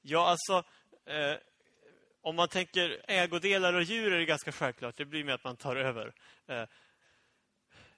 Ja, 0.00 0.28
alltså... 0.28 0.64
Om 2.22 2.36
man 2.36 2.48
tänker 2.48 3.04
ägodelar 3.08 3.72
och 3.72 3.82
djur 3.82 4.12
är 4.12 4.18
det 4.18 4.24
ganska 4.24 4.52
självklart. 4.52 4.96
Det 4.96 5.04
blir 5.04 5.24
med 5.24 5.34
att 5.34 5.44
man 5.44 5.56
tar 5.56 5.76
över. 5.76 6.14
Eh, 6.46 6.66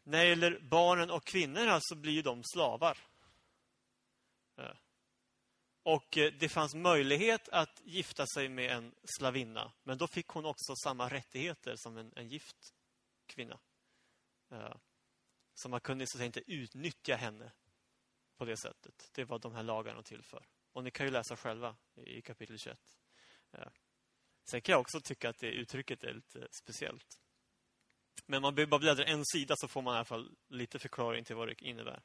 när 0.03 0.18
det 0.18 0.29
gäller 0.29 0.61
barnen 0.61 1.11
och 1.11 1.25
kvinnorna 1.25 1.79
så 1.81 1.97
blir 1.97 2.22
de 2.22 2.43
slavar. 2.45 2.99
Eh, 4.57 4.77
och 5.83 6.18
eh, 6.18 6.33
det 6.33 6.49
fanns 6.49 6.75
möjlighet 6.75 7.49
att 7.49 7.81
gifta 7.85 8.27
sig 8.27 8.49
med 8.49 8.70
en 8.70 8.95
slavinna. 9.18 9.72
Men 9.83 9.99
då 9.99 10.07
fick 10.07 10.29
hon 10.29 10.45
också 10.45 10.75
samma 10.85 11.09
rättigheter 11.09 11.75
som 11.77 11.97
en, 11.97 12.12
en 12.16 12.29
gift 12.29 12.75
kvinna. 13.27 13.59
Eh, 14.51 14.77
så 15.55 15.68
man 15.68 15.81
kunde 15.81 16.07
så 16.07 16.22
inte 16.22 16.53
utnyttja 16.53 17.16
henne 17.16 17.53
på 18.37 18.45
det 18.45 18.57
sättet. 18.57 19.11
Det 19.12 19.25
var 19.25 19.39
de 19.39 19.55
här 19.55 19.62
lagarna 19.62 20.03
till 20.03 20.22
för. 20.22 20.47
Och 20.72 20.85
ni 20.85 20.91
kan 20.91 21.07
ju 21.07 21.12
läsa 21.12 21.37
själva 21.37 21.77
i 21.95 22.22
kapitel 22.22 22.59
21. 22.59 22.81
Sen 24.45 24.61
kan 24.61 24.73
jag 24.73 24.81
också 24.81 25.01
tycka 25.01 25.29
att 25.29 25.39
det 25.39 25.51
uttrycket 25.51 26.05
är 26.05 26.15
lite 26.15 26.49
speciellt. 26.51 27.19
Men 28.27 28.43
man 28.43 28.55
behöver 28.55 28.71
bara 28.71 28.79
bläddra 28.79 29.05
en 29.05 29.25
sida 29.25 29.55
så 29.57 29.69
får 29.69 29.83
man 29.83 29.95
i 29.95 29.97
alla 29.97 30.05
fall 30.05 30.31
lite 30.49 30.79
förklaring 30.79 31.25
till 31.25 31.37
vad 31.37 31.49
det 31.49 31.63
innebär. 31.63 32.03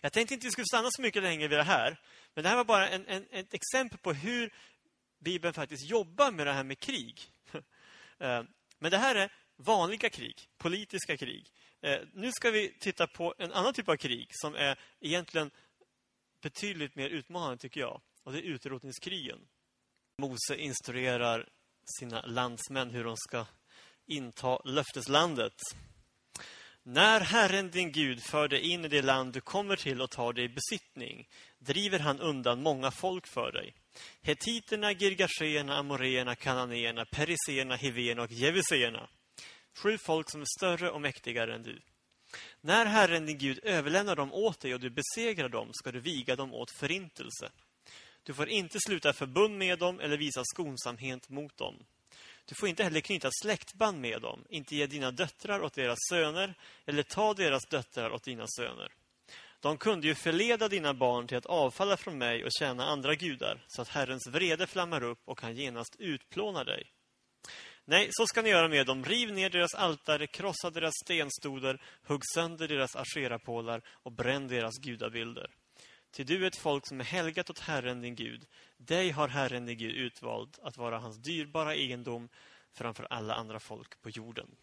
Jag 0.00 0.12
tänkte 0.12 0.34
inte 0.34 0.44
att 0.44 0.48
vi 0.48 0.52
skulle 0.52 0.66
stanna 0.66 0.88
så 0.90 1.02
mycket 1.02 1.22
längre 1.22 1.48
vid 1.48 1.58
det 1.58 1.62
här. 1.62 2.00
Men 2.34 2.44
det 2.44 2.50
här 2.50 2.56
var 2.56 2.64
bara 2.64 2.88
en, 2.88 3.06
en, 3.06 3.26
ett 3.30 3.54
exempel 3.54 3.98
på 3.98 4.12
hur 4.12 4.54
Bibeln 5.18 5.54
faktiskt 5.54 5.90
jobbar 5.90 6.30
med 6.30 6.46
det 6.46 6.52
här 6.52 6.64
med 6.64 6.78
krig. 6.78 7.20
Eh, 8.18 8.44
men 8.78 8.90
det 8.90 8.98
här 8.98 9.14
är 9.14 9.32
vanliga 9.56 10.10
krig, 10.10 10.48
politiska 10.58 11.16
krig. 11.16 11.48
Eh, 11.80 12.00
nu 12.12 12.32
ska 12.32 12.50
vi 12.50 12.78
titta 12.78 13.06
på 13.06 13.34
en 13.38 13.52
annan 13.52 13.74
typ 13.74 13.88
av 13.88 13.96
krig 13.96 14.28
som 14.30 14.54
är 14.54 14.78
egentligen 15.00 15.50
betydligt 16.42 16.94
mer 16.94 17.08
utmanande, 17.08 17.56
tycker 17.56 17.80
jag. 17.80 18.00
Och 18.22 18.32
det 18.32 18.38
är 18.38 18.42
utrotningskrigen. 18.42 19.48
Mose 20.22 20.56
instruerar 20.56 21.48
sina 21.98 22.22
landsmän 22.22 22.90
hur 22.90 23.04
de 23.04 23.16
ska 23.16 23.46
inta 24.06 24.58
löfteslandet. 24.64 25.54
När 26.82 27.20
Herren 27.20 27.70
din 27.70 27.92
Gud 27.92 28.22
för 28.22 28.48
dig 28.48 28.60
in 28.60 28.84
i 28.84 28.88
det 28.88 29.02
land 29.02 29.32
du 29.32 29.40
kommer 29.40 29.76
till 29.76 30.00
och 30.00 30.10
tar 30.10 30.32
dig 30.32 30.44
i 30.44 30.48
besittning 30.48 31.28
driver 31.58 31.98
han 31.98 32.20
undan 32.20 32.62
många 32.62 32.90
folk 32.90 33.26
för 33.26 33.52
dig. 33.52 33.74
Hetiterna, 34.22 34.92
girgashéerna, 34.92 35.76
amoreerna, 35.76 36.34
kananéerna, 36.34 37.04
periséerna, 37.04 37.76
hivéerna 37.76 38.22
och 38.22 38.32
jevuséerna. 38.32 39.08
Sju 39.74 39.98
folk 39.98 40.30
som 40.30 40.40
är 40.40 40.58
större 40.58 40.90
och 40.90 41.00
mäktigare 41.00 41.54
än 41.54 41.62
du. 41.62 41.82
När 42.60 42.86
Herren 42.86 43.26
din 43.26 43.38
Gud 43.38 43.60
överlämnar 43.62 44.16
dem 44.16 44.32
åt 44.32 44.60
dig 44.60 44.74
och 44.74 44.80
du 44.80 44.90
besegrar 44.90 45.48
dem 45.48 45.70
ska 45.72 45.92
du 45.92 46.00
viga 46.00 46.36
dem 46.36 46.54
åt 46.54 46.70
förintelse. 46.70 47.50
Du 48.22 48.34
får 48.34 48.48
inte 48.48 48.78
sluta 48.86 49.12
förbund 49.12 49.58
med 49.58 49.78
dem 49.78 50.00
eller 50.00 50.16
visa 50.16 50.42
skonsamhet 50.44 51.28
mot 51.28 51.56
dem. 51.56 51.84
Du 52.44 52.54
får 52.54 52.68
inte 52.68 52.84
heller 52.84 53.00
knyta 53.00 53.30
släktband 53.42 54.00
med 54.00 54.22
dem, 54.22 54.44
inte 54.48 54.76
ge 54.76 54.86
dina 54.86 55.10
döttrar 55.10 55.60
åt 55.60 55.74
deras 55.74 55.98
söner 56.10 56.54
eller 56.86 57.02
ta 57.02 57.34
deras 57.34 57.66
döttrar 57.66 58.10
åt 58.10 58.22
dina 58.22 58.46
söner. 58.56 58.92
De 59.60 59.78
kunde 59.78 60.06
ju 60.06 60.14
förleda 60.14 60.68
dina 60.68 60.94
barn 60.94 61.26
till 61.26 61.36
att 61.36 61.46
avfalla 61.46 61.96
från 61.96 62.18
mig 62.18 62.44
och 62.44 62.50
tjäna 62.58 62.84
andra 62.84 63.14
gudar, 63.14 63.64
så 63.68 63.82
att 63.82 63.88
Herrens 63.88 64.26
vrede 64.26 64.66
flammar 64.66 65.02
upp 65.02 65.20
och 65.24 65.40
han 65.40 65.56
genast 65.56 65.96
utplånar 65.98 66.64
dig. 66.64 66.92
Nej, 67.84 68.08
så 68.10 68.26
ska 68.26 68.42
ni 68.42 68.48
göra 68.48 68.68
med 68.68 68.86
dem. 68.86 69.04
Riv 69.04 69.32
ner 69.32 69.50
deras 69.50 69.74
altare, 69.74 70.26
krossa 70.26 70.70
deras 70.70 70.94
stenstoder, 71.04 71.82
hugg 72.02 72.22
sönder 72.34 72.68
deras 72.68 72.96
asherapålar 72.96 73.82
och 73.88 74.12
bränn 74.12 74.48
deras 74.48 74.78
gudabilder. 74.78 75.50
Till 76.12 76.26
du 76.26 76.42
är 76.44 76.48
ett 76.48 76.56
folk 76.56 76.86
som 76.86 77.00
är 77.00 77.04
helgat 77.04 77.50
åt 77.50 77.58
Herren 77.58 78.00
din 78.00 78.14
Gud. 78.14 78.46
Dig 78.76 79.10
har 79.10 79.28
Herren 79.28 79.66
din 79.66 79.78
Gud 79.78 79.94
utvald 79.94 80.58
att 80.62 80.76
vara 80.76 80.98
hans 80.98 81.16
dyrbara 81.16 81.74
egendom 81.74 82.28
framför 82.72 83.06
alla 83.10 83.34
andra 83.34 83.60
folk 83.60 84.02
på 84.02 84.10
jorden. 84.10 84.56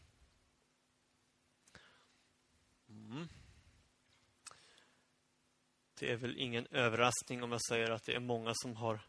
Mm. 2.90 3.28
Det 6.00 6.12
är 6.12 6.16
väl 6.16 6.38
ingen 6.38 6.68
överraskning 6.72 7.44
om 7.44 7.52
jag 7.52 7.66
säger 7.70 7.92
att 7.92 8.04
det 8.04 8.16
är 8.16 8.20
många 8.20 8.54
som 8.56 8.76
har 8.76 9.02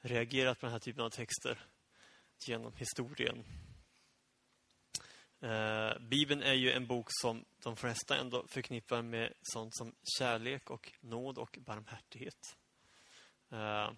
reagerat 0.00 0.60
på 0.60 0.66
den 0.66 0.72
här 0.72 0.80
typen 0.80 1.04
av 1.04 1.10
texter 1.10 1.66
genom 2.46 2.72
historien. 2.76 3.44
Eh, 5.40 5.98
Bibeln 5.98 6.42
är 6.42 6.54
ju 6.54 6.72
en 6.72 6.86
bok 6.86 7.06
som 7.10 7.44
de 7.62 7.76
flesta 7.76 8.16
ändå 8.16 8.46
förknippar 8.48 9.02
med 9.02 9.32
sånt 9.42 9.76
som 9.76 9.94
kärlek 10.18 10.70
och 10.70 10.92
nåd 11.00 11.38
och 11.38 11.58
barmhärtighet. 11.60 12.56
Eh, 13.52 13.90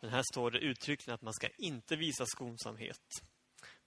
men 0.00 0.10
här 0.10 0.22
står 0.32 0.50
det 0.50 0.58
uttryckligen 0.58 1.14
att 1.14 1.22
man 1.22 1.34
ska 1.34 1.48
inte 1.48 1.96
visa 1.96 2.26
skonsamhet. 2.26 3.08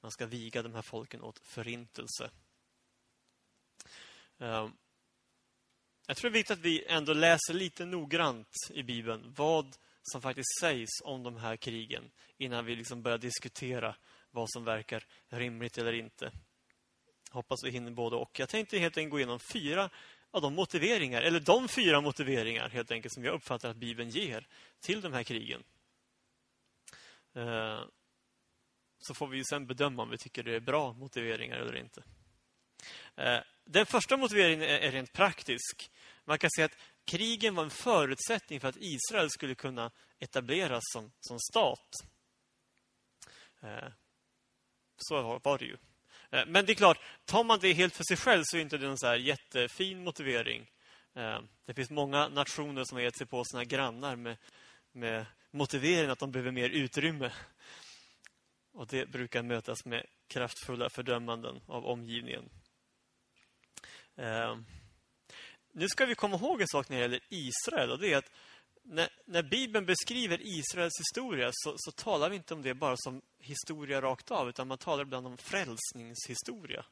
Man 0.02 0.12
ska 0.12 0.26
viga 0.26 0.64
de 0.64 0.74
här 0.74 0.82
folken 0.82 1.22
åt 1.22 1.40
förintelse. 1.40 2.32
Eh, 4.38 4.70
jag 6.08 6.18
tror 6.18 6.30
det 6.30 6.34
är 6.34 6.40
viktigt 6.40 6.58
att 6.58 6.66
vi 6.66 6.86
ändå 6.86 7.14
läser 7.14 7.54
lite 7.54 7.86
noggrant 7.86 8.54
i 8.70 8.84
Bibeln 8.84 9.34
vad 9.38 9.76
som 10.02 10.22
faktiskt 10.22 10.60
sägs 10.60 11.02
om 11.04 11.24
de 11.24 11.38
här 11.38 11.58
krigen 11.58 12.12
innan 12.38 12.66
vi 12.66 12.76
liksom 12.76 13.02
börjar 13.02 13.18
diskutera 13.18 13.96
vad 14.32 14.50
som 14.50 14.64
verkar 14.64 15.04
rimligt 15.30 15.78
eller 15.78 15.94
inte. 15.94 16.32
Hoppas 17.32 17.64
vi 17.64 17.70
hinner 17.70 17.92
både 17.92 18.16
och. 18.16 18.40
Jag 18.40 18.50
tänkte 18.50 18.80
helt 18.80 18.98
enkelt 18.98 19.12
gå 19.12 19.20
igenom 19.20 19.40
fyra 19.40 19.90
av 20.32 20.42
de 20.42 20.54
motiveringar, 20.54 21.22
eller 21.22 21.40
de 21.40 21.68
fyra 21.68 22.02
motiveringar 22.02 22.70
helt 22.70 22.92
enkelt 22.92 23.14
som 23.14 23.24
jag 23.24 23.34
uppfattar 23.34 23.70
att 23.70 23.78
Bibeln 23.78 24.10
ger 24.10 24.48
till 24.80 25.02
de 25.02 25.14
här 25.14 25.24
krigen. 25.24 25.64
Eh, 27.34 27.82
så 29.00 29.14
får 29.14 29.28
vi 29.28 29.44
sen 29.46 29.68
bedöma 29.68 30.04
om 30.04 30.10
vi 30.10 30.18
tycker 30.18 30.44
det 30.44 30.56
är 30.56 30.60
bra 30.60 30.94
motiveringar 30.94 31.58
eller 31.58 31.76
inte. 31.76 32.04
Eh, 33.16 33.40
den 33.66 33.86
första 33.86 34.18
motiveringen 34.18 34.62
är 34.62 34.92
rent 34.92 35.14
praktisk. 35.14 35.92
Man 36.26 36.40
kan 36.40 36.50
säga 36.56 36.66
att 36.66 36.78
krigen 37.06 37.56
var 37.56 37.64
en 37.64 37.70
förutsättning 37.70 38.60
för 38.60 38.68
att 38.68 38.78
Israel 38.80 39.30
skulle 39.30 39.56
kunna 39.56 39.92
etableras 40.20 40.84
som, 40.94 41.12
som 41.20 41.40
stat. 41.40 41.90
Eh, 43.62 43.90
så 44.98 45.40
var 45.44 45.58
det 45.58 45.66
ju. 45.66 45.78
Eh, 46.32 46.46
men 46.48 46.66
det 46.66 46.72
är 46.72 46.76
klart, 46.76 47.00
tar 47.26 47.44
man 47.44 47.60
det 47.60 47.74
helt 47.74 47.96
för 47.96 48.04
sig 48.04 48.18
själv 48.18 48.44
så 48.46 48.58
är 48.58 48.62
inte 48.62 48.78
det 48.78 48.88
en 48.88 48.98
så 48.98 49.16
jättefin 49.16 50.04
motivering. 50.04 50.72
Eh, 51.16 51.40
det 51.66 51.74
finns 51.74 51.90
många 51.90 52.28
nationer 52.28 52.84
som 52.84 52.96
har 52.96 53.04
gett 53.04 53.18
sig 53.18 53.28
på 53.28 53.44
sina 53.46 53.64
grannar 53.64 54.16
med, 54.16 54.38
med 54.92 55.26
motiveringen 55.52 56.12
att 56.12 56.20
de 56.20 56.32
behöver 56.32 56.52
mer 56.52 56.70
utrymme. 56.70 57.32
Och 58.74 58.88
det 58.88 59.10
brukar 59.10 59.44
mötas 59.44 59.86
med 59.86 60.06
kraftfulla 60.28 60.90
fördömanden 60.90 61.62
av 61.68 61.86
omgivningen. 61.86 62.50
Eh, 64.16 64.58
nu 65.72 65.90
ska 65.90 66.06
vi 66.06 66.16
komma 66.16 66.36
ihåg 66.36 66.62
en 66.62 66.68
sak 66.68 66.90
när 66.90 66.98
det 66.98 67.02
gäller 67.02 67.20
Israel 67.30 67.92
och 67.92 68.00
det 68.00 68.14
är 68.14 68.18
att 68.18 68.32
när, 68.90 69.10
när 69.26 69.44
Bibeln 69.44 69.86
beskriver 69.86 70.40
Israels 70.42 71.00
historia 71.00 71.50
så, 71.54 71.76
så, 71.78 71.92
talar 71.92 72.30
vi 72.30 72.36
inte 72.36 72.54
om 72.54 72.62
det 72.62 72.74
bara 72.74 72.96
som 72.98 73.22
historia 73.40 74.02
rakt 74.02 74.32
av, 74.32 74.50
utan 74.50 74.68
man 74.68 74.78
talar 74.78 75.04
ibland 75.04 75.28
om 75.28 75.38
frälsningshistoria. 75.38 76.86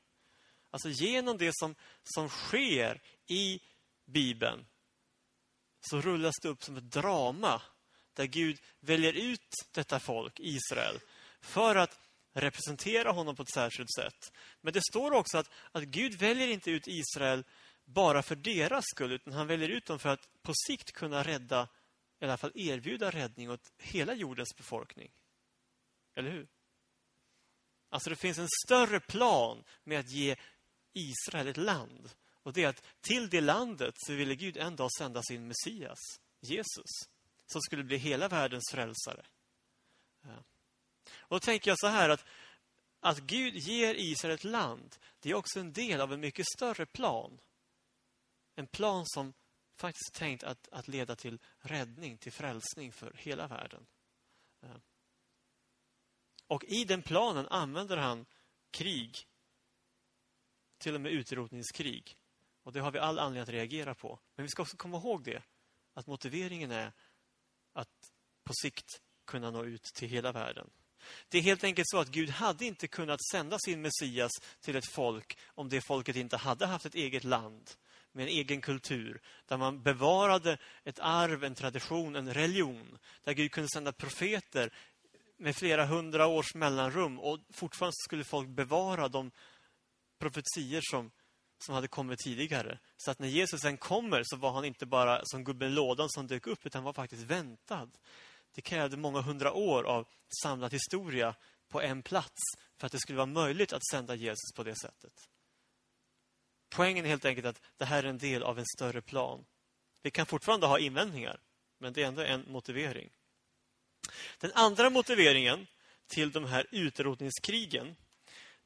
Alltså 0.71 0.89
genom 0.89 1.37
det 1.37 1.51
som, 1.53 1.75
som 2.03 2.29
sker 2.29 3.01
i 3.27 3.59
Bibeln 4.05 4.65
så 5.89 6.01
rullas 6.01 6.35
det 6.41 6.49
upp 6.49 6.63
som 6.63 6.77
ett 6.77 6.91
drama 6.91 7.61
där 8.13 8.25
Gud 8.25 8.59
väljer 8.79 9.13
ut 9.13 9.55
detta 9.71 9.99
folk, 9.99 10.39
Israel, 10.39 10.99
för 11.41 11.75
att 11.75 11.99
representera 12.33 13.11
honom 13.11 13.35
på 13.35 13.43
ett 13.43 13.53
särskilt 13.53 13.93
sätt. 13.93 14.33
Men 14.61 14.73
det 14.73 14.81
står 14.89 15.11
också 15.11 15.37
att, 15.37 15.49
att 15.71 15.83
Gud 15.83 16.19
väljer 16.19 16.47
inte 16.47 16.71
ut 16.71 16.87
Israel 16.87 17.43
bara 17.85 18.23
för 18.23 18.35
deras 18.35 18.85
skull, 18.85 19.11
utan 19.11 19.33
han 19.33 19.47
väljer 19.47 19.69
ut 19.69 19.85
dem 19.85 19.99
för 19.99 20.09
att 20.09 20.29
på 20.43 20.53
sikt 20.67 20.91
kunna 20.91 21.23
rädda 21.23 21.67
i 22.26 22.30
alla 22.30 22.38
fall 22.38 22.51
erbjuda 22.55 23.11
räddning 23.11 23.49
åt 23.51 23.71
hela 23.78 24.13
jordens 24.13 24.55
befolkning. 24.55 25.11
Eller 26.15 26.32
hur? 26.32 26.47
Alltså 27.89 28.09
det 28.09 28.15
finns 28.15 28.38
en 28.38 28.47
större 28.65 28.99
plan 28.99 29.63
med 29.84 29.99
att 29.99 30.11
ge 30.11 30.36
Israel 30.93 31.47
ett 31.47 31.57
land. 31.57 32.09
Och 32.28 32.53
det 32.53 32.63
är 32.63 32.67
att 32.67 32.84
till 33.01 33.30
det 33.30 33.41
landet 33.41 33.93
så 33.97 34.13
ville 34.13 34.36
Gud 34.36 34.57
en 34.57 34.76
dag 34.76 34.89
sända 34.97 35.21
sin 35.23 35.47
Messias, 35.47 35.99
Jesus, 36.39 36.91
som 37.45 37.61
skulle 37.61 37.84
bli 37.84 37.97
hela 37.97 38.28
världens 38.28 38.63
frälsare. 38.71 39.26
Ja. 40.21 40.43
Och 41.17 41.36
då 41.36 41.39
tänker 41.39 41.71
jag 41.71 41.80
så 41.80 41.88
här 41.88 42.09
att, 42.09 42.26
att 42.99 43.19
Gud 43.19 43.55
ger 43.55 43.95
Israel 43.95 44.36
ett 44.36 44.43
land, 44.43 44.95
det 45.19 45.30
är 45.30 45.34
också 45.36 45.59
en 45.59 45.73
del 45.73 46.01
av 46.01 46.13
en 46.13 46.19
mycket 46.19 46.45
större 46.55 46.86
plan. 46.86 47.39
En 48.55 48.67
plan 48.67 49.03
som 49.05 49.34
faktiskt 49.76 50.13
tänkt 50.13 50.43
att, 50.43 50.67
att 50.71 50.88
leda 50.88 51.15
till 51.15 51.39
räddning, 51.59 52.17
till 52.17 52.32
frälsning 52.32 52.91
för 52.91 53.13
hela 53.13 53.47
världen. 53.47 53.86
Eh. 54.61 54.78
Och 56.47 56.63
i 56.63 56.86
den 56.86 57.01
planen 57.01 57.47
använder 57.47 57.97
han 57.97 58.26
krig, 58.71 59.28
till 60.78 60.95
och 60.95 61.01
med 61.01 61.11
utrotningskrig. 61.11 62.17
Och 62.63 62.73
det 62.73 62.80
har 62.80 62.91
vi 62.91 62.99
all 62.99 63.19
anledning 63.19 63.41
att 63.43 63.49
reagera 63.49 63.95
på. 63.95 64.19
Men 64.36 64.45
vi 64.45 64.49
ska 64.49 64.61
också 64.61 64.78
komma 64.78 64.97
ihåg 64.97 65.23
det, 65.23 65.43
att 65.93 66.07
motiveringen 66.07 66.71
är 66.71 66.93
att 67.73 68.11
på 68.43 68.53
sikt 68.61 69.01
kunna 69.26 69.51
nå 69.51 69.63
ut 69.63 69.84
till 69.84 70.09
hela 70.09 70.32
världen. 70.32 70.69
Det 71.30 71.38
är 71.38 71.41
helt 71.41 71.63
enkelt 71.63 71.89
så 71.89 71.97
att 71.97 72.07
Gud 72.07 72.30
hade 72.30 72.65
inte 72.65 72.88
kunnat 72.88 73.26
sända 73.32 73.57
sin 73.59 73.82
Messias 73.82 74.32
till 74.59 74.76
ett 74.76 74.91
folk 74.91 75.38
om 75.47 75.69
det 75.69 75.82
folket 75.88 76.15
inte 76.15 76.38
hade 76.38 76.65
haft 76.65 76.86
ett 76.86 76.95
eget 76.95 77.23
land 77.23 77.71
med 78.16 78.24
en 78.24 78.30
egen 78.30 78.61
kultur. 78.61 79.22
Där 79.45 79.57
man 79.57 79.84
bevarade 79.84 80.57
ett 80.84 80.99
arv, 80.99 81.43
en 81.43 81.55
tradition, 81.55 82.16
en 82.16 82.34
religion. 82.34 82.97
Där 83.24 83.34
Gud 83.34 83.51
kunde 83.51 83.70
sända 83.70 83.91
profeter 83.91 84.74
med 85.38 85.55
flera 85.55 85.86
hundra 85.86 86.28
års 86.28 86.55
mellanrum 86.55 87.20
och 87.20 87.39
fortfarande 87.53 87.93
skulle 87.95 88.24
folk 88.24 88.49
bevara 88.49 89.07
de 89.07 89.32
profetier 90.20 90.82
som, 90.84 91.11
som 91.66 91.76
hade 91.76 91.88
kommit 91.88 92.20
tidigare. 92.20 92.80
Så 92.97 93.11
att 93.11 93.20
när 93.20 93.28
Jesus 93.28 93.61
sen 93.61 93.78
kommer 93.78 94.22
så 94.24 94.38
var 94.38 94.51
han 94.51 94.66
inte 94.66 94.86
bara 94.86 95.22
som 95.24 95.43
gubben 95.43 95.74
lådan 95.74 96.09
som 96.09 96.28
dök 96.28 96.47
upp 96.47 96.66
utan 96.66 96.84
var 96.84 96.93
faktiskt 96.93 97.24
väntad. 97.24 97.89
Det 98.55 98.61
krävde 98.61 98.97
många 98.97 99.22
hundra 99.22 99.53
år 99.53 99.84
av 99.84 100.07
samlad 100.43 100.74
historia 100.74 101.36
på 101.70 101.82
en 101.82 102.03
plats 102.03 102.41
för 102.78 102.86
att 102.86 102.91
det 102.91 102.99
skulle 102.99 103.18
vara 103.18 103.26
möjligt 103.26 103.74
att 103.74 103.88
sända 103.91 104.16
Jesus 104.16 104.53
på 104.55 104.63
det 104.63 104.76
sättet. 104.76 105.30
Poängen 106.76 107.05
är 107.05 107.09
helt 107.09 107.26
enkelt 107.26 107.47
att 107.47 107.61
det 107.78 107.86
här 107.86 108.03
är 108.03 108.07
en 108.07 108.17
del 108.17 108.43
av 108.43 108.59
en 108.59 108.65
större 108.78 109.01
plan. 109.01 109.45
Vi 110.01 110.11
kan 110.11 110.26
fortfarande 110.26 110.67
ha 110.67 110.80
invändningar, 110.80 111.39
men 111.78 111.93
det 111.93 112.03
är 112.03 112.07
ändå 112.07 112.21
en 112.21 112.45
motivering. 112.51 113.09
Den 114.39 114.51
andra 114.53 114.89
motiveringen 114.89 115.67
till 116.07 116.32
de 116.32 116.45
här 116.45 116.67
utrotningskrigen, 116.71 117.95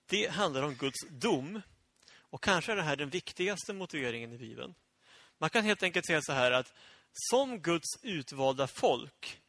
det 0.05 0.27
handlar 0.27 0.63
om 0.63 0.75
Guds 0.75 1.07
dom. 1.09 1.61
Och 2.11 2.43
kanske 2.43 2.71
är 2.71 2.75
det 2.75 2.81
här 2.81 2.95
den 2.95 3.09
viktigaste 3.09 3.73
motiveringen 3.73 4.33
i 4.33 4.37
Bibeln. 4.37 4.75
Man 5.37 5.49
kan 5.49 5.63
helt 5.63 5.83
enkelt 5.83 6.05
säga 6.05 6.21
så 6.21 6.33
här 6.33 6.51
att 6.51 6.73
som 7.11 7.59
Guds 7.59 7.87
utvalda 8.01 8.67
folk 8.67 9.41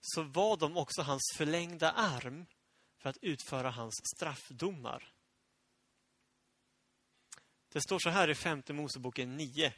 så 0.00 0.22
var 0.22 0.56
de 0.56 0.76
också 0.76 1.02
hans 1.02 1.22
förlängda 1.36 1.90
arm 1.90 2.46
för 2.98 3.10
att 3.10 3.18
utföra 3.22 3.70
hans 3.70 3.94
straffdomar. 4.16 5.13
Det 7.74 7.80
står 7.80 7.98
så 7.98 8.10
här 8.10 8.30
i 8.30 8.34
femte 8.34 8.72
Moseboken 8.72 9.36
9. 9.36 9.72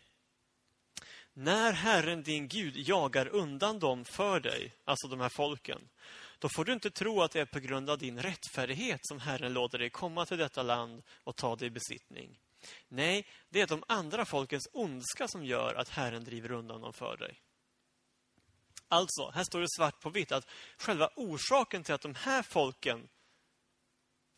När 1.32 1.72
Herren 1.72 2.22
din 2.22 2.49
Gud 2.49 2.76
jagar 2.76 3.26
undan 3.26 3.78
dem 3.78 4.05
för 4.05 4.40
dig, 4.40 4.72
alltså 4.84 5.09
de 5.09 5.20
här 5.20 5.28
folken, 5.28 5.88
då 6.38 6.49
får 6.49 6.64
du 6.64 6.72
inte 6.72 6.90
tro 6.90 7.22
att 7.22 7.30
det 7.30 7.40
är 7.40 7.47
på 7.47 7.59
grund 7.59 7.90
av 7.90 7.99
din 7.99 8.22
rättfärdighet 8.22 9.01
som 9.03 9.20
Herren 9.20 9.53
låter 9.53 9.78
dig 9.78 9.90
komma 9.90 10.26
till 10.26 10.38
detta 10.38 10.62
land 10.62 11.03
och 11.11 11.36
ta 11.36 11.57
dig 11.57 11.66
i 11.66 11.70
besittning. 11.70 12.40
Nej, 12.88 13.26
det 13.49 13.61
är 13.61 13.66
de 13.66 13.84
andra 13.88 14.24
folkens 14.24 14.68
ondska 14.72 15.28
som 15.28 15.44
gör 15.44 15.74
att 15.74 15.88
Herren 15.88 16.24
driver 16.24 16.51
undan 16.51 16.80
dem 16.80 16.92
för 16.92 17.16
dig. 17.16 17.42
Alltså, 18.88 19.30
här 19.30 19.44
står 19.44 19.61
det 19.61 19.70
svart 19.76 20.01
på 20.01 20.11
vitt 20.11 20.32
att 20.32 20.49
själva 20.76 21.11
orsaken 21.16 21.84
till 21.84 21.94
att 21.94 22.03
de 22.03 22.14
här 22.14 22.42
folken 22.42 23.09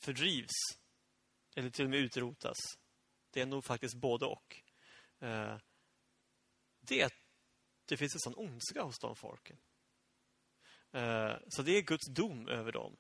fördrivs 0.01 0.79
eller 1.57 1.71
till 1.71 1.85
och 1.85 1.91
med 1.91 2.01
utrotas, 2.01 2.57
det 3.31 3.41
är 3.41 3.47
nog 3.47 3.65
faktiskt 3.65 3.95
både 3.95 4.27
och. 4.27 4.57
Eh, 5.21 5.57
det 6.81 7.01
är 7.01 7.07
att 7.07 7.15
det 7.85 7.97
finns 7.97 8.15
en 8.15 8.21
sån 8.21 8.35
ondska 8.37 8.83
hos 8.83 8.99
de 8.99 9.17
folken. 9.17 9.57
Eh, 10.93 11.33
så 11.49 11.63
det 11.63 11.73
är 11.77 11.83
Guds 11.83 12.07
dom 12.09 12.49
över 12.49 12.73
dem. 12.73 12.97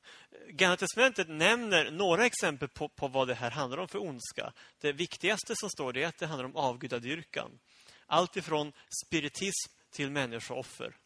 Gamla 0.48 0.76
testamentet 0.76 1.28
nämner 1.28 1.90
några 1.90 2.26
exempel 2.26 2.68
på, 2.68 2.88
på, 2.88 3.08
vad 3.08 3.28
det 3.28 3.34
här 3.34 3.50
handlar 3.50 3.78
om 3.78 3.88
för 3.88 4.02
ondska. 4.02 4.52
Det 4.78 4.92
viktigaste 4.92 5.54
som 5.56 5.70
står 5.70 5.92
det 5.92 6.02
är 6.02 6.06
att 6.06 6.18
det 6.18 6.26
handlar 6.26 6.44
om 6.44 6.56
avgudadyrkan. 6.56 7.58
Allt 8.06 8.36
ifrån 8.36 8.72
spiritism 9.06 9.72
till 9.90 10.10
människooffer 10.10 10.96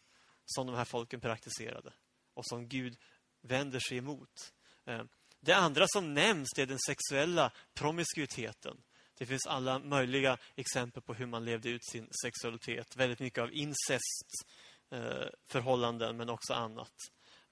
som 0.45 0.67
de 0.67 0.77
här 0.77 0.85
folken 0.85 1.21
praktiserade 1.21 1.93
och 2.35 2.47
som 2.47 2.69
Gud 2.69 2.97
vänder 3.41 3.81
sig 3.81 3.99
emot. 3.99 4.53
Eh, 4.85 5.03
det 5.41 5.53
andra 5.53 5.87
som 5.89 6.15
nämns 6.15 6.49
är 6.59 6.67
den 6.67 6.79
sexuella 6.87 7.53
promiskuiteten. 7.75 8.83
Det 9.23 9.27
finns 9.27 9.47
alla 9.47 9.79
möjliga 9.79 10.39
exempel 10.57 11.03
på 11.03 11.15
hur 11.15 11.27
man 11.27 11.45
levde 11.45 11.69
ut 11.69 11.85
sin 11.85 12.09
sexualitet. 12.25 12.97
Väldigt 12.97 13.21
mycket 13.21 13.43
av 13.43 13.53
incestförhållanden, 13.53 16.11
eh, 16.11 16.17
men 16.17 16.29
också 16.29 16.55
annat. 16.55 16.95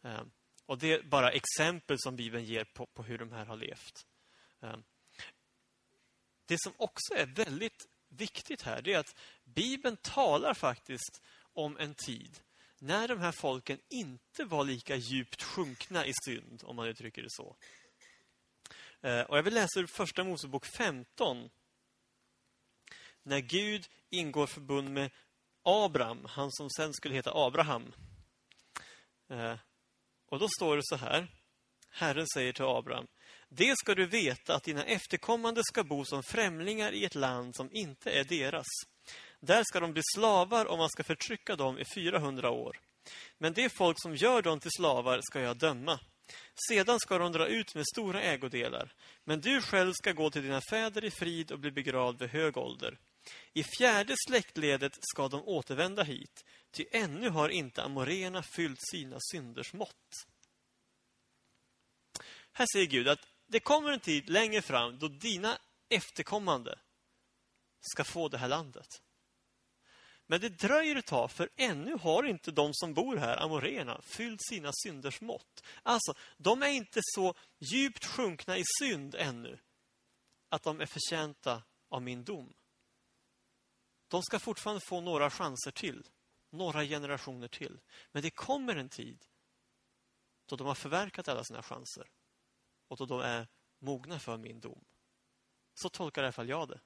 Eh, 0.03 0.23
och 0.67 0.79
Det 0.79 0.93
är 0.93 1.03
bara 1.03 1.31
exempel 1.31 1.97
som 1.99 2.17
Bibeln 2.17 2.45
ger 2.45 2.65
på, 2.65 2.87
på 2.87 3.03
hur 3.03 3.19
de 3.19 3.33
här 3.33 3.45
har 3.45 3.57
levt. 3.57 4.07
Eh, 4.63 4.77
det 6.47 6.61
som 6.61 6.73
också 6.77 7.15
är 7.15 7.27
väldigt 7.27 7.87
viktigt 8.09 8.63
här 8.63 8.83
det 8.83 8.93
är 8.93 8.99
att 8.99 9.17
Bibeln 9.45 9.97
talar 9.97 10.55
faktiskt 10.55 11.23
om 11.53 11.79
en 11.79 11.95
tid 11.95 12.41
när 12.79 13.09
de 13.09 13.21
här 13.21 13.33
folken 13.33 13.79
inte 13.89 14.45
var 14.45 14.65
lika 14.65 14.97
djupt 14.97 15.43
sjunkna 15.43 16.07
i 16.07 16.13
synd, 16.25 16.63
om 16.65 16.77
man 16.77 16.89
uttrycker 16.89 17.23
det 17.23 17.31
så. 17.31 17.57
Och 19.29 19.39
Jag 19.39 19.43
vill 19.43 19.55
läsa 19.55 19.81
ur 19.81 19.87
Första 19.87 20.25
Mosebok 20.25 20.67
15. 20.67 21.51
När 23.23 23.41
Gud 23.41 23.87
ingår 24.11 24.47
förbund 24.47 24.91
med 24.91 25.11
Abraham, 25.63 26.25
han 26.25 26.53
som 26.53 26.71
sen 26.71 26.95
skulle 26.95 27.15
heta 27.15 27.33
Abraham. 27.35 27.93
Eh, 29.31 29.55
och 30.27 30.39
då 30.39 30.49
står 30.49 30.77
det 30.77 30.83
så 30.85 30.97
här. 30.97 31.29
Herren 31.91 32.27
säger 32.35 32.53
till 32.53 32.65
Abraham. 32.65 33.07
Det 33.49 33.75
ska 33.77 33.95
du 33.95 34.07
veta 34.07 34.55
att 34.55 34.65
dina 34.65 34.85
efterkommande 34.85 35.63
ska 35.65 35.85
bo 35.85 36.05
som 36.05 36.23
främlingar 36.23 36.93
i 36.93 37.05
ett 37.05 37.15
land 37.15 37.57
som 37.57 37.69
inte 37.73 38.11
är 38.11 38.25
deras. 38.25 38.67
Där 39.41 39.65
ska 39.65 39.81
de 39.81 39.93
bli 39.93 40.03
slavar 40.15 40.65
och 40.65 40.79
man 40.79 40.89
ska 40.91 41.05
förtrycka 41.05 41.57
dem 41.57 41.79
i 41.79 41.85
400 41.95 42.51
år. 42.51 42.81
Men 43.39 43.53
det 43.53 43.71
folk 43.71 43.97
som 44.03 44.17
gör 44.17 44.43
dem 44.43 44.61
till 44.61 44.71
slavar 44.71 45.21
ska 45.23 45.41
jag 45.41 45.57
döma. 45.57 46.01
Sedan 46.69 47.01
ska 47.01 47.19
de 47.19 47.33
dra 47.33 47.47
ut 47.47 47.75
med 47.75 47.87
stora 47.87 48.23
ägodelar. 48.23 48.95
Men 49.25 49.41
du 49.41 49.63
själv 49.63 49.93
ska 49.93 50.13
gå 50.13 50.31
till 50.31 50.43
dina 50.43 50.61
fäder 50.71 51.05
i 51.05 51.11
frid 51.11 51.53
och 51.53 51.59
bli 51.59 51.71
begravd 51.71 52.21
vid 52.21 52.31
hög 52.31 52.57
ålder. 52.57 52.99
I 53.53 53.65
fjärde 53.65 54.15
släktledet 54.29 54.99
ska 55.01 55.29
de 55.29 55.43
återvända 55.49 56.03
hit, 56.03 56.45
ty 56.71 56.85
ännu 56.91 57.29
har 57.29 57.49
inte 57.49 57.83
amorena 57.83 58.43
fyllt 58.43 58.81
sina 58.91 59.17
synders 59.33 59.73
mått. 59.73 60.27
Här 62.53 62.67
säger 62.73 62.87
Gud 62.87 63.09
att 63.09 63.27
det 63.47 63.61
kommer 63.61 63.93
en 63.93 64.01
tid 64.01 64.31
längre 64.31 64.63
fram 64.63 64.99
då 64.99 65.09
dina 65.09 65.59
efterkommande 65.89 66.79
ska 67.81 68.05
få 68.05 68.29
det 68.29 68.39
här 68.39 68.49
landet. 68.49 69.03
Men 70.31 70.41
det 70.41 70.49
dröjer 70.49 70.97
ett 70.97 71.07
tag, 71.07 71.31
för 71.31 71.49
ännu 71.57 71.99
har 71.99 72.25
inte 72.25 72.51
de 72.51 72.75
som 72.75 72.95
bor 72.95 73.17
här, 73.17 73.37
amorena, 73.37 74.03
fyllt 74.03 74.41
sina 74.43 74.71
synders 74.73 75.21
mått. 75.21 75.65
Alltså, 75.83 76.15
de 76.37 76.63
är 76.63 76.69
inte 76.69 77.01
så 77.03 77.35
djupt 77.59 78.05
sjunkna 78.05 78.59
i 78.59 78.65
synd 78.81 79.15
ännu 79.15 79.59
att 80.49 80.63
de 80.63 80.81
är 80.81 80.87
förtjänta 80.87 81.63
av 81.89 82.03
min 82.03 82.25
dom. 82.25 82.53
De 84.09 84.23
ska 84.23 84.39
fortfarande 84.39 84.81
få 84.87 85.01
några 85.01 85.31
chanser 85.31 85.71
till. 85.71 86.09
Några 86.51 86.85
generationer 86.85 87.49
till. 87.49 87.81
Men 88.13 88.23
det 88.23 88.31
kommer 88.31 88.77
en 88.77 88.89
tid 88.89 89.25
då 90.47 90.57
de 90.57 90.67
har 90.67 90.75
förverkat 90.75 91.29
alla 91.29 91.45
sina 91.45 91.63
chanser. 91.63 92.11
Och 92.89 92.97
då 92.97 93.07
de 93.07 93.21
är 93.21 93.49
mogna 93.79 94.19
för 94.19 94.37
min 94.37 94.61
dom. 94.61 94.85
Så 95.75 95.89
tolkar 95.89 96.23
i 96.23 96.25
alla 96.25 96.33
fall 96.33 96.49
jag 96.49 96.69
det. 96.69 96.81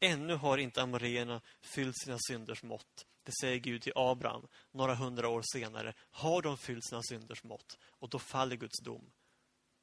Ännu 0.00 0.34
har 0.34 0.58
inte 0.58 0.82
amoreerna 0.82 1.40
fyllt 1.60 1.98
sina 1.98 2.18
synders 2.28 2.62
mått. 2.62 3.06
Det 3.22 3.32
säger 3.40 3.58
Gud 3.58 3.82
till 3.82 3.92
Abraham 3.94 4.48
några 4.70 4.94
hundra 4.94 5.28
år 5.28 5.42
senare. 5.52 5.94
Har 6.10 6.42
de 6.42 6.58
fyllt 6.58 6.84
sina 6.84 7.02
synders 7.02 7.44
mått? 7.44 7.78
Och 7.82 8.08
då 8.08 8.18
faller 8.18 8.56
Guds 8.56 8.80
dom. 8.80 9.10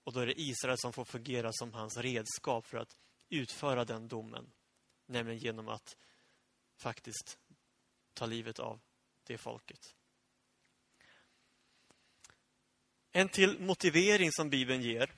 Och 0.04 0.14
då 0.14 0.20
är 0.20 0.28
det 0.28 0.42
Israel 0.42 0.78
som 0.78 0.94
får 0.94 1.06
fungera 1.06 1.50
som 1.54 1.74
hans 1.74 1.98
redskap 1.98 2.68
för 2.68 2.78
att 2.78 2.98
utföra 3.30 3.86
den 3.86 4.08
domen. 4.08 4.52
Nämligen 5.06 5.40
genom 5.40 5.68
att 5.68 5.98
faktiskt 6.78 7.40
ta 8.14 8.26
livet 8.26 8.60
av 8.60 8.80
det 9.24 9.38
folket. 9.38 9.96
En 13.12 13.30
till 13.30 13.60
motivering 13.60 14.32
som 14.32 14.50
Bibeln 14.50 14.82
ger, 14.82 15.14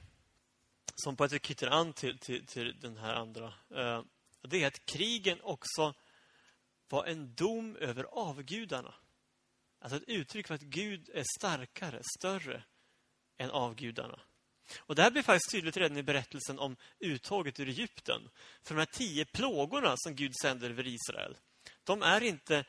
som 0.95 1.15
på 1.15 1.23
ett 1.23 1.31
sätt 1.31 1.41
knyter 1.41 1.67
an 1.67 1.93
till, 1.93 2.19
till, 2.19 2.45
till, 2.45 2.79
den 2.79 2.97
här 2.97 3.13
andra, 3.13 3.53
eh, 3.75 4.03
och 4.47 4.51
det 4.51 4.63
är 4.63 4.67
att 4.67 4.85
krigen 4.85 5.41
också 5.41 5.93
var 6.89 7.05
en 7.05 7.35
dom 7.35 7.75
över 7.75 8.03
avgudarna. 8.03 8.93
Alltså 9.79 9.97
ett 9.97 10.03
uttryck 10.07 10.47
för 10.47 10.55
att 10.55 10.61
Gud 10.61 11.09
är 11.13 11.23
starkare, 11.39 12.01
större 12.17 12.63
än 13.37 13.51
avgudarna. 13.51 14.19
Och 14.77 14.95
Det 14.95 15.01
här 15.01 15.11
blir 15.11 15.21
faktiskt 15.21 15.51
tydligt 15.51 15.77
redan 15.77 15.97
i 15.97 16.03
berättelsen 16.03 16.59
om 16.59 16.75
uttåget 16.99 17.59
ur 17.59 17.69
Egypten. 17.69 18.29
För 18.63 18.75
de 18.75 18.79
här 18.79 18.85
tio 18.85 19.25
plågorna 19.25 19.93
som 19.97 20.15
Gud 20.15 20.33
sänder 20.41 20.69
över 20.69 20.87
Israel, 20.87 21.37
de 21.83 22.01
är 22.01 22.23
inte, 22.23 22.65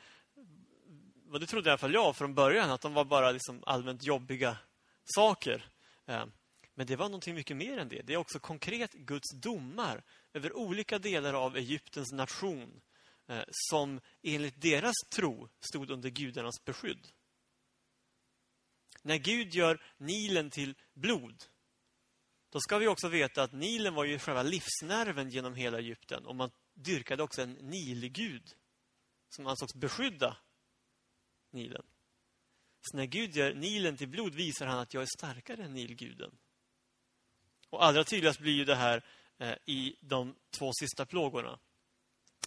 vad 1.25 1.41
det 1.41 1.47
trodde 1.47 1.69
i 1.69 1.71
alla 1.71 1.79
fall 1.79 1.95
jag 1.95 2.17
från 2.17 2.35
början, 2.35 2.71
att 2.71 2.81
de 2.81 2.95
var 2.95 3.05
bara 3.05 3.33
liksom 3.33 3.63
allmänt 3.67 4.05
jobbiga 4.05 4.57
saker. 5.05 5.71
Eh, 6.07 6.27
men 6.75 6.87
det 6.87 6.97
var 6.97 7.07
någonting 7.07 7.35
mycket 7.35 7.57
mer 7.57 7.79
än 7.79 7.89
det. 7.89 8.03
Det 8.03 8.13
är 8.13 8.17
också 8.17 8.39
konkret 8.39 8.93
Guds 8.93 9.35
domar 9.35 10.03
över 10.33 10.57
olika 10.57 10.99
delar 10.99 11.35
av 11.35 11.57
Egyptens 11.57 12.13
nation 12.13 12.81
eh, 13.27 13.43
som 13.51 14.01
enligt 14.23 14.61
deras 14.61 14.97
tro 15.17 15.49
stod 15.61 15.91
under 15.91 16.11
gudarnas 16.11 16.65
beskydd. 16.65 17.09
När 19.03 19.17
Gud 19.17 19.55
gör 19.55 19.83
Nilen 19.97 20.51
till 20.51 20.75
blod 20.95 21.45
då 22.51 22.61
ska 22.61 22.79
vi 22.79 22.89
också 22.89 23.09
veta 23.09 23.43
att 23.43 23.53
Nilen 23.53 23.95
var 23.95 24.05
ju 24.05 24.19
själva 24.19 24.43
livsnerven 24.43 25.31
genom 25.31 25.55
hela 25.55 25.79
Egypten. 25.79 26.27
Och 26.27 26.37
man 26.37 26.51
dyrkade 26.75 27.23
också 27.23 27.43
en 27.43 27.53
Nilgud 27.53 28.55
som 29.29 29.47
ansågs 29.47 29.75
beskydda 29.75 30.37
Nilen. 31.51 31.87
Så 32.81 32.97
när 32.97 33.07
Gud 33.07 33.37
gör 33.37 33.55
Nilen 33.55 33.97
till 33.97 34.09
blod 34.09 34.35
visar 34.35 34.67
han 34.67 34.79
att 34.79 34.95
jag 34.95 35.03
är 35.03 35.09
starkare 35.19 35.65
än 35.65 35.75
Nilguden. 35.75 36.39
Och 37.71 37.85
allra 37.85 38.05
tydligast 38.05 38.41
blir 38.41 38.53
ju 38.53 38.65
det 38.65 38.75
här 38.75 39.05
Eh, 39.39 39.57
i 39.65 39.97
de 40.01 40.37
två 40.59 40.73
sista 40.73 41.07
plågorna. 41.07 41.59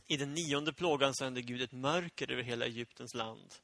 I 0.08 0.18
den 0.18 0.34
nionde 0.34 0.74
plågan 0.74 1.16
sänder 1.16 1.42
Gud 1.42 1.62
ett 1.62 1.72
mörker 1.72 2.32
över 2.32 2.44
hela 2.44 2.66
Egyptens 2.66 3.14
land. 3.14 3.56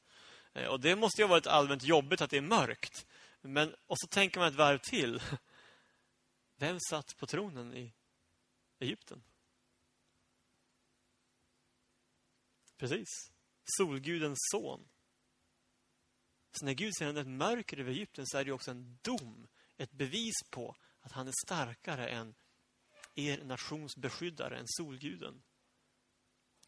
Eh, 0.54 0.68
och 0.68 0.80
det 0.80 0.96
måste 0.96 1.22
ju 1.22 1.26
ha 1.26 1.30
varit 1.30 1.48
allmänt 1.48 1.84
jobbigt 1.84 2.22
att 2.22 2.30
det 2.30 2.38
är 2.38 2.42
mörkt. 2.42 3.08
Men, 3.42 3.76
och 3.88 4.00
så 4.00 4.08
tänker 4.08 4.40
man 4.40 4.50
ett 4.50 4.56
varv 4.56 4.78
till. 4.78 5.22
Vem 6.56 6.80
satt 6.90 7.18
på 7.18 7.26
tronen 7.26 7.74
i 7.74 7.94
Egypten? 8.80 9.24
Precis. 12.78 13.32
Solgudens 13.78 14.38
son. 14.52 14.88
Så 16.52 16.66
när 16.66 16.74
Gud 16.74 16.96
sänder 17.00 17.22
ett 17.22 17.28
mörker 17.28 17.78
över 17.78 17.92
Egypten 17.92 18.26
så 18.28 18.38
är 18.38 18.46
det 18.46 18.52
också 18.52 18.72
en 18.72 19.00
dom, 19.02 19.48
ett 19.78 19.92
bevis 19.92 20.44
på 20.50 20.76
att 21.00 21.12
han 21.12 21.28
är 21.28 21.34
starkare 21.46 22.08
än 22.08 22.36
er 23.18 23.43
nations 23.43 23.95
beskyddare, 23.95 24.57
än 24.57 24.68
solguden. 24.68 25.41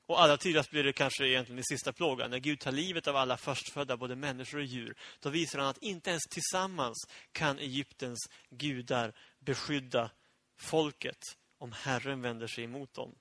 Och 0.05 0.21
allra 0.21 0.37
tydligast 0.37 0.71
blir 0.71 0.83
det 0.83 0.93
kanske 0.93 1.27
egentligen 1.27 1.59
i 1.59 1.63
sista 1.63 1.93
plågan. 1.93 2.31
När 2.31 2.39
Gud 2.39 2.59
tar 2.59 2.71
livet 2.71 3.07
av 3.07 3.15
alla 3.15 3.37
förstfödda, 3.37 3.97
både 3.97 4.15
människor 4.15 4.57
och 4.57 4.65
djur, 4.65 4.95
då 5.19 5.29
visar 5.29 5.59
han 5.59 5.67
att 5.67 5.83
inte 5.83 6.09
ens 6.09 6.23
tillsammans 6.29 6.97
kan 7.31 7.59
Egyptens 7.59 8.19
gudar 8.49 9.13
beskydda 9.39 10.11
folket 10.57 11.19
om 11.57 11.71
Herren 11.71 12.21
vänder 12.21 12.47
sig 12.47 12.63
emot 12.63 12.93
dem. 12.93 13.15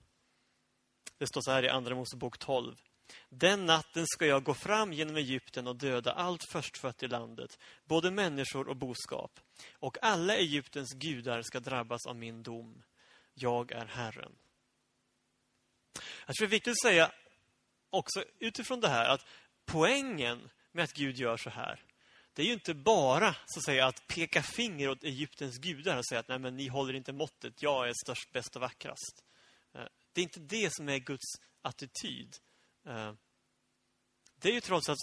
Det 1.18 1.26
står 1.26 1.40
så 1.40 1.50
här 1.50 1.64
i 1.64 1.68
Andra 1.68 1.94
Mosebok 1.94 2.38
12. 2.38 2.76
Den 3.28 3.66
natten 3.66 4.06
ska 4.06 4.26
jag 4.26 4.44
gå 4.44 4.54
fram 4.54 4.92
genom 4.92 5.16
Egypten 5.16 5.66
och 5.66 5.76
döda 5.76 6.12
allt 6.12 6.44
förstfött 6.52 7.02
i 7.02 7.08
landet, 7.08 7.58
både 7.84 8.10
människor 8.10 8.68
och 8.68 8.76
boskap. 8.76 9.40
Och 9.72 9.98
alla 10.02 10.36
Egyptens 10.36 10.92
gudar 10.92 11.42
ska 11.42 11.60
drabbas 11.60 12.06
av 12.06 12.16
min 12.16 12.42
dom. 12.42 12.82
Jag 13.38 13.72
är 13.72 13.86
Herren. 13.86 14.32
Jag 16.26 16.36
tror 16.36 16.46
det 16.46 16.50
är 16.50 16.56
viktigt 16.56 16.70
att 16.70 16.82
säga 16.82 17.12
också 17.90 18.24
utifrån 18.38 18.80
det 18.80 18.88
här 18.88 19.08
att 19.08 19.26
poängen 19.64 20.50
med 20.72 20.84
att 20.84 20.92
Gud 20.92 21.16
gör 21.16 21.36
så 21.36 21.50
här 21.50 21.84
det 22.38 22.42
är 22.42 22.46
ju 22.46 22.52
inte 22.52 22.74
bara 22.74 23.36
så 23.46 23.60
att, 23.60 23.64
säga, 23.64 23.86
att 23.86 24.06
peka 24.06 24.42
finger 24.42 24.88
åt 24.88 25.04
Egyptens 25.04 25.58
gudar 25.58 25.96
och 25.96 26.06
säga 26.06 26.20
att 26.20 26.28
Nej, 26.28 26.38
men 26.38 26.56
ni 26.56 26.68
håller 26.68 26.94
inte 26.94 27.12
måttet, 27.12 27.62
jag 27.62 27.88
är 27.88 27.92
störst, 28.04 28.32
bäst 28.32 28.56
och 28.56 28.62
vackrast. 28.62 29.24
Eh, 29.74 29.84
det 30.12 30.20
är 30.20 30.22
inte 30.22 30.40
det 30.40 30.74
som 30.74 30.88
är 30.88 30.98
Guds 30.98 31.26
attityd. 31.62 32.36
Eh, 32.86 33.12
det 34.34 34.48
är 34.48 34.52
ju 34.52 34.60
trots 34.60 34.88
allt 34.88 35.00